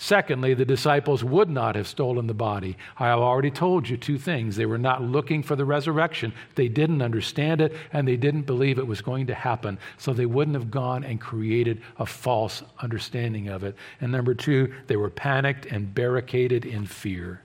Secondly, 0.04 0.54
the 0.54 0.66
disciples 0.66 1.24
would 1.24 1.50
not 1.50 1.78
have 1.78 1.88
stolen 1.88 2.28
the 2.28 2.34
body. 2.34 2.76
I 3.00 3.08
have 3.08 3.20
already 3.20 3.50
told 3.50 3.88
you 3.88 3.96
two 3.96 4.18
things. 4.18 4.58
They 4.58 4.66
were 4.66 4.78
not 4.78 5.02
looking 5.02 5.42
for 5.42 5.56
the 5.56 5.64
resurrection, 5.64 6.34
they 6.56 6.68
didn't 6.68 7.02
understand 7.02 7.62
it, 7.62 7.74
and 7.94 8.06
they 8.06 8.18
didn't 8.18 8.42
believe 8.42 8.78
it 8.78 8.86
was 8.86 9.00
going 9.00 9.28
to 9.28 9.34
happen. 9.34 9.80
So 9.98 10.12
they 10.12 10.26
wouldn't 10.26 10.56
have 10.56 10.70
gone 10.70 11.06
and 11.06 11.22
created 11.22 11.82
a 11.98 12.06
false 12.06 12.64
understanding 12.80 13.48
of 13.48 13.64
it. 13.64 13.78
And 14.02 14.12
number 14.12 14.34
two, 14.34 14.74
they 14.88 14.98
were 14.98 15.10
panicked 15.10 15.68
and 15.68 15.96
barricaded 15.96 16.66
in 16.66 16.86
fear. 16.86 17.40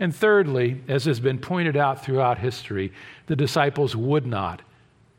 And 0.00 0.12
thirdly, 0.12 0.82
as 0.88 1.04
has 1.04 1.20
been 1.20 1.38
pointed 1.38 1.76
out 1.76 2.04
throughout 2.04 2.38
history, 2.38 2.92
the 3.26 3.36
disciples 3.36 3.94
would 3.94 4.26
not 4.26 4.60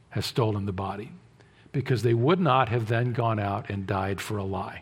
have 0.10 0.26
stolen 0.26 0.66
the 0.66 0.74
body 0.74 1.14
because 1.72 2.04
they 2.04 2.14
would 2.14 2.42
not 2.42 2.68
have 2.68 2.90
then 2.90 3.14
gone 3.14 3.40
out 3.40 3.70
and 3.70 3.88
died 3.88 4.20
for 4.20 4.36
a 4.36 4.44
lie. 4.44 4.82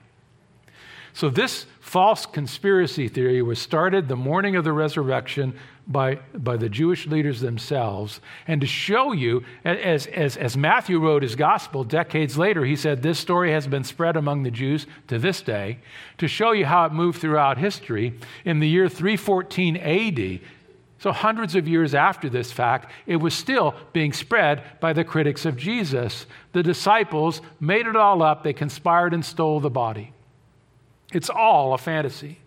So, 1.16 1.30
this 1.30 1.66
false 1.80 2.26
conspiracy 2.26 3.08
theory 3.08 3.42
was 3.42 3.58
started 3.58 4.10
the 4.10 4.18
morning 4.18 4.58
of 4.58 4.66
the 4.66 4.74
resurrection 4.74 5.58
by, 5.88 6.16
by 6.34 6.58
the 6.58 6.68
Jewish 6.68 7.08
leaders 7.08 7.40
themselves. 7.40 8.20
And 8.50 8.60
to 8.60 8.68
show 8.68 9.14
you, 9.14 9.46
as, 9.64 10.08
as, 10.08 10.36
as 10.36 10.58
Matthew 10.58 11.00
wrote 11.00 11.24
his 11.24 11.38
gospel 11.38 11.86
decades 11.86 12.38
later, 12.38 12.66
he 12.66 12.76
said 12.76 13.02
this 13.02 13.18
story 13.18 13.54
has 13.54 13.66
been 13.66 13.86
spread 13.86 14.18
among 14.18 14.44
the 14.44 14.52
Jews 14.52 14.88
to 15.08 15.18
this 15.18 15.42
day. 15.42 15.80
To 16.18 16.28
show 16.28 16.52
you 16.52 16.66
how 16.66 16.84
it 16.84 16.92
moved 16.92 17.22
throughout 17.22 17.60
history, 17.60 18.20
in 18.44 18.60
the 18.60 18.68
year 18.68 18.90
314 18.90 19.78
AD, 19.78 20.42
so, 21.00 21.12
hundreds 21.12 21.56
of 21.56 21.68
years 21.68 21.94
after 21.94 22.30
this 22.30 22.52
fact, 22.52 22.92
it 23.06 23.18
was 23.18 23.34
still 23.34 23.76
being 23.94 24.12
spread 24.12 24.64
by 24.82 24.92
the 24.92 25.04
critics 25.04 25.46
of 25.46 25.56
Jesus. 25.56 26.26
The 26.52 26.64
disciples 26.64 27.42
made 27.60 27.86
it 27.86 27.96
all 27.96 28.22
up, 28.22 28.44
they 28.44 28.54
conspired 28.54 29.14
and 29.14 29.24
stole 29.24 29.62
the 29.62 29.70
body. 29.70 30.15
It's 31.16 31.30
all 31.30 31.74
a 31.74 31.78
fantasy. 31.78 32.40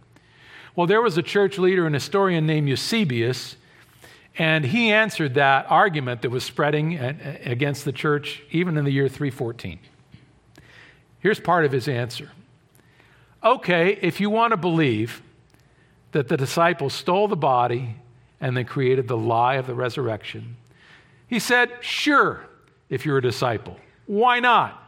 Well, 0.76 0.86
there 0.86 1.00
was 1.00 1.16
a 1.16 1.22
church 1.22 1.56
leader 1.58 1.86
and 1.86 1.94
historian 1.94 2.46
named 2.46 2.68
Eusebius, 2.68 3.56
and 4.36 4.62
he 4.62 4.92
answered 4.92 5.34
that 5.34 5.64
argument 5.70 6.20
that 6.20 6.28
was 6.28 6.44
spreading 6.44 6.98
against 6.98 7.86
the 7.86 7.92
church 7.92 8.42
even 8.50 8.76
in 8.76 8.84
the 8.84 8.90
year 8.90 9.08
314. 9.08 9.78
Here's 11.20 11.40
part 11.40 11.64
of 11.64 11.72
his 11.72 11.88
answer. 11.88 12.30
Okay, 13.42 13.98
if 14.02 14.20
you 14.20 14.28
want 14.28 14.50
to 14.50 14.58
believe 14.58 15.22
that 16.12 16.28
the 16.28 16.36
disciples 16.36 16.92
stole 16.92 17.26
the 17.26 17.36
body 17.36 17.96
and 18.38 18.54
then 18.54 18.66
created 18.66 19.08
the 19.08 19.16
lie 19.16 19.54
of 19.54 19.66
the 19.66 19.74
resurrection, 19.74 20.56
he 21.26 21.38
said, 21.38 21.70
sure, 21.80 22.44
if 22.90 23.06
you're 23.06 23.18
a 23.18 23.22
disciple. 23.22 23.78
Why 24.04 24.40
not? 24.40 24.87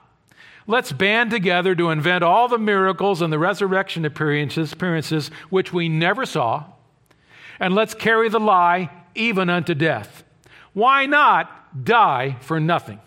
Let's 0.67 0.93
band 0.93 1.31
together 1.31 1.75
to 1.75 1.91
invent 1.91 2.23
all 2.23 2.49
the 2.49 2.59
miracles 2.59 3.23
and 3.23 3.33
the 3.33 3.39
resurrection 3.39 4.05
appearances, 4.05 4.73
appearances 4.73 5.31
which 5.49 5.73
we 5.73 5.89
never 5.89 6.27
saw, 6.27 6.65
and 7.59 7.75
let's 7.75 7.95
carry 7.95 8.29
the 8.29 8.41
lie 8.41 8.91
even 9.15 9.51
unto 9.51 9.75
death. 9.75 10.25
Why 10.73 11.07
not 11.07 11.85
die 11.85 12.37
for 12.41 12.61
nothing? 12.61 13.01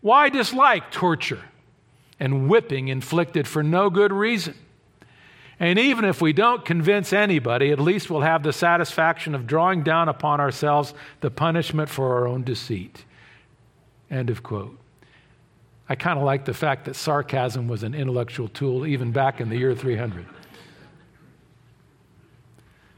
Why 0.00 0.28
dislike 0.28 0.90
torture 0.90 1.44
and 2.18 2.48
whipping 2.48 2.88
inflicted 2.88 3.46
for 3.46 3.62
no 3.62 3.88
good 3.88 4.12
reason? 4.12 4.54
And 5.60 5.78
even 5.78 6.04
if 6.04 6.20
we 6.20 6.32
don't 6.32 6.64
convince 6.64 7.12
anybody, 7.12 7.70
at 7.70 7.78
least 7.78 8.10
we'll 8.10 8.22
have 8.22 8.42
the 8.42 8.52
satisfaction 8.52 9.32
of 9.34 9.46
drawing 9.46 9.84
down 9.84 10.08
upon 10.08 10.40
ourselves 10.40 10.92
the 11.20 11.30
punishment 11.30 11.88
for 11.88 12.16
our 12.16 12.26
own 12.26 12.42
deceit. 12.42 13.04
End 14.10 14.28
of 14.28 14.42
quote. 14.42 14.81
I 15.92 15.94
kind 15.94 16.18
of 16.18 16.24
like 16.24 16.46
the 16.46 16.54
fact 16.54 16.86
that 16.86 16.96
sarcasm 16.96 17.68
was 17.68 17.82
an 17.82 17.94
intellectual 17.94 18.48
tool 18.48 18.86
even 18.86 19.12
back 19.12 19.42
in 19.42 19.50
the 19.50 19.58
year 19.58 19.74
300. 19.74 20.24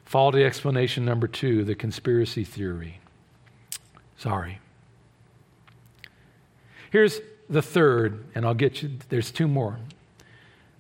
Faulty 0.05 0.45
explanation 0.45 1.05
number 1.05 1.27
two 1.27 1.65
the 1.65 1.75
conspiracy 1.75 2.45
theory. 2.45 3.01
Sorry. 4.17 4.61
Here's 6.93 7.21
the 7.51 7.63
third, 7.63 8.27
and 8.37 8.47
I'll 8.47 8.55
get 8.55 8.81
you, 8.81 8.93
there's 9.09 9.33
two 9.33 9.49
more. 9.49 9.81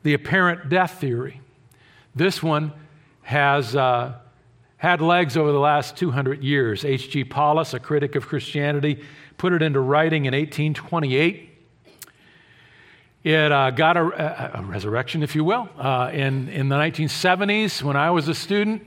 The 0.04 0.14
apparent 0.14 0.68
death 0.68 1.00
theory. 1.00 1.40
This 2.14 2.40
one 2.40 2.72
has 3.22 3.74
uh, 3.74 4.14
had 4.76 5.00
legs 5.00 5.36
over 5.36 5.50
the 5.50 5.58
last 5.58 5.96
200 5.96 6.44
years. 6.44 6.84
H.G. 6.84 7.24
Paulus, 7.24 7.74
a 7.74 7.80
critic 7.80 8.14
of 8.14 8.28
Christianity, 8.28 9.02
put 9.36 9.52
it 9.52 9.62
into 9.62 9.80
writing 9.80 10.26
in 10.26 10.32
1828. 10.32 11.50
It 13.25 13.51
uh, 13.51 13.70
got 13.70 13.97
a, 13.97 14.59
a, 14.59 14.62
resurrection, 14.62 15.22
if 15.22 15.35
you 15.35 15.45
will, 15.45 15.66
uh, 15.79 16.11
in, 16.12 16.51
in 16.51 16.68
the 16.68 16.77
1970s 16.77 17.83
when 17.83 17.97
I 17.97 18.11
was 18.11 18.29
a 18.29 18.35
student. 18.35 18.87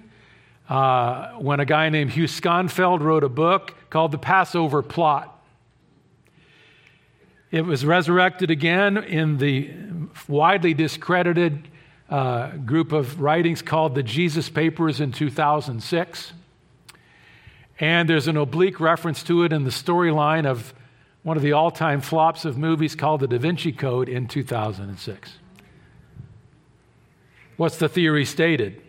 Uh, 0.69 1.31
when 1.39 1.59
a 1.59 1.65
guy 1.65 1.89
named 1.89 2.11
Hugh 2.11 2.25
Schonfield 2.25 3.01
wrote 3.01 3.23
a 3.23 3.29
book 3.29 3.73
called 3.89 4.11
The 4.11 4.19
Passover 4.19 4.83
Plot. 4.83 5.33
It 7.49 7.65
was 7.65 7.83
resurrected 7.83 8.51
again 8.51 8.97
in 8.97 9.37
the 9.37 9.71
widely 10.27 10.75
discredited 10.75 11.67
uh, 12.07 12.51
group 12.57 12.91
of 12.91 13.19
writings 13.19 13.63
called 13.63 13.95
the 13.95 14.03
Jesus 14.03 14.49
Papers 14.49 14.99
in 14.99 15.13
2006. 15.13 16.33
And 17.79 18.07
there's 18.07 18.27
an 18.27 18.37
oblique 18.37 18.79
reference 18.79 19.23
to 19.23 19.43
it 19.45 19.51
in 19.53 19.63
the 19.63 19.71
storyline 19.71 20.45
of 20.45 20.75
one 21.27 21.35
of 21.35 21.43
the 21.43 21.51
all 21.51 21.71
time 21.71 21.99
flops 21.99 22.45
of 22.45 22.57
movies 22.57 22.95
called 22.95 23.19
The 23.19 23.27
Da 23.27 23.37
Vinci 23.37 23.73
Code 23.73 24.07
in 24.07 24.29
2006. 24.29 25.39
What's 27.57 27.75
the 27.75 27.89
theory 27.89 28.23
stated? 28.23 28.81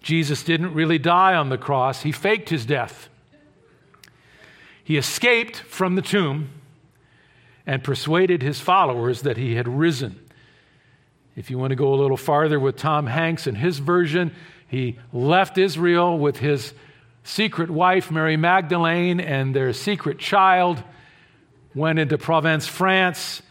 Jesus 0.00 0.44
didn't 0.44 0.72
really 0.72 1.00
die 1.00 1.34
on 1.34 1.48
the 1.48 1.58
cross, 1.58 2.02
he 2.02 2.12
faked 2.12 2.48
his 2.50 2.64
death. 2.64 3.08
He 4.84 4.96
escaped 4.96 5.56
from 5.56 5.96
the 5.96 6.00
tomb 6.00 6.50
and 7.66 7.82
persuaded 7.82 8.40
his 8.40 8.60
followers 8.60 9.22
that 9.22 9.36
he 9.36 9.56
had 9.56 9.66
risen. 9.66 10.20
If 11.34 11.50
you 11.50 11.58
want 11.58 11.70
to 11.70 11.76
go 11.76 11.92
a 11.92 11.96
little 11.96 12.16
farther 12.16 12.60
with 12.60 12.76
Tom 12.76 13.08
Hanks 13.08 13.48
and 13.48 13.58
his 13.58 13.80
version, 13.80 14.32
he 14.68 14.96
left 15.12 15.58
Israel 15.58 16.16
with 16.16 16.36
his 16.36 16.72
secret 17.24 17.68
wife, 17.68 18.12
Mary 18.12 18.36
Magdalene, 18.36 19.18
and 19.18 19.56
their 19.56 19.72
secret 19.72 20.20
child, 20.20 20.84
went 21.74 21.98
into 21.98 22.18
Provence, 22.18 22.66
France, 22.66 23.42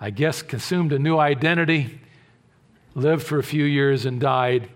I 0.00 0.10
guess 0.10 0.42
consumed 0.42 0.92
a 0.92 0.98
new 0.98 1.18
identity, 1.18 2.00
lived 2.94 3.24
for 3.24 3.38
a 3.38 3.42
few 3.42 3.64
years, 3.64 4.04
and 4.04 4.20
died, 4.20 4.68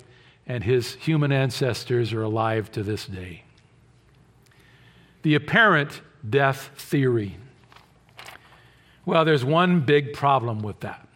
and 0.46 0.62
his 0.62 0.94
human 0.94 1.32
ancestors 1.32 2.12
are 2.12 2.22
alive 2.22 2.70
to 2.72 2.82
this 2.82 3.06
day. 3.06 3.42
The 5.22 5.34
apparent 5.34 6.00
death 6.28 6.70
theory. 6.76 7.36
Well, 9.04 9.24
there's 9.24 9.44
one 9.44 9.80
big 9.80 10.12
problem 10.12 10.60
with 10.60 10.80
that. 10.80 11.06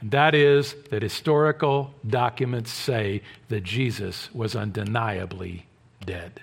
And 0.00 0.10
that 0.12 0.34
is 0.34 0.74
that 0.90 1.02
historical 1.02 1.92
documents 2.06 2.70
say 2.70 3.22
that 3.48 3.64
Jesus 3.64 4.32
was 4.32 4.54
undeniably 4.54 5.66
dead. 6.04 6.40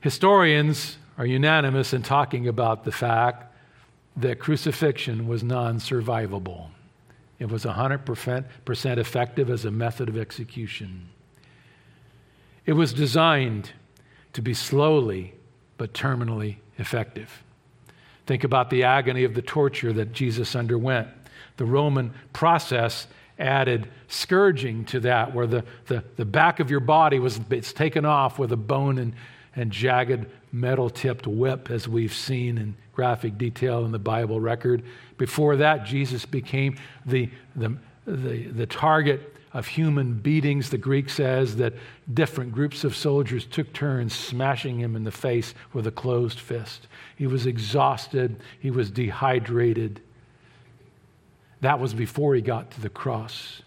Historians 0.00 0.96
are 1.16 1.26
unanimous 1.26 1.92
in 1.92 2.02
talking 2.02 2.48
about 2.48 2.84
the 2.84 2.92
fact 2.92 3.54
that 4.16 4.38
crucifixion 4.38 5.26
was 5.26 5.42
non 5.42 5.78
survivable. 5.78 6.68
It 7.38 7.50
was 7.50 7.64
100% 7.64 8.44
effective 8.98 9.50
as 9.50 9.64
a 9.64 9.70
method 9.70 10.08
of 10.08 10.16
execution. 10.16 11.08
It 12.64 12.72
was 12.72 12.92
designed 12.92 13.72
to 14.32 14.42
be 14.42 14.54
slowly 14.54 15.34
but 15.76 15.92
terminally 15.92 16.56
effective. 16.78 17.42
Think 18.26 18.44
about 18.44 18.70
the 18.70 18.84
agony 18.84 19.24
of 19.24 19.34
the 19.34 19.42
torture 19.42 19.92
that 19.92 20.12
Jesus 20.12 20.56
underwent. 20.56 21.08
The 21.56 21.64
Roman 21.64 22.14
process 22.32 23.06
added 23.38 23.88
scourging 24.08 24.84
to 24.86 25.00
that, 25.00 25.34
where 25.34 25.46
the, 25.46 25.64
the, 25.86 26.04
the 26.16 26.24
back 26.24 26.60
of 26.60 26.70
your 26.70 26.80
body 26.80 27.18
was 27.18 27.40
it's 27.50 27.72
taken 27.72 28.04
off 28.04 28.38
with 28.38 28.52
a 28.52 28.56
bone 28.56 28.98
and, 28.98 29.14
and 29.56 29.70
jagged 29.70 30.26
metal 30.54 30.88
tipped 30.88 31.26
whip, 31.26 31.68
as 31.68 31.88
we've 31.88 32.14
seen 32.14 32.58
in 32.58 32.76
graphic 32.92 33.36
detail 33.36 33.84
in 33.84 33.90
the 33.90 33.98
Bible 33.98 34.40
record. 34.40 34.84
Before 35.18 35.56
that, 35.56 35.84
Jesus 35.84 36.24
became 36.24 36.78
the, 37.04 37.28
the, 37.56 37.76
the, 38.06 38.46
the 38.46 38.66
target 38.66 39.34
of 39.52 39.66
human 39.66 40.14
beatings. 40.14 40.70
The 40.70 40.78
Greek 40.78 41.10
says 41.10 41.56
that 41.56 41.74
different 42.12 42.52
groups 42.52 42.84
of 42.84 42.94
soldiers 42.94 43.46
took 43.46 43.72
turns 43.72 44.14
smashing 44.14 44.78
him 44.78 44.94
in 44.94 45.02
the 45.02 45.10
face 45.10 45.54
with 45.72 45.88
a 45.88 45.90
closed 45.90 46.38
fist. 46.38 46.86
He 47.16 47.26
was 47.26 47.46
exhausted, 47.46 48.40
he 48.60 48.70
was 48.70 48.92
dehydrated. 48.92 50.00
That 51.62 51.80
was 51.80 51.94
before 51.94 52.34
he 52.36 52.40
got 52.42 52.70
to 52.72 52.80
the 52.80 52.88
cross. 52.88 53.62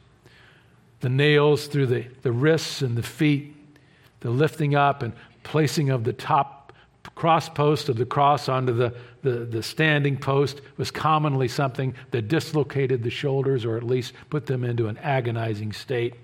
The 1.02 1.10
nails 1.10 1.68
through 1.68 1.88
the, 1.88 2.06
the 2.22 2.32
wrists 2.32 2.82
and 2.82 2.98
the 2.98 3.04
feet, 3.04 3.56
the 4.22 4.30
lifting 4.30 4.74
up 4.74 5.04
and 5.04 5.14
placing 5.44 5.90
of 5.90 6.06
the 6.06 6.14
top 6.14 6.57
cross 7.16 7.50
post 7.50 7.90
of 7.90 7.98
the 7.98 8.06
cross 8.06 8.50
onto 8.50 8.74
the, 8.74 8.94
the, 9.22 9.46
the, 9.46 9.64
standing 9.64 10.18
post 10.18 10.62
was 10.78 10.92
commonly 10.92 11.48
something 11.48 11.94
that 12.12 12.28
dislocated 12.28 13.04
the 13.04 13.10
shoulders 13.10 13.66
or 13.66 13.78
at 13.78 13.84
least 13.84 14.14
put 14.30 14.46
them 14.46 14.64
into 14.64 14.88
an 14.88 14.98
agonizing 15.00 15.74
state. 15.74 16.16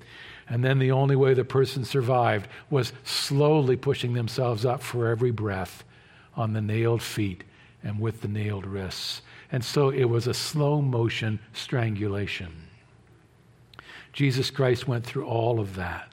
And 0.48 0.64
then 0.64 0.80
the 0.80 0.92
only 0.92 1.16
way 1.16 1.34
the 1.34 1.46
person 1.46 1.86
survived 1.86 2.48
was 2.70 2.94
slowly 3.04 3.76
pushing 3.76 4.14
themselves 4.14 4.66
up 4.66 4.82
for 4.82 5.08
every 5.08 5.32
breath 5.32 5.84
on 6.36 6.54
the 6.54 6.62
nailed 6.62 7.02
feet 7.02 7.44
and 7.84 8.00
with 8.00 8.22
the 8.22 8.28
nailed 8.28 8.66
wrists. 8.66 9.22
And 9.52 9.64
so 9.64 9.90
it 9.90 10.06
was 10.06 10.28
a 10.28 10.34
slow 10.34 10.82
motion 10.82 11.40
strangulation. 11.54 12.68
Jesus 14.12 14.52
Christ 14.52 14.88
went 14.88 15.06
through 15.06 15.26
all 15.26 15.60
of 15.60 15.76
that. 15.76 16.12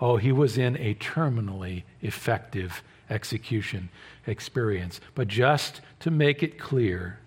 Oh, 0.00 0.16
he 0.16 0.32
was 0.32 0.58
in 0.58 0.76
a 0.76 0.94
terminally 0.94 1.84
effective 2.00 2.82
execution 3.14 3.88
experience. 4.26 5.00
But 5.14 5.28
just 5.28 5.80
to 6.00 6.10
make 6.10 6.42
it 6.42 6.58
clear, 6.58 7.18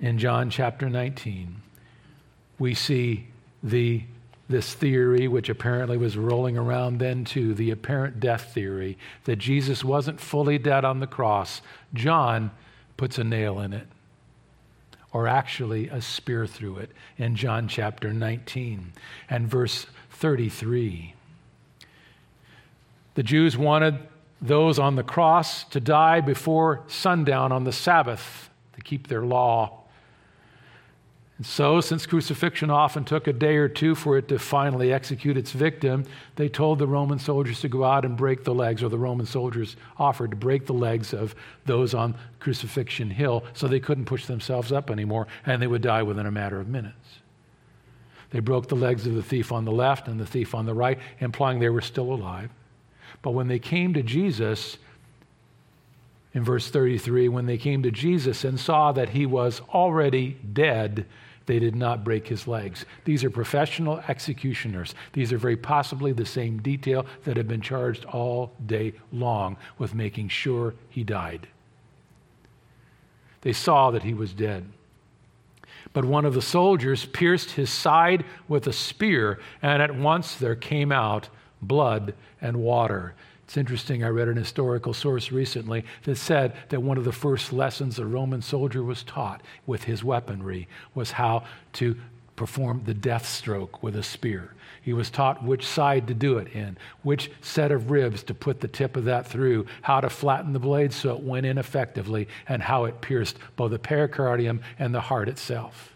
in 0.00 0.18
John 0.18 0.50
chapter 0.50 0.88
19, 0.88 1.62
we 2.58 2.74
see 2.74 3.26
the 3.62 4.02
this 4.48 4.74
theory, 4.74 5.28
which 5.28 5.48
apparently 5.48 5.96
was 5.96 6.16
rolling 6.16 6.58
around 6.58 6.98
then 6.98 7.24
too, 7.24 7.54
the 7.54 7.70
apparent 7.70 8.18
death 8.18 8.52
theory, 8.52 8.98
that 9.22 9.36
Jesus 9.36 9.84
wasn't 9.84 10.20
fully 10.20 10.58
dead 10.58 10.84
on 10.84 10.98
the 10.98 11.06
cross. 11.06 11.62
John 11.94 12.50
puts 12.96 13.16
a 13.16 13.22
nail 13.22 13.60
in 13.60 13.72
it, 13.72 13.86
or 15.12 15.28
actually 15.28 15.86
a 15.86 16.02
spear 16.02 16.48
through 16.48 16.78
it, 16.78 16.90
in 17.16 17.36
John 17.36 17.68
chapter 17.68 18.12
19 18.12 18.92
and 19.30 19.48
verse 19.48 19.86
33. 20.10 21.14
The 23.14 23.22
Jews 23.22 23.56
wanted 23.56 24.00
those 24.40 24.78
on 24.78 24.96
the 24.96 25.02
cross 25.02 25.64
to 25.64 25.80
die 25.80 26.20
before 26.20 26.82
sundown 26.86 27.52
on 27.52 27.64
the 27.64 27.72
Sabbath 27.72 28.50
to 28.74 28.80
keep 28.80 29.08
their 29.08 29.24
law. 29.24 29.80
And 31.36 31.46
so, 31.46 31.80
since 31.80 32.04
crucifixion 32.04 32.68
often 32.68 33.04
took 33.04 33.26
a 33.26 33.32
day 33.32 33.56
or 33.56 33.66
two 33.66 33.94
for 33.94 34.18
it 34.18 34.28
to 34.28 34.38
finally 34.38 34.92
execute 34.92 35.38
its 35.38 35.52
victim, 35.52 36.04
they 36.36 36.50
told 36.50 36.78
the 36.78 36.86
Roman 36.86 37.18
soldiers 37.18 37.60
to 37.60 37.68
go 37.68 37.82
out 37.82 38.04
and 38.04 38.14
break 38.14 38.44
the 38.44 38.54
legs, 38.54 38.82
or 38.82 38.90
the 38.90 38.98
Roman 38.98 39.24
soldiers 39.24 39.76
offered 39.96 40.32
to 40.32 40.36
break 40.36 40.66
the 40.66 40.74
legs 40.74 41.14
of 41.14 41.34
those 41.64 41.94
on 41.94 42.14
Crucifixion 42.40 43.08
Hill 43.08 43.42
so 43.54 43.68
they 43.68 43.80
couldn't 43.80 44.04
push 44.04 44.26
themselves 44.26 44.70
up 44.70 44.90
anymore 44.90 45.28
and 45.46 45.62
they 45.62 45.66
would 45.66 45.80
die 45.80 46.02
within 46.02 46.26
a 46.26 46.30
matter 46.30 46.60
of 46.60 46.68
minutes. 46.68 47.20
They 48.32 48.40
broke 48.40 48.68
the 48.68 48.76
legs 48.76 49.06
of 49.06 49.14
the 49.14 49.22
thief 49.22 49.50
on 49.50 49.64
the 49.64 49.72
left 49.72 50.08
and 50.08 50.20
the 50.20 50.26
thief 50.26 50.54
on 50.54 50.66
the 50.66 50.74
right, 50.74 50.98
implying 51.20 51.58
they 51.58 51.70
were 51.70 51.80
still 51.80 52.12
alive. 52.12 52.50
But 53.22 53.32
when 53.32 53.48
they 53.48 53.58
came 53.58 53.94
to 53.94 54.02
Jesus, 54.02 54.78
in 56.32 56.44
verse 56.44 56.70
33, 56.70 57.28
when 57.28 57.46
they 57.46 57.58
came 57.58 57.82
to 57.82 57.90
Jesus 57.90 58.44
and 58.44 58.58
saw 58.58 58.92
that 58.92 59.10
he 59.10 59.26
was 59.26 59.60
already 59.72 60.38
dead, 60.52 61.06
they 61.46 61.58
did 61.58 61.74
not 61.74 62.04
break 62.04 62.28
his 62.28 62.46
legs. 62.46 62.84
These 63.04 63.24
are 63.24 63.30
professional 63.30 64.02
executioners. 64.06 64.94
These 65.12 65.32
are 65.32 65.38
very 65.38 65.56
possibly 65.56 66.12
the 66.12 66.24
same 66.24 66.62
detail 66.62 67.06
that 67.24 67.36
had 67.36 67.48
been 67.48 67.60
charged 67.60 68.04
all 68.04 68.52
day 68.66 68.92
long 69.12 69.56
with 69.76 69.94
making 69.94 70.28
sure 70.28 70.74
he 70.88 71.02
died. 71.02 71.48
They 73.40 73.52
saw 73.52 73.90
that 73.90 74.04
he 74.04 74.14
was 74.14 74.32
dead. 74.32 74.64
But 75.92 76.04
one 76.04 76.24
of 76.24 76.34
the 76.34 76.42
soldiers 76.42 77.06
pierced 77.06 77.52
his 77.52 77.70
side 77.70 78.24
with 78.46 78.66
a 78.66 78.72
spear, 78.72 79.40
and 79.60 79.82
at 79.82 79.94
once 79.94 80.36
there 80.36 80.54
came 80.54 80.92
out 80.92 81.28
blood 81.62 82.14
and 82.40 82.56
water. 82.56 83.14
It's 83.44 83.56
interesting, 83.56 84.04
I 84.04 84.08
read 84.08 84.28
an 84.28 84.36
historical 84.36 84.94
source 84.94 85.32
recently 85.32 85.84
that 86.04 86.16
said 86.16 86.54
that 86.68 86.82
one 86.82 86.98
of 86.98 87.04
the 87.04 87.12
first 87.12 87.52
lessons 87.52 87.98
a 87.98 88.06
Roman 88.06 88.42
soldier 88.42 88.82
was 88.82 89.02
taught 89.02 89.42
with 89.66 89.84
his 89.84 90.04
weaponry 90.04 90.68
was 90.94 91.10
how 91.10 91.44
to 91.74 91.96
perform 92.36 92.82
the 92.84 92.94
death 92.94 93.26
stroke 93.26 93.82
with 93.82 93.96
a 93.96 94.02
spear. 94.02 94.54
He 94.80 94.92
was 94.92 95.10
taught 95.10 95.44
which 95.44 95.66
side 95.66 96.06
to 96.06 96.14
do 96.14 96.38
it 96.38 96.48
in, 96.54 96.78
which 97.02 97.30
set 97.42 97.70
of 97.70 97.90
ribs 97.90 98.22
to 98.22 98.34
put 98.34 98.60
the 98.60 98.68
tip 98.68 98.96
of 98.96 99.04
that 99.04 99.26
through, 99.26 99.66
how 99.82 100.00
to 100.00 100.08
flatten 100.08 100.52
the 100.52 100.58
blade 100.58 100.92
so 100.92 101.16
it 101.16 101.22
went 101.22 101.44
in 101.44 101.58
effectively, 101.58 102.28
and 102.48 102.62
how 102.62 102.84
it 102.84 103.00
pierced 103.00 103.36
both 103.56 103.72
the 103.72 103.78
pericardium 103.78 104.60
and 104.78 104.94
the 104.94 105.00
heart 105.00 105.28
itself. 105.28 105.89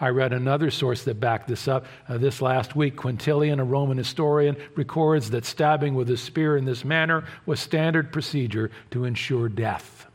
I 0.00 0.08
read 0.10 0.32
another 0.32 0.70
source 0.70 1.02
that 1.04 1.18
backed 1.18 1.48
this 1.48 1.66
up 1.66 1.86
uh, 2.08 2.18
this 2.18 2.40
last 2.40 2.76
week. 2.76 2.96
Quintilian, 2.96 3.58
a 3.58 3.64
Roman 3.64 3.98
historian, 3.98 4.56
records 4.76 5.30
that 5.30 5.44
stabbing 5.44 5.94
with 5.94 6.08
a 6.10 6.16
spear 6.16 6.56
in 6.56 6.64
this 6.64 6.84
manner 6.84 7.24
was 7.46 7.58
standard 7.58 8.12
procedure 8.12 8.70
to 8.90 9.04
ensure 9.04 9.48
death. 9.48 10.06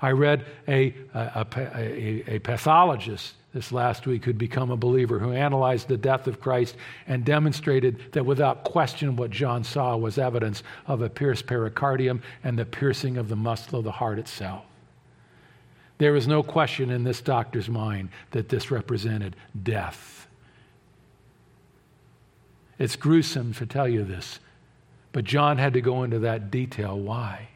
I 0.00 0.10
read 0.10 0.46
a, 0.66 0.94
a, 1.14 1.46
a, 1.54 2.34
a 2.34 2.38
pathologist 2.40 3.34
this 3.52 3.70
last 3.70 4.06
week 4.06 4.24
who'd 4.24 4.38
become 4.38 4.70
a 4.70 4.76
believer, 4.76 5.18
who 5.18 5.32
analyzed 5.32 5.88
the 5.88 5.96
death 5.96 6.26
of 6.26 6.40
Christ 6.40 6.76
and 7.06 7.24
demonstrated 7.24 8.12
that 8.12 8.24
without 8.24 8.64
question 8.64 9.16
what 9.16 9.30
John 9.30 9.62
saw 9.62 9.96
was 9.96 10.18
evidence 10.18 10.62
of 10.86 11.02
a 11.02 11.10
pierced 11.10 11.46
pericardium 11.46 12.22
and 12.42 12.58
the 12.58 12.64
piercing 12.64 13.18
of 13.18 13.28
the 13.28 13.36
muscle 13.36 13.78
of 13.78 13.84
the 13.84 13.92
heart 13.92 14.18
itself. 14.18 14.64
There 16.02 16.12
was 16.12 16.26
no 16.26 16.42
question 16.42 16.90
in 16.90 17.04
this 17.04 17.20
doctor's 17.20 17.68
mind 17.68 18.08
that 18.32 18.48
this 18.48 18.72
represented 18.72 19.36
death. 19.62 20.26
It's 22.76 22.96
gruesome 22.96 23.54
to 23.54 23.66
tell 23.66 23.86
you 23.86 24.02
this, 24.02 24.40
but 25.12 25.22
John 25.24 25.58
had 25.58 25.74
to 25.74 25.80
go 25.80 26.02
into 26.02 26.18
that 26.18 26.50
detail. 26.50 26.98
Why? 26.98 27.50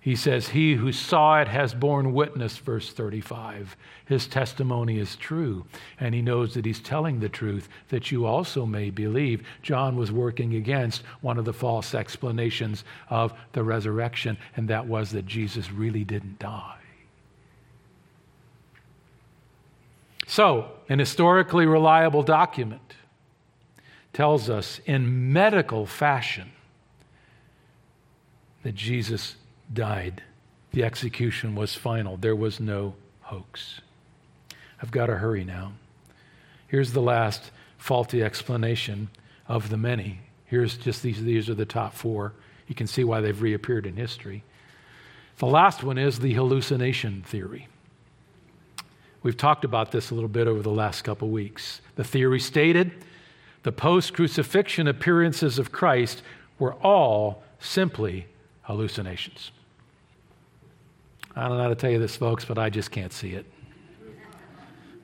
He 0.00 0.16
says, 0.16 0.48
He 0.48 0.74
who 0.74 0.92
saw 0.92 1.40
it 1.40 1.48
has 1.48 1.72
borne 1.72 2.12
witness, 2.12 2.58
verse 2.58 2.92
35. 2.92 3.74
His 4.04 4.26
testimony 4.26 4.98
is 4.98 5.16
true, 5.16 5.64
and 5.98 6.14
he 6.14 6.20
knows 6.20 6.52
that 6.52 6.66
he's 6.66 6.80
telling 6.80 7.20
the 7.20 7.30
truth, 7.30 7.70
that 7.88 8.12
you 8.12 8.26
also 8.26 8.66
may 8.66 8.90
believe. 8.90 9.46
John 9.62 9.96
was 9.96 10.12
working 10.12 10.56
against 10.56 11.02
one 11.22 11.38
of 11.38 11.46
the 11.46 11.54
false 11.54 11.94
explanations 11.94 12.84
of 13.08 13.32
the 13.52 13.64
resurrection, 13.64 14.36
and 14.58 14.68
that 14.68 14.86
was 14.86 15.12
that 15.12 15.24
Jesus 15.24 15.72
really 15.72 16.04
didn't 16.04 16.38
die. 16.38 16.80
So, 20.34 20.72
an 20.88 20.98
historically 20.98 21.64
reliable 21.64 22.24
document 22.24 22.96
tells 24.12 24.50
us 24.50 24.80
in 24.84 25.32
medical 25.32 25.86
fashion 25.86 26.50
that 28.64 28.74
Jesus 28.74 29.36
died. 29.72 30.24
The 30.72 30.82
execution 30.82 31.54
was 31.54 31.76
final. 31.76 32.16
There 32.16 32.34
was 32.34 32.58
no 32.58 32.96
hoax. 33.20 33.80
I've 34.82 34.90
got 34.90 35.06
to 35.06 35.18
hurry 35.18 35.44
now. 35.44 35.74
Here's 36.66 36.90
the 36.90 37.00
last 37.00 37.52
faulty 37.78 38.20
explanation 38.20 39.10
of 39.46 39.68
the 39.68 39.76
many. 39.76 40.18
Here's 40.46 40.76
just 40.76 41.04
these, 41.04 41.22
these 41.22 41.48
are 41.48 41.54
the 41.54 41.64
top 41.64 41.94
four. 41.94 42.32
You 42.66 42.74
can 42.74 42.88
see 42.88 43.04
why 43.04 43.20
they've 43.20 43.40
reappeared 43.40 43.86
in 43.86 43.94
history. 43.94 44.42
The 45.38 45.46
last 45.46 45.84
one 45.84 45.96
is 45.96 46.18
the 46.18 46.34
hallucination 46.34 47.22
theory. 47.22 47.68
We've 49.24 49.36
talked 49.36 49.64
about 49.64 49.90
this 49.90 50.10
a 50.10 50.14
little 50.14 50.28
bit 50.28 50.46
over 50.46 50.60
the 50.60 50.70
last 50.70 51.02
couple 51.02 51.30
weeks. 51.30 51.80
The 51.96 52.04
theory 52.04 52.38
stated 52.38 52.92
the 53.62 53.72
post 53.72 54.12
crucifixion 54.12 54.86
appearances 54.86 55.58
of 55.58 55.72
Christ 55.72 56.22
were 56.58 56.74
all 56.74 57.42
simply 57.58 58.26
hallucinations. 58.62 59.50
I 61.34 61.48
don't 61.48 61.56
know 61.56 61.62
how 61.62 61.68
to 61.70 61.74
tell 61.74 61.90
you 61.90 61.98
this, 61.98 62.16
folks, 62.16 62.44
but 62.44 62.58
I 62.58 62.68
just 62.68 62.90
can't 62.90 63.14
see 63.14 63.30
it. 63.30 63.46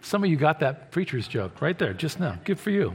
Some 0.02 0.22
of 0.22 0.28
you 0.28 0.36
got 0.36 0.60
that 0.60 0.90
preacher's 0.90 1.26
joke 1.26 1.62
right 1.62 1.78
there 1.78 1.94
just 1.94 2.20
now. 2.20 2.38
Good 2.44 2.60
for 2.60 2.70
you. 2.70 2.94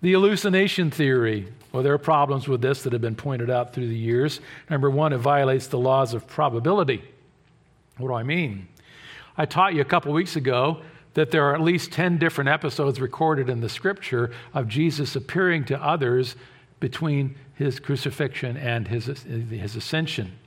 The 0.00 0.12
hallucination 0.12 0.92
theory. 0.92 1.52
Well, 1.72 1.82
there 1.82 1.92
are 1.92 1.98
problems 1.98 2.46
with 2.46 2.62
this 2.62 2.84
that 2.84 2.92
have 2.92 3.02
been 3.02 3.16
pointed 3.16 3.50
out 3.50 3.74
through 3.74 3.88
the 3.88 3.98
years. 3.98 4.40
Number 4.70 4.88
one, 4.88 5.12
it 5.12 5.18
violates 5.18 5.66
the 5.66 5.78
laws 5.78 6.14
of 6.14 6.28
probability. 6.28 7.02
What 8.00 8.08
do 8.08 8.14
I 8.14 8.22
mean? 8.22 8.68
I 9.36 9.46
taught 9.46 9.74
you 9.74 9.80
a 9.80 9.84
couple 9.84 10.12
weeks 10.12 10.36
ago 10.36 10.82
that 11.14 11.30
there 11.30 11.44
are 11.44 11.54
at 11.54 11.60
least 11.60 11.92
10 11.92 12.18
different 12.18 12.48
episodes 12.48 13.00
recorded 13.00 13.48
in 13.48 13.60
the 13.60 13.68
scripture 13.68 14.32
of 14.54 14.68
Jesus 14.68 15.16
appearing 15.16 15.64
to 15.66 15.82
others 15.82 16.36
between 16.78 17.36
his 17.54 17.78
crucifixion 17.78 18.56
and 18.56 18.88
his, 18.88 19.06
his 19.06 19.76
ascension. 19.76 20.38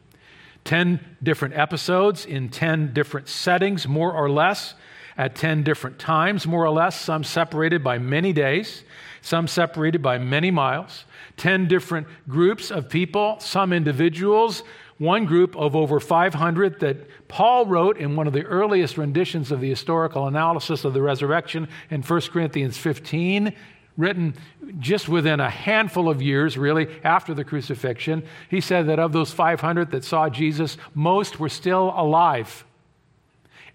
10 0.64 1.00
different 1.22 1.56
episodes 1.56 2.26
in 2.26 2.50
10 2.50 2.94
different 2.94 3.28
settings, 3.28 3.88
more 3.88 4.14
or 4.14 4.30
less, 4.30 4.76
at 5.18 5.36
10 5.36 5.64
different 5.64 6.00
times, 6.00 6.48
more 6.48 6.66
or 6.66 6.72
less, 6.72 7.00
some 7.00 7.24
separated 7.24 7.84
by 7.84 8.00
many 8.00 8.34
days, 8.34 8.84
some 9.22 9.48
separated 9.48 10.02
by 10.02 10.18
many 10.18 10.50
miles. 10.50 11.06
10 11.38 11.68
different 11.68 12.08
groups 12.28 12.72
of 12.72 12.90
people, 12.90 13.38
some 13.40 13.74
individuals, 13.74 14.64
one 14.98 15.26
group 15.26 15.56
of 15.56 15.76
over 15.76 16.00
500 16.00 16.80
that 16.80 17.28
Paul 17.28 17.66
wrote 17.66 17.98
in 17.98 18.16
one 18.16 18.28
of 18.28 18.34
the 18.34 18.44
earliest 18.44 18.98
renditions 18.98 19.52
of 19.52 19.60
the 19.60 19.70
historical 19.70 20.28
analysis 20.28 20.86
of 20.86 20.94
the 20.94 21.02
resurrection 21.02 21.68
in 21.90 22.02
1 22.02 22.22
Corinthians 22.22 22.78
15 22.78 23.54
written 23.98 24.36
just 24.80 25.08
within 25.08 25.40
a 25.40 25.50
handful 25.50 26.10
of 26.10 26.22
years, 26.22 26.58
really, 26.58 26.88
after 27.04 27.34
the 27.34 27.44
crucifixion. 27.44 28.24
He 28.50 28.60
said 28.62 28.88
that 28.88 29.00
of 29.00 29.12
those 29.12 29.32
500 29.32 29.92
that 29.92 30.04
saw 30.04 30.30
Jesus, 30.30 30.78
most 30.96 31.40
were 31.40 31.50
still 31.50 31.94
alive, 31.96 32.66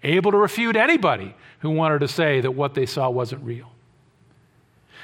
able 0.03 0.31
to 0.31 0.37
refute 0.37 0.75
anybody 0.75 1.35
who 1.59 1.69
wanted 1.69 1.99
to 1.99 2.07
say 2.07 2.41
that 2.41 2.51
what 2.51 2.73
they 2.73 2.85
saw 2.85 3.09
wasn't 3.09 3.43
real. 3.43 3.71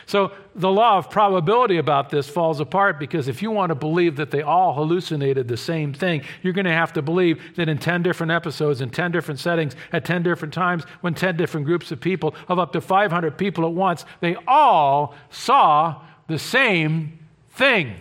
So 0.05 0.33
the 0.53 0.71
law 0.71 0.97
of 0.97 1.09
probability 1.09 1.77
about 1.77 2.09
this 2.09 2.29
falls 2.29 2.59
apart 2.59 2.99
because 2.99 3.27
if 3.27 3.41
you 3.41 3.49
want 3.49 3.69
to 3.69 3.75
believe 3.75 4.15
that 4.17 4.29
they 4.29 4.43
all 4.43 4.73
hallucinated 4.73 5.47
the 5.47 5.57
same 5.57 5.93
thing, 5.93 6.21
you're 6.43 6.53
going 6.53 6.65
to 6.65 6.71
have 6.71 6.93
to 6.93 7.01
believe 7.01 7.41
that 7.55 7.69
in 7.69 7.79
10 7.79 8.03
different 8.03 8.31
episodes, 8.31 8.81
in 8.81 8.91
10 8.91 9.11
different 9.11 9.39
settings, 9.39 9.75
at 9.91 10.05
10 10.05 10.21
different 10.21 10.53
times, 10.53 10.83
when 11.01 11.15
10 11.15 11.37
different 11.37 11.65
groups 11.65 11.91
of 11.91 11.99
people, 11.99 12.35
of 12.47 12.59
up 12.59 12.71
to 12.73 12.81
500 12.81 13.37
people 13.37 13.65
at 13.65 13.71
once, 13.71 14.05
they 14.19 14.35
all 14.47 15.15
saw 15.31 16.01
the 16.27 16.37
same 16.37 17.19
thing. 17.51 17.95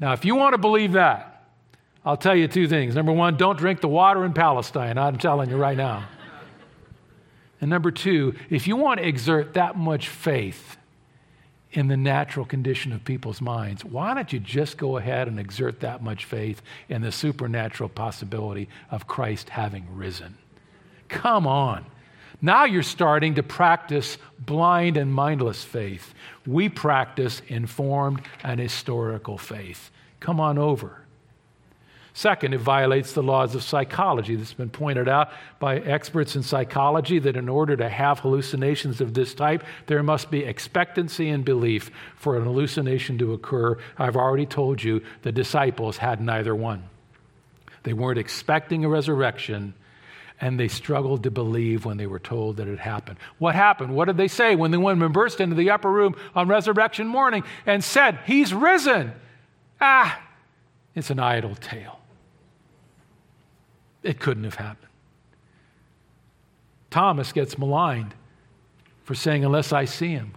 Now, 0.00 0.12
if 0.12 0.24
you 0.24 0.34
want 0.34 0.54
to 0.54 0.58
believe 0.58 0.92
that, 0.92 1.44
I'll 2.04 2.16
tell 2.16 2.34
you 2.34 2.48
two 2.48 2.66
things. 2.66 2.94
Number 2.94 3.12
one, 3.12 3.36
don't 3.36 3.58
drink 3.58 3.80
the 3.80 3.88
water 3.88 4.24
in 4.24 4.32
Palestine. 4.32 4.98
I'm 4.98 5.18
telling 5.18 5.50
you 5.50 5.56
right 5.56 5.76
now. 5.76 6.08
And 7.60 7.70
number 7.70 7.90
two, 7.90 8.34
if 8.50 8.66
you 8.66 8.76
want 8.76 9.00
to 9.00 9.06
exert 9.06 9.54
that 9.54 9.76
much 9.76 10.08
faith 10.08 10.76
in 11.72 11.88
the 11.88 11.96
natural 11.96 12.46
condition 12.46 12.92
of 12.92 13.04
people's 13.04 13.40
minds, 13.40 13.84
why 13.84 14.14
don't 14.14 14.32
you 14.32 14.38
just 14.38 14.78
go 14.78 14.96
ahead 14.96 15.28
and 15.28 15.38
exert 15.38 15.80
that 15.80 16.02
much 16.02 16.24
faith 16.24 16.62
in 16.88 17.02
the 17.02 17.12
supernatural 17.12 17.88
possibility 17.88 18.68
of 18.90 19.06
Christ 19.06 19.50
having 19.50 19.86
risen? 19.94 20.38
Come 21.08 21.46
on. 21.46 21.84
Now 22.40 22.64
you're 22.64 22.82
starting 22.84 23.34
to 23.34 23.42
practice 23.42 24.16
blind 24.38 24.96
and 24.96 25.12
mindless 25.12 25.64
faith. 25.64 26.14
We 26.46 26.68
practice 26.68 27.42
informed 27.48 28.22
and 28.44 28.60
historical 28.60 29.38
faith. 29.38 29.90
Come 30.20 30.38
on 30.38 30.56
over. 30.56 31.07
Second, 32.18 32.52
it 32.52 32.58
violates 32.58 33.12
the 33.12 33.22
laws 33.22 33.54
of 33.54 33.62
psychology. 33.62 34.34
This 34.34 34.48
has 34.48 34.56
been 34.56 34.70
pointed 34.70 35.08
out 35.08 35.30
by 35.60 35.78
experts 35.78 36.34
in 36.34 36.42
psychology 36.42 37.20
that 37.20 37.36
in 37.36 37.48
order 37.48 37.76
to 37.76 37.88
have 37.88 38.18
hallucinations 38.18 39.00
of 39.00 39.14
this 39.14 39.34
type, 39.34 39.62
there 39.86 40.02
must 40.02 40.28
be 40.28 40.42
expectancy 40.42 41.28
and 41.28 41.44
belief 41.44 41.92
for 42.16 42.36
an 42.36 42.42
hallucination 42.42 43.18
to 43.18 43.34
occur. 43.34 43.78
I've 43.96 44.16
already 44.16 44.46
told 44.46 44.82
you 44.82 45.00
the 45.22 45.30
disciples 45.30 45.98
had 45.98 46.20
neither 46.20 46.56
one. 46.56 46.82
They 47.84 47.92
weren't 47.92 48.18
expecting 48.18 48.84
a 48.84 48.88
resurrection, 48.88 49.74
and 50.40 50.58
they 50.58 50.66
struggled 50.66 51.22
to 51.22 51.30
believe 51.30 51.84
when 51.84 51.98
they 51.98 52.08
were 52.08 52.18
told 52.18 52.56
that 52.56 52.66
it 52.66 52.80
happened. 52.80 53.18
What 53.38 53.54
happened? 53.54 53.94
What 53.94 54.06
did 54.06 54.16
they 54.16 54.26
say 54.26 54.56
when 54.56 54.72
the 54.72 54.80
women 54.80 55.12
burst 55.12 55.40
into 55.40 55.54
the 55.54 55.70
upper 55.70 55.92
room 55.92 56.16
on 56.34 56.48
resurrection 56.48 57.06
morning 57.06 57.44
and 57.64 57.84
said, 57.84 58.18
He's 58.26 58.52
risen? 58.52 59.12
Ah, 59.80 60.20
it's 60.96 61.10
an 61.10 61.20
idle 61.20 61.54
tale. 61.54 61.97
It 64.08 64.20
couldn't 64.20 64.44
have 64.44 64.54
happened. 64.54 64.90
Thomas 66.88 67.30
gets 67.30 67.58
maligned 67.58 68.14
for 69.04 69.14
saying, 69.14 69.44
Unless 69.44 69.70
I 69.74 69.84
see 69.84 70.12
him. 70.12 70.32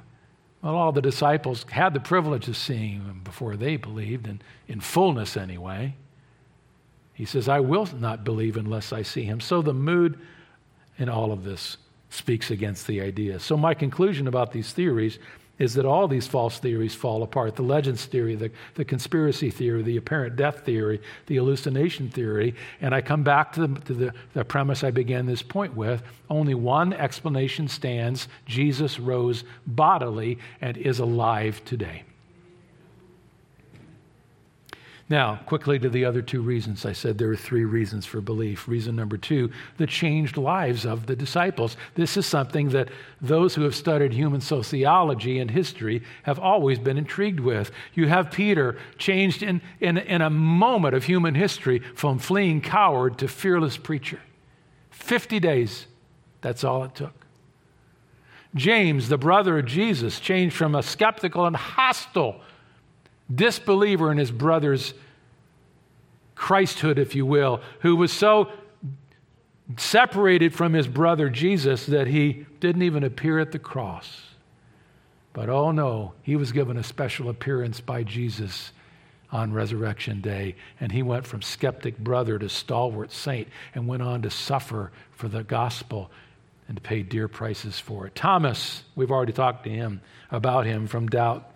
Well, 0.61 0.75
all 0.75 0.91
the 0.91 1.01
disciples 1.01 1.65
had 1.71 1.93
the 1.93 2.01
privilege 2.01 2.49
of 2.49 2.57
seeing 2.57 3.05
him 3.05 3.21
before 3.23 3.55
they 3.55 3.77
believed, 3.77 4.27
and 4.27 4.43
in 4.67 4.81
fullness 4.81 5.37
anyway. 5.37 5.95
He 7.13 7.23
says, 7.23 7.47
I 7.47 7.61
will 7.61 7.87
not 7.97 8.25
believe 8.25 8.57
unless 8.57 8.91
I 8.91 9.03
see 9.03 9.23
him. 9.23 9.39
So 9.39 9.61
the 9.61 9.73
mood 9.73 10.19
in 10.97 11.07
all 11.07 11.31
of 11.31 11.45
this 11.45 11.77
speaks 12.09 12.51
against 12.51 12.87
the 12.87 12.99
idea. 12.99 13.39
So, 13.39 13.55
my 13.55 13.73
conclusion 13.73 14.27
about 14.27 14.51
these 14.51 14.73
theories 14.73 15.17
is 15.61 15.75
that 15.75 15.85
all 15.85 16.07
these 16.07 16.25
false 16.25 16.57
theories 16.57 16.95
fall 16.95 17.21
apart 17.21 17.55
the 17.55 17.61
legends 17.61 18.05
theory, 18.05 18.33
the, 18.33 18.49
the 18.73 18.83
conspiracy 18.83 19.51
theory, 19.51 19.83
the 19.83 19.95
apparent 19.95 20.35
death 20.35 20.65
theory, 20.65 20.99
the 21.27 21.35
hallucination 21.35 22.09
theory. 22.09 22.55
And 22.81 22.95
I 22.95 23.01
come 23.01 23.21
back 23.21 23.53
to, 23.53 23.67
the, 23.67 23.79
to 23.81 23.93
the, 23.93 24.13
the 24.33 24.43
premise 24.43 24.83
I 24.83 24.89
began 24.89 25.27
this 25.27 25.43
point 25.43 25.75
with 25.75 26.01
only 26.31 26.55
one 26.55 26.93
explanation 26.93 27.67
stands 27.67 28.27
Jesus 28.47 28.99
rose 28.99 29.43
bodily 29.67 30.39
and 30.61 30.77
is 30.77 30.97
alive 30.97 31.63
today. 31.63 32.05
Now, 35.11 35.41
quickly 35.45 35.77
to 35.77 35.89
the 35.89 36.05
other 36.05 36.21
two 36.21 36.41
reasons. 36.41 36.85
I 36.85 36.93
said 36.93 37.17
there 37.17 37.29
are 37.31 37.35
three 37.35 37.65
reasons 37.65 38.05
for 38.05 38.21
belief. 38.21 38.65
Reason 38.65 38.95
number 38.95 39.17
two, 39.17 39.51
the 39.75 39.85
changed 39.85 40.37
lives 40.37 40.85
of 40.85 41.05
the 41.05 41.17
disciples. 41.17 41.75
This 41.95 42.15
is 42.15 42.25
something 42.25 42.69
that 42.69 42.87
those 43.19 43.53
who 43.53 43.63
have 43.63 43.75
studied 43.75 44.13
human 44.13 44.39
sociology 44.39 45.39
and 45.39 45.51
history 45.51 46.01
have 46.23 46.39
always 46.39 46.79
been 46.79 46.97
intrigued 46.97 47.41
with. 47.41 47.71
You 47.93 48.07
have 48.07 48.31
Peter 48.31 48.77
changed 48.97 49.43
in, 49.43 49.61
in, 49.81 49.97
in 49.97 50.21
a 50.21 50.29
moment 50.29 50.95
of 50.95 51.03
human 51.03 51.35
history 51.35 51.79
from 51.93 52.17
fleeing 52.17 52.61
coward 52.61 53.17
to 53.17 53.27
fearless 53.27 53.75
preacher. 53.75 54.21
50 54.91 55.41
days, 55.41 55.87
that's 56.39 56.63
all 56.63 56.85
it 56.85 56.95
took. 56.95 57.25
James, 58.55 59.09
the 59.09 59.17
brother 59.17 59.59
of 59.59 59.65
Jesus, 59.65 60.21
changed 60.21 60.55
from 60.55 60.73
a 60.73 60.81
skeptical 60.81 61.45
and 61.45 61.57
hostile 61.57 62.39
disbeliever 63.33 64.11
in 64.11 64.17
his 64.17 64.31
brother's 64.31 64.93
Christhood, 66.35 66.97
if 66.97 67.15
you 67.15 67.25
will, 67.25 67.61
who 67.81 67.95
was 67.95 68.11
so 68.11 68.51
separated 69.77 70.53
from 70.53 70.73
his 70.73 70.87
brother 70.87 71.29
Jesus 71.29 71.85
that 71.85 72.07
he 72.07 72.45
didn't 72.59 72.81
even 72.81 73.03
appear 73.03 73.39
at 73.39 73.51
the 73.51 73.59
cross. 73.59 74.21
But 75.33 75.49
oh 75.49 75.71
no, 75.71 76.13
he 76.23 76.35
was 76.35 76.51
given 76.51 76.77
a 76.77 76.83
special 76.83 77.29
appearance 77.29 77.79
by 77.79 78.03
Jesus 78.03 78.71
on 79.31 79.53
Resurrection 79.53 80.19
Day, 80.19 80.55
and 80.79 80.91
he 80.91 81.03
went 81.03 81.25
from 81.25 81.41
skeptic 81.41 81.97
brother 81.97 82.37
to 82.37 82.49
stalwart 82.49 83.11
saint 83.11 83.47
and 83.73 83.87
went 83.87 84.01
on 84.01 84.23
to 84.23 84.29
suffer 84.29 84.91
for 85.11 85.29
the 85.29 85.43
gospel 85.43 86.11
and 86.67 86.75
to 86.75 86.81
pay 86.81 87.01
dear 87.01 87.27
prices 87.27 87.79
for 87.79 88.07
it. 88.07 88.15
Thomas, 88.15 88.83
we've 88.95 89.11
already 89.11 89.31
talked 89.31 89.63
to 89.65 89.69
him 89.69 90.01
about 90.31 90.65
him 90.65 90.87
from 90.87 91.07
doubt 91.07 91.50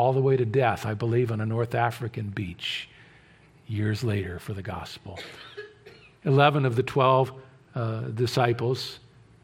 all 0.00 0.14
the 0.14 0.20
way 0.20 0.34
to 0.34 0.46
death, 0.46 0.86
I 0.86 0.94
believe, 0.94 1.30
on 1.30 1.42
a 1.42 1.46
North 1.46 1.74
African 1.74 2.30
beach 2.30 2.88
years 3.66 4.02
later 4.02 4.38
for 4.38 4.54
the 4.54 4.62
gospel. 4.62 5.18
Eleven 6.24 6.64
of 6.64 6.74
the 6.74 6.82
12 6.82 7.32
uh, 7.74 8.00
disciples 8.14 8.98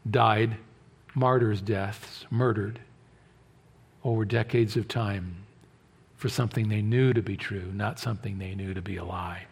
died 0.09 0.57
martyrs' 1.13 1.61
deaths, 1.61 2.25
murdered 2.31 2.79
over 4.03 4.25
decades 4.25 4.75
of 4.75 4.87
time 4.87 5.35
for 6.15 6.27
something 6.27 6.69
they 6.69 6.81
knew 6.81 7.13
to 7.13 7.21
be 7.21 7.37
true, 7.37 7.71
not 7.75 7.99
something 7.99 8.39
they 8.39 8.55
knew 8.55 8.73
to 8.73 8.81
be 8.81 8.97
a 8.97 9.05
lie. 9.05 9.45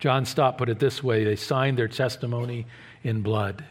John 0.00 0.26
Stott 0.26 0.58
put 0.58 0.68
it 0.68 0.80
this 0.80 1.00
way 1.00 1.22
they 1.22 1.36
signed 1.36 1.78
their 1.78 1.86
testimony 1.86 2.66
in 3.04 3.22
blood. 3.22 3.64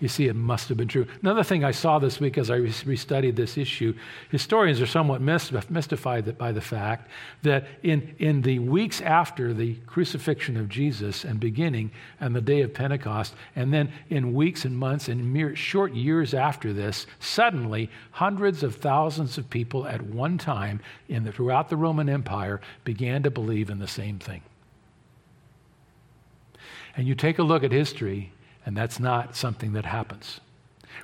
You 0.00 0.06
see, 0.06 0.28
it 0.28 0.36
must 0.36 0.68
have 0.68 0.78
been 0.78 0.86
true. 0.86 1.06
Another 1.22 1.42
thing 1.42 1.64
I 1.64 1.72
saw 1.72 1.98
this 1.98 2.20
week 2.20 2.38
as 2.38 2.50
I 2.50 2.58
restudied 2.58 3.34
this 3.34 3.58
issue 3.58 3.94
historians 4.30 4.80
are 4.80 4.86
somewhat 4.86 5.20
mystified 5.20 6.38
by 6.38 6.52
the 6.52 6.60
fact 6.60 7.10
that 7.42 7.66
in, 7.82 8.14
in 8.20 8.42
the 8.42 8.60
weeks 8.60 9.00
after 9.00 9.52
the 9.52 9.74
crucifixion 9.86 10.56
of 10.56 10.68
Jesus 10.68 11.24
and 11.24 11.40
beginning 11.40 11.90
on 12.20 12.32
the 12.32 12.40
day 12.40 12.60
of 12.60 12.72
Pentecost, 12.72 13.34
and 13.56 13.74
then 13.74 13.92
in 14.08 14.34
weeks 14.34 14.64
and 14.64 14.78
months 14.78 15.08
and 15.08 15.32
mere 15.32 15.56
short 15.56 15.92
years 15.94 16.32
after 16.32 16.72
this, 16.72 17.06
suddenly 17.18 17.90
hundreds 18.12 18.62
of 18.62 18.76
thousands 18.76 19.36
of 19.36 19.50
people 19.50 19.84
at 19.86 20.02
one 20.02 20.38
time 20.38 20.80
in 21.08 21.24
the, 21.24 21.32
throughout 21.32 21.70
the 21.70 21.76
Roman 21.76 22.08
Empire 22.08 22.60
began 22.84 23.24
to 23.24 23.30
believe 23.30 23.68
in 23.68 23.80
the 23.80 23.88
same 23.88 24.20
thing. 24.20 24.42
And 26.96 27.06
you 27.06 27.16
take 27.16 27.38
a 27.38 27.44
look 27.44 27.64
at 27.64 27.72
history, 27.72 28.32
and 28.68 28.76
that's 28.76 29.00
not 29.00 29.34
something 29.34 29.72
that 29.72 29.86
happens. 29.86 30.40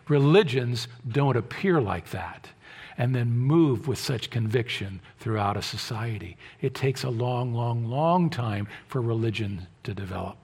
Religions 0.07 0.87
don't 1.09 1.35
appear 1.35 1.81
like 1.81 2.11
that 2.11 2.51
and 2.99 3.15
then 3.15 3.31
move 3.31 3.89
with 3.89 3.99
such 3.99 4.29
conviction 4.29 5.01
throughout 5.19 5.57
a 5.57 5.63
society. 5.63 6.37
It 6.61 6.75
takes 6.75 7.05
a 7.05 7.09
long, 7.09 7.55
long, 7.55 7.87
long 7.87 8.29
time 8.29 8.69
for 8.87 9.01
religion 9.01 9.67
to 9.83 9.95
develop. 9.95 10.37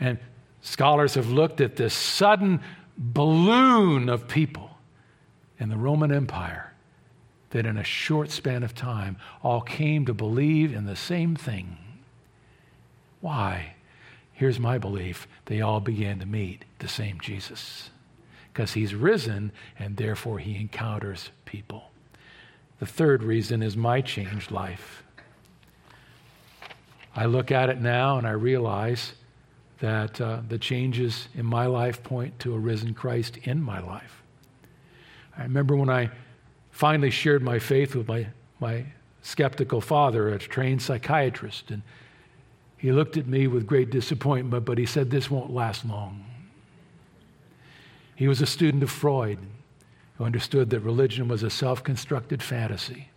And 0.00 0.18
scholars 0.60 1.14
have 1.14 1.30
looked 1.30 1.60
at 1.60 1.76
this 1.76 1.94
sudden 1.94 2.60
balloon 2.96 4.08
of 4.08 4.26
people 4.26 4.70
in 5.60 5.68
the 5.68 5.76
Roman 5.76 6.10
Empire 6.10 6.72
that 7.50 7.64
in 7.64 7.76
a 7.76 7.84
short 7.84 8.32
span 8.32 8.64
of 8.64 8.74
time 8.74 9.18
all 9.44 9.60
came 9.60 10.04
to 10.06 10.14
believe 10.14 10.74
in 10.74 10.86
the 10.86 10.96
same 10.96 11.36
thing. 11.36 11.78
Why? 13.20 13.76
Here's 14.38 14.60
my 14.60 14.78
belief 14.78 15.26
they 15.46 15.60
all 15.60 15.80
began 15.80 16.20
to 16.20 16.26
meet 16.26 16.64
the 16.78 16.86
same 16.86 17.18
Jesus 17.20 17.90
because 18.52 18.74
he's 18.74 18.94
risen 18.94 19.50
and 19.80 19.96
therefore 19.96 20.38
he 20.38 20.54
encounters 20.54 21.30
people. 21.44 21.90
The 22.78 22.86
third 22.86 23.24
reason 23.24 23.64
is 23.64 23.76
my 23.76 24.00
changed 24.00 24.52
life. 24.52 25.02
I 27.16 27.24
look 27.24 27.50
at 27.50 27.68
it 27.68 27.80
now 27.80 28.16
and 28.16 28.28
I 28.28 28.30
realize 28.30 29.14
that 29.80 30.20
uh, 30.20 30.42
the 30.48 30.58
changes 30.58 31.26
in 31.34 31.44
my 31.44 31.66
life 31.66 32.04
point 32.04 32.38
to 32.38 32.54
a 32.54 32.58
risen 32.60 32.94
Christ 32.94 33.38
in 33.38 33.60
my 33.60 33.80
life. 33.80 34.22
I 35.36 35.42
remember 35.42 35.74
when 35.74 35.90
I 35.90 36.10
finally 36.70 37.10
shared 37.10 37.42
my 37.42 37.58
faith 37.58 37.96
with 37.96 38.06
my, 38.06 38.28
my 38.60 38.84
skeptical 39.20 39.80
father, 39.80 40.28
a 40.28 40.38
trained 40.38 40.80
psychiatrist, 40.80 41.72
and 41.72 41.82
he 42.78 42.92
looked 42.92 43.16
at 43.16 43.26
me 43.26 43.48
with 43.48 43.66
great 43.66 43.90
disappointment, 43.90 44.64
but 44.64 44.78
he 44.78 44.86
said, 44.86 45.10
This 45.10 45.30
won't 45.30 45.52
last 45.52 45.84
long. 45.84 46.24
He 48.14 48.28
was 48.28 48.40
a 48.40 48.46
student 48.46 48.82
of 48.82 48.90
Freud, 48.90 49.38
who 50.16 50.24
understood 50.24 50.70
that 50.70 50.80
religion 50.80 51.28
was 51.28 51.42
a 51.42 51.50
self 51.50 51.82
constructed 51.82 52.42
fantasy. 52.42 53.10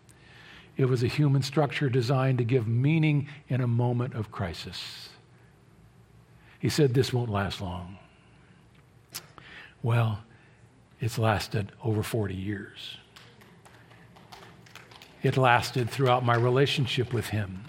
It 0.77 0.85
was 0.85 1.03
a 1.03 1.07
human 1.07 1.43
structure 1.43 1.89
designed 1.89 2.39
to 2.39 2.43
give 2.43 2.67
meaning 2.67 3.27
in 3.47 3.61
a 3.61 3.67
moment 3.67 4.15
of 4.15 4.31
crisis. 4.31 5.09
He 6.59 6.69
said, 6.69 6.93
This 6.93 7.13
won't 7.13 7.29
last 7.29 7.61
long. 7.61 7.97
Well, 9.83 10.19
it's 10.99 11.19
lasted 11.19 11.71
over 11.83 12.01
40 12.01 12.33
years. 12.33 12.97
It 15.21 15.37
lasted 15.37 15.89
throughout 15.89 16.25
my 16.25 16.35
relationship 16.35 17.13
with 17.13 17.27
him. 17.27 17.65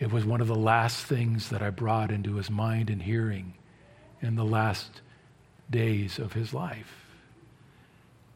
It 0.00 0.12
was 0.12 0.24
one 0.24 0.40
of 0.40 0.46
the 0.46 0.54
last 0.54 1.06
things 1.06 1.50
that 1.50 1.62
I 1.62 1.70
brought 1.70 2.10
into 2.10 2.36
his 2.36 2.50
mind 2.50 2.88
and 2.88 3.02
hearing 3.02 3.54
in 4.20 4.36
the 4.36 4.44
last 4.44 5.00
days 5.70 6.18
of 6.18 6.32
his 6.32 6.54
life. 6.54 7.04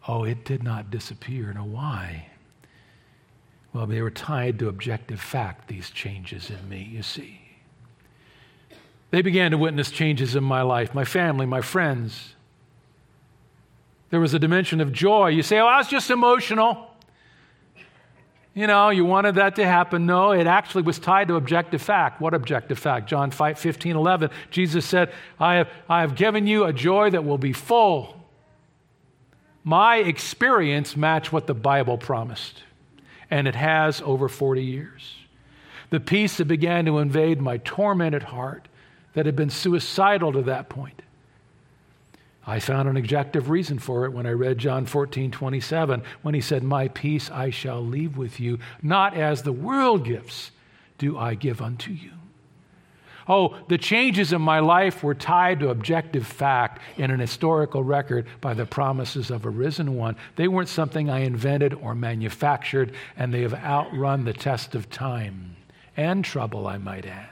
Oh, 0.09 0.25
it 0.25 0.45
did 0.45 0.63
not 0.63 0.91
disappear. 0.91 1.53
Now, 1.53 1.65
why? 1.65 2.27
Well, 3.73 3.87
they 3.87 4.03
were 4.03 4.11
tied 4.11 4.59
to 4.59 4.69
objective 4.69 5.21
fact, 5.21 5.69
these 5.69 5.91
changes 5.91 6.51
in 6.51 6.69
me, 6.69 6.83
you 6.83 7.03
see. 7.03 7.41
They 9.11 9.23
began 9.23 9.53
to 9.53 9.59
witness 9.59 9.91
changes 9.91 10.35
in 10.35 10.45
my 10.45 10.63
life, 10.63 10.95
my 10.95 11.05
family, 11.05 11.47
my 11.47 11.61
friends. 11.61 12.35
There 14.11 14.21
was 14.21 14.35
a 14.35 14.39
dimension 14.39 14.81
of 14.81 14.93
joy. 14.93 15.29
You 15.29 15.43
say, 15.43 15.59
oh, 15.59 15.67
I 15.67 15.79
was 15.79 15.89
just 15.89 16.11
emotional. 16.11 16.92
You 18.55 18.67
know, 18.67 18.91
you 18.91 19.05
wanted 19.05 19.37
that 19.37 19.57
to 19.57 19.65
happen. 19.65 20.05
No, 20.05 20.33
it 20.33 20.47
actually 20.47 20.83
was 20.83 20.99
tied 20.99 21.29
to 21.29 21.37
objective 21.37 21.81
fact. 21.81 22.21
What 22.21 22.35
objective 22.35 22.79
fact? 22.79 23.09
John 23.09 23.31
5, 23.31 23.59
15, 23.59 23.97
11. 23.97 24.31
Jesus 24.51 24.85
said, 24.85 25.11
I 25.41 25.55
have, 25.55 25.69
I 25.89 26.03
have 26.03 26.15
given 26.15 26.47
you 26.47 26.65
a 26.65 26.73
joy 26.73 27.11
that 27.11 27.25
will 27.25 27.39
be 27.39 27.55
full. 27.55 28.19
My 29.65 29.97
experience 29.97 30.97
matched 30.97 31.33
what 31.33 31.47
the 31.47 31.55
Bible 31.55 31.97
promised, 31.97 32.63
and 33.31 33.49
it 33.49 33.55
has 33.55 34.03
over 34.03 34.29
40 34.29 34.63
years. 34.63 35.15
The 35.89 36.01
peace 36.01 36.37
that 36.39 36.47
began 36.47 36.85
to 36.87 36.99
invade 36.99 37.41
my 37.41 37.59
tormented 37.59 38.25
heart 38.25 38.69
that 39.15 39.25
had 39.25 39.37
been 39.37 39.51
suicidal 39.51 40.33
to 40.33 40.43
that 40.43 40.69
point 40.69 41.03
I 42.47 42.59
found 42.59 42.89
an 42.89 42.97
objective 42.97 43.51
reason 43.51 43.79
for 43.79 44.05
it 44.05 44.13
when 44.13 44.27
I 44.27 44.31
read 44.31 44.59
John 44.59 44.85
14, 44.85 45.31
27, 45.31 46.03
when 46.23 46.35
he 46.35 46.41
said, 46.41 46.63
My 46.63 46.89
peace 46.89 47.31
I 47.31 47.51
shall 47.51 47.81
leave 47.81 48.17
with 48.17 48.41
you, 48.41 48.59
not 48.83 49.17
as 49.17 49.43
the 49.43 49.53
world 49.53 50.05
gives, 50.05 50.51
do 50.99 51.17
I 51.17 51.35
give 51.35 51.63
unto 51.63 51.93
you. 51.93 52.11
Oh, 53.29 53.57
the 53.69 53.79
changes 53.79 54.33
in 54.33 54.43
my 54.43 54.59
life 54.59 55.05
were 55.05 55.15
tied 55.15 55.61
to 55.61 55.69
objective 55.69 56.27
fact 56.27 56.81
in 56.97 57.13
an 57.13 57.21
historical 57.21 57.85
record 57.85 58.27
by 58.41 58.55
the 58.55 58.67
promises 58.67 59.31
of 59.31 59.45
a 59.45 59.51
risen 59.51 59.97
one. 59.97 60.17
They 60.35 60.49
weren't 60.49 60.69
something 60.69 61.09
I 61.09 61.21
invented 61.21 61.75
or 61.75 61.95
manufactured, 61.95 62.93
and 63.17 63.33
they 63.33 63.43
have 63.43 63.55
outrun 63.55 64.25
the 64.25 64.33
test 64.33 64.75
of 64.75 64.91
time 64.91 65.57
and 65.97 66.25
trouble, 66.25 66.67
I 66.67 66.79
might 66.79 67.07
add. 67.07 67.32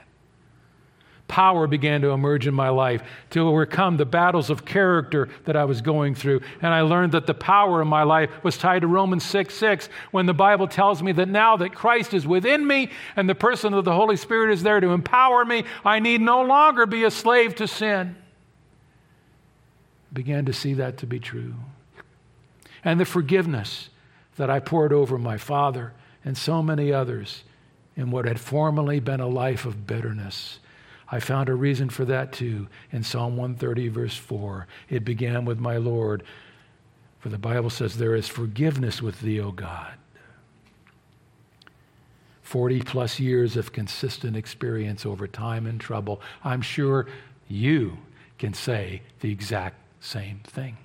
Power 1.31 1.65
began 1.65 2.01
to 2.01 2.09
emerge 2.09 2.45
in 2.45 2.53
my 2.53 2.67
life 2.67 3.01
to 3.29 3.47
overcome 3.47 3.95
the 3.95 4.05
battles 4.05 4.49
of 4.49 4.65
character 4.65 5.29
that 5.45 5.55
I 5.55 5.63
was 5.63 5.79
going 5.79 6.13
through. 6.13 6.41
And 6.61 6.73
I 6.73 6.81
learned 6.81 7.13
that 7.13 7.25
the 7.25 7.33
power 7.33 7.81
in 7.81 7.87
my 7.87 8.03
life 8.03 8.29
was 8.43 8.57
tied 8.57 8.81
to 8.81 8.87
Romans 8.87 9.23
6 9.23 9.53
6, 9.55 9.87
when 10.11 10.25
the 10.25 10.33
Bible 10.33 10.67
tells 10.67 11.01
me 11.01 11.13
that 11.13 11.29
now 11.29 11.55
that 11.55 11.73
Christ 11.73 12.13
is 12.13 12.27
within 12.27 12.67
me 12.67 12.91
and 13.15 13.29
the 13.29 13.33
person 13.33 13.73
of 13.73 13.85
the 13.85 13.93
Holy 13.93 14.17
Spirit 14.17 14.51
is 14.51 14.61
there 14.61 14.81
to 14.81 14.89
empower 14.89 15.45
me, 15.45 15.63
I 15.85 15.99
need 15.99 16.19
no 16.19 16.41
longer 16.41 16.85
be 16.85 17.05
a 17.05 17.11
slave 17.11 17.55
to 17.55 17.67
sin. 17.67 18.17
I 20.11 20.13
began 20.13 20.43
to 20.45 20.53
see 20.53 20.73
that 20.73 20.97
to 20.97 21.07
be 21.07 21.21
true. 21.21 21.55
And 22.83 22.99
the 22.99 23.05
forgiveness 23.05 23.87
that 24.35 24.49
I 24.49 24.59
poured 24.59 24.91
over 24.91 25.17
my 25.17 25.37
father 25.37 25.93
and 26.25 26.37
so 26.37 26.61
many 26.61 26.91
others 26.91 27.45
in 27.95 28.11
what 28.11 28.25
had 28.25 28.39
formerly 28.39 28.99
been 28.99 29.21
a 29.21 29.27
life 29.27 29.65
of 29.65 29.87
bitterness 29.87 30.59
I 31.11 31.19
found 31.19 31.49
a 31.49 31.53
reason 31.53 31.89
for 31.89 32.05
that 32.05 32.31
too 32.31 32.67
in 32.91 33.03
Psalm 33.03 33.35
130, 33.35 33.89
verse 33.89 34.15
4. 34.15 34.65
It 34.89 35.03
began 35.03 35.43
with 35.43 35.59
my 35.59 35.75
Lord, 35.75 36.23
for 37.19 37.27
the 37.27 37.37
Bible 37.37 37.69
says, 37.69 37.97
There 37.97 38.15
is 38.15 38.29
forgiveness 38.29 39.01
with 39.01 39.19
thee, 39.19 39.41
O 39.41 39.51
God. 39.51 39.93
40 42.41 42.81
plus 42.81 43.19
years 43.19 43.57
of 43.57 43.73
consistent 43.73 44.35
experience 44.35 45.05
over 45.05 45.27
time 45.27 45.65
and 45.65 45.79
trouble. 45.79 46.21
I'm 46.43 46.61
sure 46.61 47.07
you 47.47 47.97
can 48.37 48.53
say 48.53 49.01
the 49.19 49.31
exact 49.31 49.77
same 49.99 50.39
thing. 50.45 50.77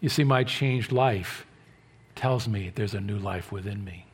You 0.00 0.08
see, 0.08 0.24
my 0.24 0.44
changed 0.44 0.92
life 0.92 1.46
tells 2.14 2.48
me 2.48 2.72
there's 2.74 2.94
a 2.94 3.00
new 3.00 3.18
life 3.18 3.52
within 3.52 3.84
me. 3.84 4.06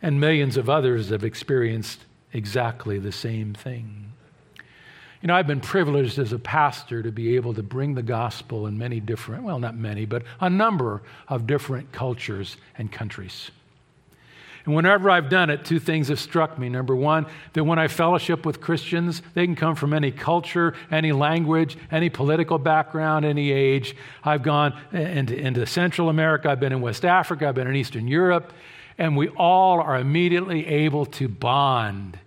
And 0.00 0.20
millions 0.20 0.56
of 0.56 0.68
others 0.68 1.10
have 1.10 1.24
experienced 1.24 2.00
exactly 2.32 2.98
the 2.98 3.12
same 3.12 3.54
thing. 3.54 4.12
You 5.20 5.28
know, 5.28 5.36
I've 5.36 5.46
been 5.46 5.60
privileged 5.60 6.18
as 6.18 6.32
a 6.32 6.38
pastor 6.38 7.02
to 7.02 7.12
be 7.12 7.36
able 7.36 7.54
to 7.54 7.62
bring 7.62 7.94
the 7.94 8.02
gospel 8.02 8.66
in 8.66 8.76
many 8.76 8.98
different, 8.98 9.44
well, 9.44 9.60
not 9.60 9.76
many, 9.76 10.04
but 10.04 10.24
a 10.40 10.50
number 10.50 11.02
of 11.28 11.46
different 11.46 11.92
cultures 11.92 12.56
and 12.76 12.90
countries. 12.90 13.52
And 14.64 14.74
whenever 14.74 15.10
I've 15.10 15.28
done 15.28 15.50
it, 15.50 15.64
two 15.64 15.80
things 15.80 16.08
have 16.08 16.20
struck 16.20 16.58
me. 16.58 16.68
Number 16.68 16.94
one, 16.94 17.26
that 17.52 17.64
when 17.64 17.78
I 17.78 17.88
fellowship 17.88 18.46
with 18.46 18.60
Christians, 18.60 19.22
they 19.34 19.44
can 19.44 19.56
come 19.56 19.74
from 19.74 19.92
any 19.92 20.12
culture, 20.12 20.74
any 20.90 21.12
language, 21.12 21.76
any 21.90 22.10
political 22.10 22.58
background, 22.58 23.24
any 23.24 23.50
age. 23.50 23.96
I've 24.22 24.42
gone 24.42 24.78
into, 24.92 25.36
into 25.36 25.66
Central 25.66 26.08
America, 26.08 26.48
I've 26.50 26.60
been 26.60 26.72
in 26.72 26.80
West 26.80 27.04
Africa, 27.04 27.48
I've 27.48 27.56
been 27.56 27.66
in 27.66 27.74
Eastern 27.76 28.06
Europe, 28.06 28.52
and 28.98 29.16
we 29.16 29.28
all 29.28 29.80
are 29.80 29.96
immediately 29.96 30.66
able 30.66 31.06
to 31.06 31.28
bond 31.28 32.18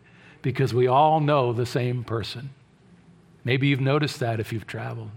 because 0.41 0.73
we 0.73 0.87
all 0.87 1.19
know 1.19 1.53
the 1.53 1.65
same 1.65 2.03
person. 2.03 2.49
Maybe 3.43 3.67
you've 3.67 3.81
noticed 3.81 4.19
that 4.19 4.39
if 4.39 4.51
you've 4.51 4.67
traveled. 4.67 5.11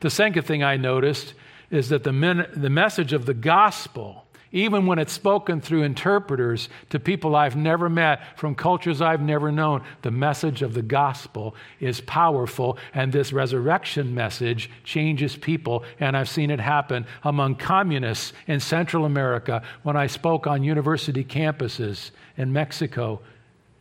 The 0.00 0.10
second 0.10 0.42
thing 0.44 0.62
I 0.62 0.76
noticed 0.76 1.34
is 1.70 1.88
that 1.88 2.04
the, 2.04 2.12
men, 2.12 2.46
the 2.54 2.70
message 2.70 3.12
of 3.12 3.26
the 3.26 3.34
gospel, 3.34 4.26
even 4.52 4.86
when 4.86 4.98
it's 4.98 5.12
spoken 5.12 5.60
through 5.60 5.82
interpreters 5.82 6.68
to 6.88 6.98
people 6.98 7.36
I've 7.36 7.56
never 7.56 7.88
met 7.88 8.38
from 8.38 8.54
cultures 8.54 9.02
I've 9.02 9.20
never 9.20 9.52
known, 9.52 9.82
the 10.02 10.10
message 10.10 10.62
of 10.62 10.72
the 10.72 10.82
gospel 10.82 11.54
is 11.80 12.00
powerful. 12.00 12.78
And 12.94 13.12
this 13.12 13.32
resurrection 13.32 14.14
message 14.14 14.70
changes 14.84 15.36
people. 15.36 15.84
And 16.00 16.16
I've 16.16 16.28
seen 16.28 16.50
it 16.50 16.60
happen 16.60 17.06
among 17.24 17.56
communists 17.56 18.32
in 18.46 18.60
Central 18.60 19.04
America 19.04 19.62
when 19.82 19.96
I 19.96 20.06
spoke 20.06 20.46
on 20.46 20.64
university 20.64 21.24
campuses 21.24 22.10
in 22.36 22.52
Mexico 22.52 23.20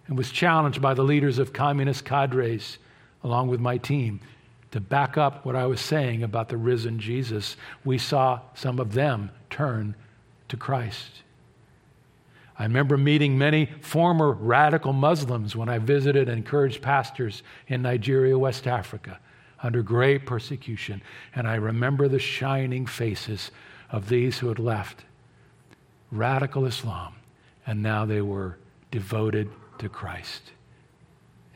and 0.08 0.18
was 0.18 0.32
challenged 0.32 0.82
by 0.82 0.94
the 0.94 1.04
leaders 1.04 1.40
of 1.40 1.54
communist 1.54 2.04
cadres, 2.04 2.78
along 3.24 3.48
with 3.48 3.60
my 3.60 3.78
team, 3.78 4.20
to 4.72 4.82
back 4.82 5.18
up 5.18 5.46
what 5.46 5.56
I 5.56 5.66
was 5.66 5.80
saying 5.80 6.24
about 6.24 6.50
the 6.50 6.58
risen 6.58 7.00
Jesus. 7.00 7.56
We 7.86 7.98
saw 7.98 8.42
some 8.54 8.80
of 8.80 8.94
them 8.94 9.32
turn 9.50 9.96
to 10.50 10.58
Christ. 10.58 11.24
I 12.60 12.64
remember 12.64 12.98
meeting 12.98 13.38
many 13.38 13.68
former 13.82 14.32
radical 14.32 14.94
Muslims 14.94 15.56
when 15.56 15.70
I 15.70 15.78
visited 15.78 16.28
and 16.28 16.38
encouraged 16.38 16.82
pastors 16.82 17.44
in 17.68 17.84
Nigeria, 17.84 18.38
West 18.38 18.66
Africa, 18.66 19.20
under 19.62 19.84
great 19.84 20.26
persecution. 20.26 21.02
And 21.36 21.48
I 21.48 21.56
remember 21.56 22.08
the 22.08 22.20
shining 22.20 22.88
faces 22.88 23.52
of 23.92 24.10
these 24.10 24.40
who 24.40 24.48
had 24.48 24.60
left 24.60 25.04
radical 26.12 26.66
Islam, 26.66 27.14
and 27.66 27.84
now 27.84 28.06
they 28.06 28.22
were 28.22 28.58
devoted 28.92 29.50
to 29.78 29.90
Christ 29.90 30.52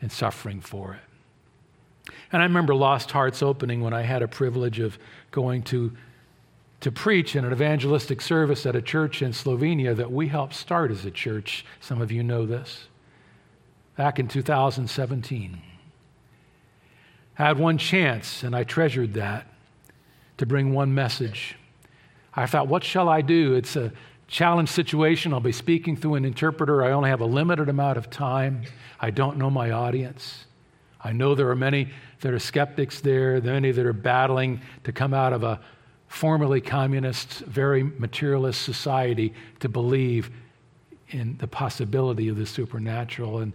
and 0.00 0.12
suffering 0.12 0.60
for 0.60 0.94
it. 0.94 2.12
And 2.30 2.42
I 2.42 2.44
remember 2.44 2.74
Lost 2.74 3.10
Hearts 3.10 3.42
opening 3.42 3.80
when 3.80 3.92
I 3.92 4.02
had 4.02 4.22
a 4.22 4.28
privilege 4.28 4.78
of 4.78 4.98
going 5.30 5.62
to, 5.64 5.92
to 6.82 6.90
preach 6.90 7.36
in 7.36 7.44
an 7.44 7.52
evangelistic 7.52 8.20
service 8.20 8.66
at 8.66 8.74
a 8.74 8.82
church 8.82 9.22
in 9.22 9.30
Slovenia 9.30 9.96
that 9.96 10.10
we 10.10 10.26
helped 10.26 10.52
start 10.52 10.90
as 10.90 11.04
a 11.04 11.12
church. 11.12 11.64
Some 11.80 12.02
of 12.02 12.10
you 12.10 12.24
know 12.24 12.44
this. 12.44 12.88
Back 13.96 14.18
in 14.18 14.26
2017. 14.26 15.62
I 17.38 17.42
had 17.42 17.58
one 17.58 17.78
chance, 17.78 18.42
and 18.42 18.54
I 18.54 18.64
treasured 18.64 19.14
that, 19.14 19.46
to 20.38 20.46
bring 20.46 20.72
one 20.72 20.92
message. 20.92 21.56
I 22.34 22.46
thought, 22.46 22.66
what 22.66 22.82
shall 22.82 23.08
I 23.08 23.20
do? 23.20 23.54
It's 23.54 23.76
a 23.76 23.92
challenge 24.26 24.68
situation. 24.68 25.32
I'll 25.32 25.40
be 25.40 25.52
speaking 25.52 25.96
through 25.96 26.16
an 26.16 26.24
interpreter. 26.24 26.82
I 26.82 26.90
only 26.90 27.10
have 27.10 27.20
a 27.20 27.26
limited 27.26 27.68
amount 27.68 27.96
of 27.96 28.10
time. 28.10 28.62
I 28.98 29.10
don't 29.10 29.36
know 29.36 29.50
my 29.50 29.70
audience. 29.70 30.46
I 31.00 31.12
know 31.12 31.36
there 31.36 31.48
are 31.48 31.56
many 31.56 31.90
that 32.22 32.32
are 32.32 32.40
skeptics 32.40 33.00
there, 33.00 33.40
many 33.40 33.70
that 33.70 33.86
are 33.86 33.92
battling 33.92 34.62
to 34.82 34.92
come 34.92 35.14
out 35.14 35.32
of 35.32 35.44
a 35.44 35.60
formerly 36.12 36.60
communist, 36.60 37.38
very 37.40 37.82
materialist 37.82 38.62
society 38.62 39.32
to 39.60 39.68
believe 39.68 40.30
in 41.08 41.36
the 41.38 41.46
possibility 41.46 42.28
of 42.28 42.36
the 42.36 42.44
supernatural. 42.46 43.38
And 43.38 43.52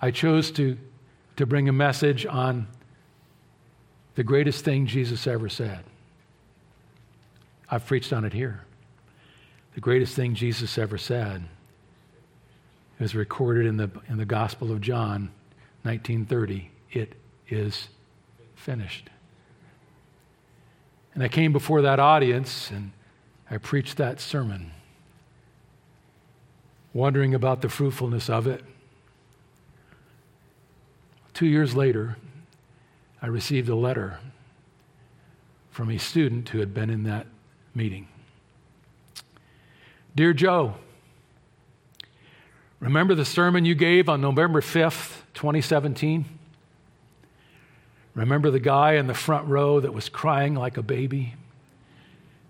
I 0.00 0.10
chose 0.10 0.50
to, 0.52 0.76
to 1.36 1.46
bring 1.46 1.68
a 1.68 1.72
message 1.72 2.26
on 2.26 2.66
the 4.14 4.22
greatest 4.22 4.64
thing 4.64 4.86
Jesus 4.86 5.26
ever 5.26 5.48
said. 5.48 5.84
I've 7.70 7.86
preached 7.86 8.12
on 8.12 8.24
it 8.26 8.34
here 8.34 8.64
the 9.74 9.80
greatest 9.80 10.14
thing 10.14 10.34
Jesus 10.34 10.76
ever 10.76 10.98
said 10.98 11.44
is 13.00 13.14
recorded 13.14 13.66
in 13.66 13.78
the, 13.78 13.90
in 14.08 14.18
the 14.18 14.26
Gospel 14.26 14.70
of 14.70 14.80
John, 14.80 15.30
1930. 15.82 16.70
It 16.90 17.14
is 17.48 17.88
finished. 18.54 19.08
And 21.14 21.22
I 21.22 21.28
came 21.28 21.52
before 21.52 21.82
that 21.82 21.98
audience 21.98 22.70
and 22.70 22.92
I 23.50 23.58
preached 23.58 23.98
that 23.98 24.20
sermon, 24.20 24.70
wondering 26.94 27.34
about 27.34 27.60
the 27.60 27.68
fruitfulness 27.68 28.30
of 28.30 28.46
it. 28.46 28.64
Two 31.34 31.46
years 31.46 31.74
later, 31.74 32.16
I 33.20 33.26
received 33.26 33.68
a 33.68 33.74
letter 33.74 34.18
from 35.70 35.90
a 35.90 35.98
student 35.98 36.48
who 36.50 36.60
had 36.60 36.72
been 36.72 36.90
in 36.90 37.04
that 37.04 37.26
meeting. 37.74 38.08
Dear 40.14 40.32
Joe, 40.34 40.74
remember 42.80 43.14
the 43.14 43.24
sermon 43.24 43.64
you 43.64 43.74
gave 43.74 44.08
on 44.08 44.20
November 44.20 44.60
5th, 44.60 45.22
2017? 45.34 46.26
Remember 48.14 48.50
the 48.50 48.60
guy 48.60 48.94
in 48.94 49.06
the 49.06 49.14
front 49.14 49.48
row 49.48 49.80
that 49.80 49.94
was 49.94 50.08
crying 50.08 50.54
like 50.54 50.76
a 50.76 50.82
baby 50.82 51.34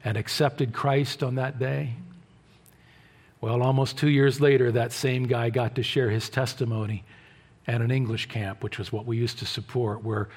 and 0.05 0.17
accepted 0.17 0.73
Christ 0.73 1.23
on 1.23 1.37
that 1.37 1.59
day? 1.59 1.95
Well, 3.41 3.63
almost 3.63 3.99
two 3.99 4.09
years 4.09 4.41
later, 4.41 4.73
that 4.73 4.93
same 4.93 5.27
guy 5.27 5.51
got 5.51 5.77
to 5.77 5.83
share 5.83 6.11
his 6.11 6.29
testimony 6.29 7.05
at 7.67 7.81
an 7.81 7.91
English 7.91 8.27
camp, 8.27 8.63
which 8.63 8.79
was 8.79 8.93
what 8.93 9.07
we 9.07 9.17
used 9.17 9.39
to 9.39 9.47
support, 9.47 10.03
where 10.05 10.29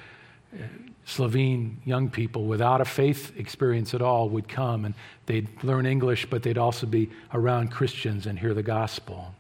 uh, 0.54 0.64
Slovene 1.06 1.82
young 1.86 2.10
people 2.10 2.46
without 2.46 2.82
a 2.82 2.86
faith 2.86 3.32
experience 3.38 3.94
at 3.94 4.02
all 4.02 4.30
would 4.30 4.48
come 4.48 4.86
and 4.86 4.96
they'd 5.26 5.48
learn 5.64 5.86
English, 5.86 6.28
but 6.30 6.44
they'd 6.44 6.58
also 6.58 6.88
be 6.88 7.10
around 7.34 7.72
Christians 7.72 8.26
and 8.26 8.38
hear 8.40 8.54
the 8.54 8.64
gospel. 8.64 9.34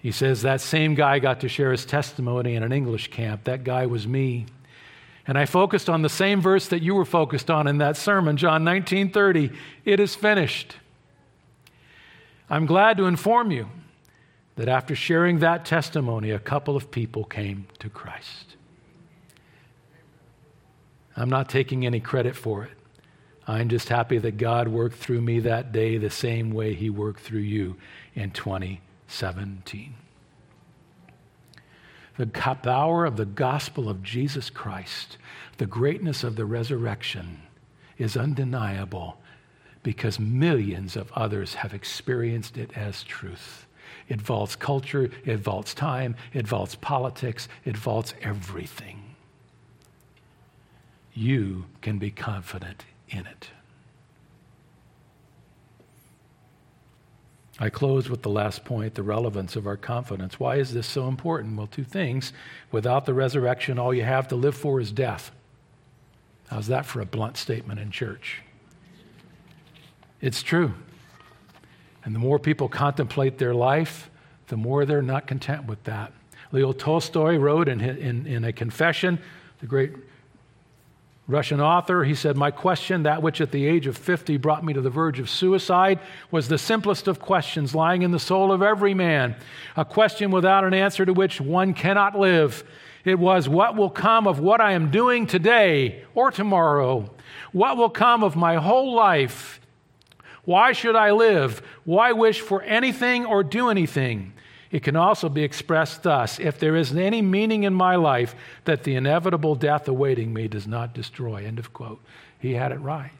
He 0.00 0.12
says 0.12 0.42
that 0.42 0.60
same 0.60 0.94
guy 0.94 1.18
got 1.18 1.40
to 1.40 1.48
share 1.48 1.72
his 1.72 1.84
testimony 1.84 2.54
in 2.54 2.62
an 2.62 2.72
English 2.72 3.10
camp. 3.10 3.44
That 3.44 3.64
guy 3.64 3.86
was 3.86 4.06
me. 4.06 4.46
And 5.26 5.36
I 5.36 5.44
focused 5.44 5.90
on 5.90 6.02
the 6.02 6.08
same 6.08 6.40
verse 6.40 6.68
that 6.68 6.82
you 6.82 6.94
were 6.94 7.04
focused 7.04 7.50
on 7.50 7.66
in 7.66 7.78
that 7.78 7.96
sermon, 7.96 8.36
John 8.36 8.64
19:30. 8.64 9.54
It 9.84 10.00
is 10.00 10.14
finished. 10.14 10.76
I'm 12.48 12.66
glad 12.66 12.96
to 12.96 13.04
inform 13.04 13.50
you 13.50 13.68
that 14.56 14.68
after 14.68 14.94
sharing 14.94 15.38
that 15.38 15.64
testimony, 15.64 16.30
a 16.30 16.38
couple 16.38 16.76
of 16.76 16.90
people 16.90 17.24
came 17.24 17.66
to 17.78 17.88
Christ. 17.88 18.56
I'm 21.16 21.30
not 21.30 21.48
taking 21.48 21.84
any 21.84 22.00
credit 22.00 22.34
for 22.34 22.64
it. 22.64 22.72
I'm 23.46 23.68
just 23.68 23.88
happy 23.88 24.18
that 24.18 24.38
God 24.38 24.68
worked 24.68 24.96
through 24.96 25.20
me 25.20 25.40
that 25.40 25.72
day 25.72 25.98
the 25.98 26.10
same 26.10 26.50
way 26.50 26.74
He 26.74 26.88
worked 26.88 27.20
through 27.20 27.40
you 27.40 27.76
in 28.14 28.30
2017. 29.10 29.94
The 32.16 32.26
power 32.26 33.04
of 33.04 33.16
the 33.16 33.24
gospel 33.24 33.88
of 33.88 34.02
Jesus 34.02 34.50
Christ, 34.50 35.16
the 35.58 35.66
greatness 35.66 36.22
of 36.22 36.36
the 36.36 36.44
resurrection 36.44 37.42
is 37.98 38.16
undeniable 38.16 39.18
because 39.82 40.20
millions 40.20 40.96
of 40.96 41.10
others 41.12 41.54
have 41.54 41.72
experienced 41.72 42.58
it 42.58 42.70
as 42.76 43.02
truth. 43.02 43.66
It 44.08 44.20
vaults 44.20 44.54
culture, 44.54 45.10
it 45.24 45.38
vaults 45.38 45.72
time, 45.72 46.14
it 46.32 46.46
vaults 46.46 46.74
politics, 46.74 47.48
it 47.64 47.76
vaults 47.76 48.14
everything. 48.20 49.14
You 51.14 51.64
can 51.80 51.98
be 51.98 52.10
confident 52.10 52.84
in 53.08 53.26
it. 53.26 53.50
I 57.62 57.68
close 57.68 58.08
with 58.08 58.22
the 58.22 58.30
last 58.30 58.64
point 58.64 58.94
the 58.94 59.02
relevance 59.02 59.54
of 59.54 59.66
our 59.66 59.76
confidence. 59.76 60.40
Why 60.40 60.56
is 60.56 60.72
this 60.72 60.86
so 60.86 61.08
important? 61.08 61.58
Well, 61.58 61.66
two 61.66 61.84
things. 61.84 62.32
Without 62.72 63.04
the 63.04 63.12
resurrection, 63.12 63.78
all 63.78 63.92
you 63.92 64.02
have 64.02 64.28
to 64.28 64.34
live 64.34 64.56
for 64.56 64.80
is 64.80 64.90
death. 64.90 65.30
How's 66.48 66.68
that 66.68 66.86
for 66.86 67.02
a 67.02 67.04
blunt 67.04 67.36
statement 67.36 67.78
in 67.78 67.90
church? 67.90 68.40
It's 70.22 70.42
true. 70.42 70.72
And 72.02 72.14
the 72.14 72.18
more 72.18 72.38
people 72.38 72.68
contemplate 72.68 73.36
their 73.36 73.54
life, 73.54 74.10
the 74.48 74.56
more 74.56 74.86
they're 74.86 75.02
not 75.02 75.26
content 75.26 75.66
with 75.66 75.84
that. 75.84 76.14
Leo 76.52 76.72
Tolstoy 76.72 77.36
wrote 77.36 77.68
in, 77.68 77.80
in, 77.82 78.26
in 78.26 78.44
a 78.44 78.52
confession, 78.54 79.18
the 79.60 79.66
great 79.66 79.92
Russian 81.30 81.60
author, 81.60 82.04
he 82.04 82.14
said, 82.14 82.36
My 82.36 82.50
question, 82.50 83.04
that 83.04 83.22
which 83.22 83.40
at 83.40 83.52
the 83.52 83.66
age 83.66 83.86
of 83.86 83.96
50 83.96 84.36
brought 84.36 84.64
me 84.64 84.72
to 84.72 84.80
the 84.80 84.90
verge 84.90 85.20
of 85.20 85.30
suicide, 85.30 86.00
was 86.30 86.48
the 86.48 86.58
simplest 86.58 87.06
of 87.08 87.20
questions 87.20 87.74
lying 87.74 88.02
in 88.02 88.10
the 88.10 88.18
soul 88.18 88.52
of 88.52 88.62
every 88.62 88.94
man. 88.94 89.36
A 89.76 89.84
question 89.84 90.30
without 90.30 90.64
an 90.64 90.74
answer 90.74 91.06
to 91.06 91.12
which 91.12 91.40
one 91.40 91.72
cannot 91.72 92.18
live. 92.18 92.64
It 93.04 93.18
was, 93.18 93.48
What 93.48 93.76
will 93.76 93.90
come 93.90 94.26
of 94.26 94.40
what 94.40 94.60
I 94.60 94.72
am 94.72 94.90
doing 94.90 95.26
today 95.26 96.04
or 96.14 96.30
tomorrow? 96.30 97.10
What 97.52 97.76
will 97.76 97.90
come 97.90 98.24
of 98.24 98.36
my 98.36 98.56
whole 98.56 98.92
life? 98.94 99.60
Why 100.44 100.72
should 100.72 100.96
I 100.96 101.12
live? 101.12 101.62
Why 101.84 102.12
wish 102.12 102.40
for 102.40 102.62
anything 102.62 103.24
or 103.24 103.42
do 103.42 103.68
anything? 103.68 104.32
It 104.70 104.84
can 104.84 104.94
also 104.94 105.28
be 105.28 105.42
expressed 105.42 106.04
thus 106.04 106.38
if 106.38 106.58
there 106.58 106.76
is 106.76 106.94
any 106.94 107.22
meaning 107.22 107.64
in 107.64 107.74
my 107.74 107.96
life 107.96 108.34
that 108.64 108.84
the 108.84 108.94
inevitable 108.94 109.56
death 109.56 109.88
awaiting 109.88 110.32
me 110.32 110.46
does 110.46 110.66
not 110.66 110.94
destroy. 110.94 111.44
End 111.44 111.58
of 111.58 111.72
quote. 111.72 112.00
He 112.38 112.54
had 112.54 112.70
it 112.70 112.76
right. 112.76 113.10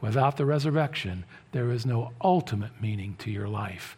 Without 0.00 0.36
the 0.36 0.46
resurrection, 0.46 1.24
there 1.52 1.70
is 1.70 1.86
no 1.86 2.12
ultimate 2.20 2.80
meaning 2.80 3.14
to 3.18 3.30
your 3.30 3.48
life. 3.48 3.96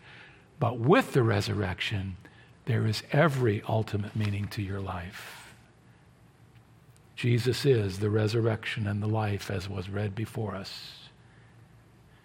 But 0.58 0.78
with 0.78 1.12
the 1.12 1.22
resurrection, 1.22 2.16
there 2.66 2.86
is 2.86 3.02
every 3.12 3.62
ultimate 3.68 4.14
meaning 4.14 4.46
to 4.48 4.62
your 4.62 4.80
life. 4.80 5.54
Jesus 7.16 7.64
is 7.64 7.98
the 7.98 8.10
resurrection 8.10 8.86
and 8.86 9.02
the 9.02 9.06
life, 9.06 9.50
as 9.50 9.68
was 9.68 9.88
read 9.88 10.14
before 10.14 10.54
us. 10.54 11.08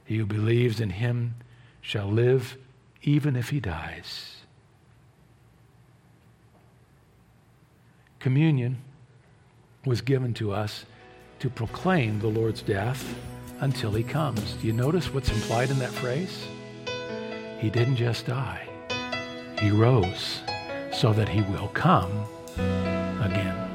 He 0.06 0.18
who 0.18 0.26
believes 0.26 0.80
in 0.80 0.90
him 0.90 1.36
shall 1.82 2.08
live 2.08 2.58
even 3.08 3.38
if 3.38 3.50
he 3.50 3.62
dies. 3.62 4.36
Communion 8.20 8.80
was 9.86 10.02
given 10.02 10.34
to 10.34 10.52
us 10.52 10.86
to 11.40 11.50
proclaim 11.50 12.20
the 12.20 12.28
Lord's 12.28 12.62
death 12.62 13.16
until 13.62 13.92
he 13.92 14.04
comes. 14.04 14.56
Do 14.56 14.68
you 14.68 14.74
notice 14.74 15.14
what's 15.14 15.30
implied 15.30 15.70
in 15.70 15.80
that 15.80 15.92
phrase? 15.92 16.48
He 17.60 17.70
didn't 17.70 17.96
just 17.96 18.26
die, 18.26 18.68
he 19.58 19.72
rose 19.72 20.42
so 20.92 21.14
that 21.14 21.30
he 21.30 21.42
will 21.44 21.70
come 21.70 22.12
again. 23.22 23.67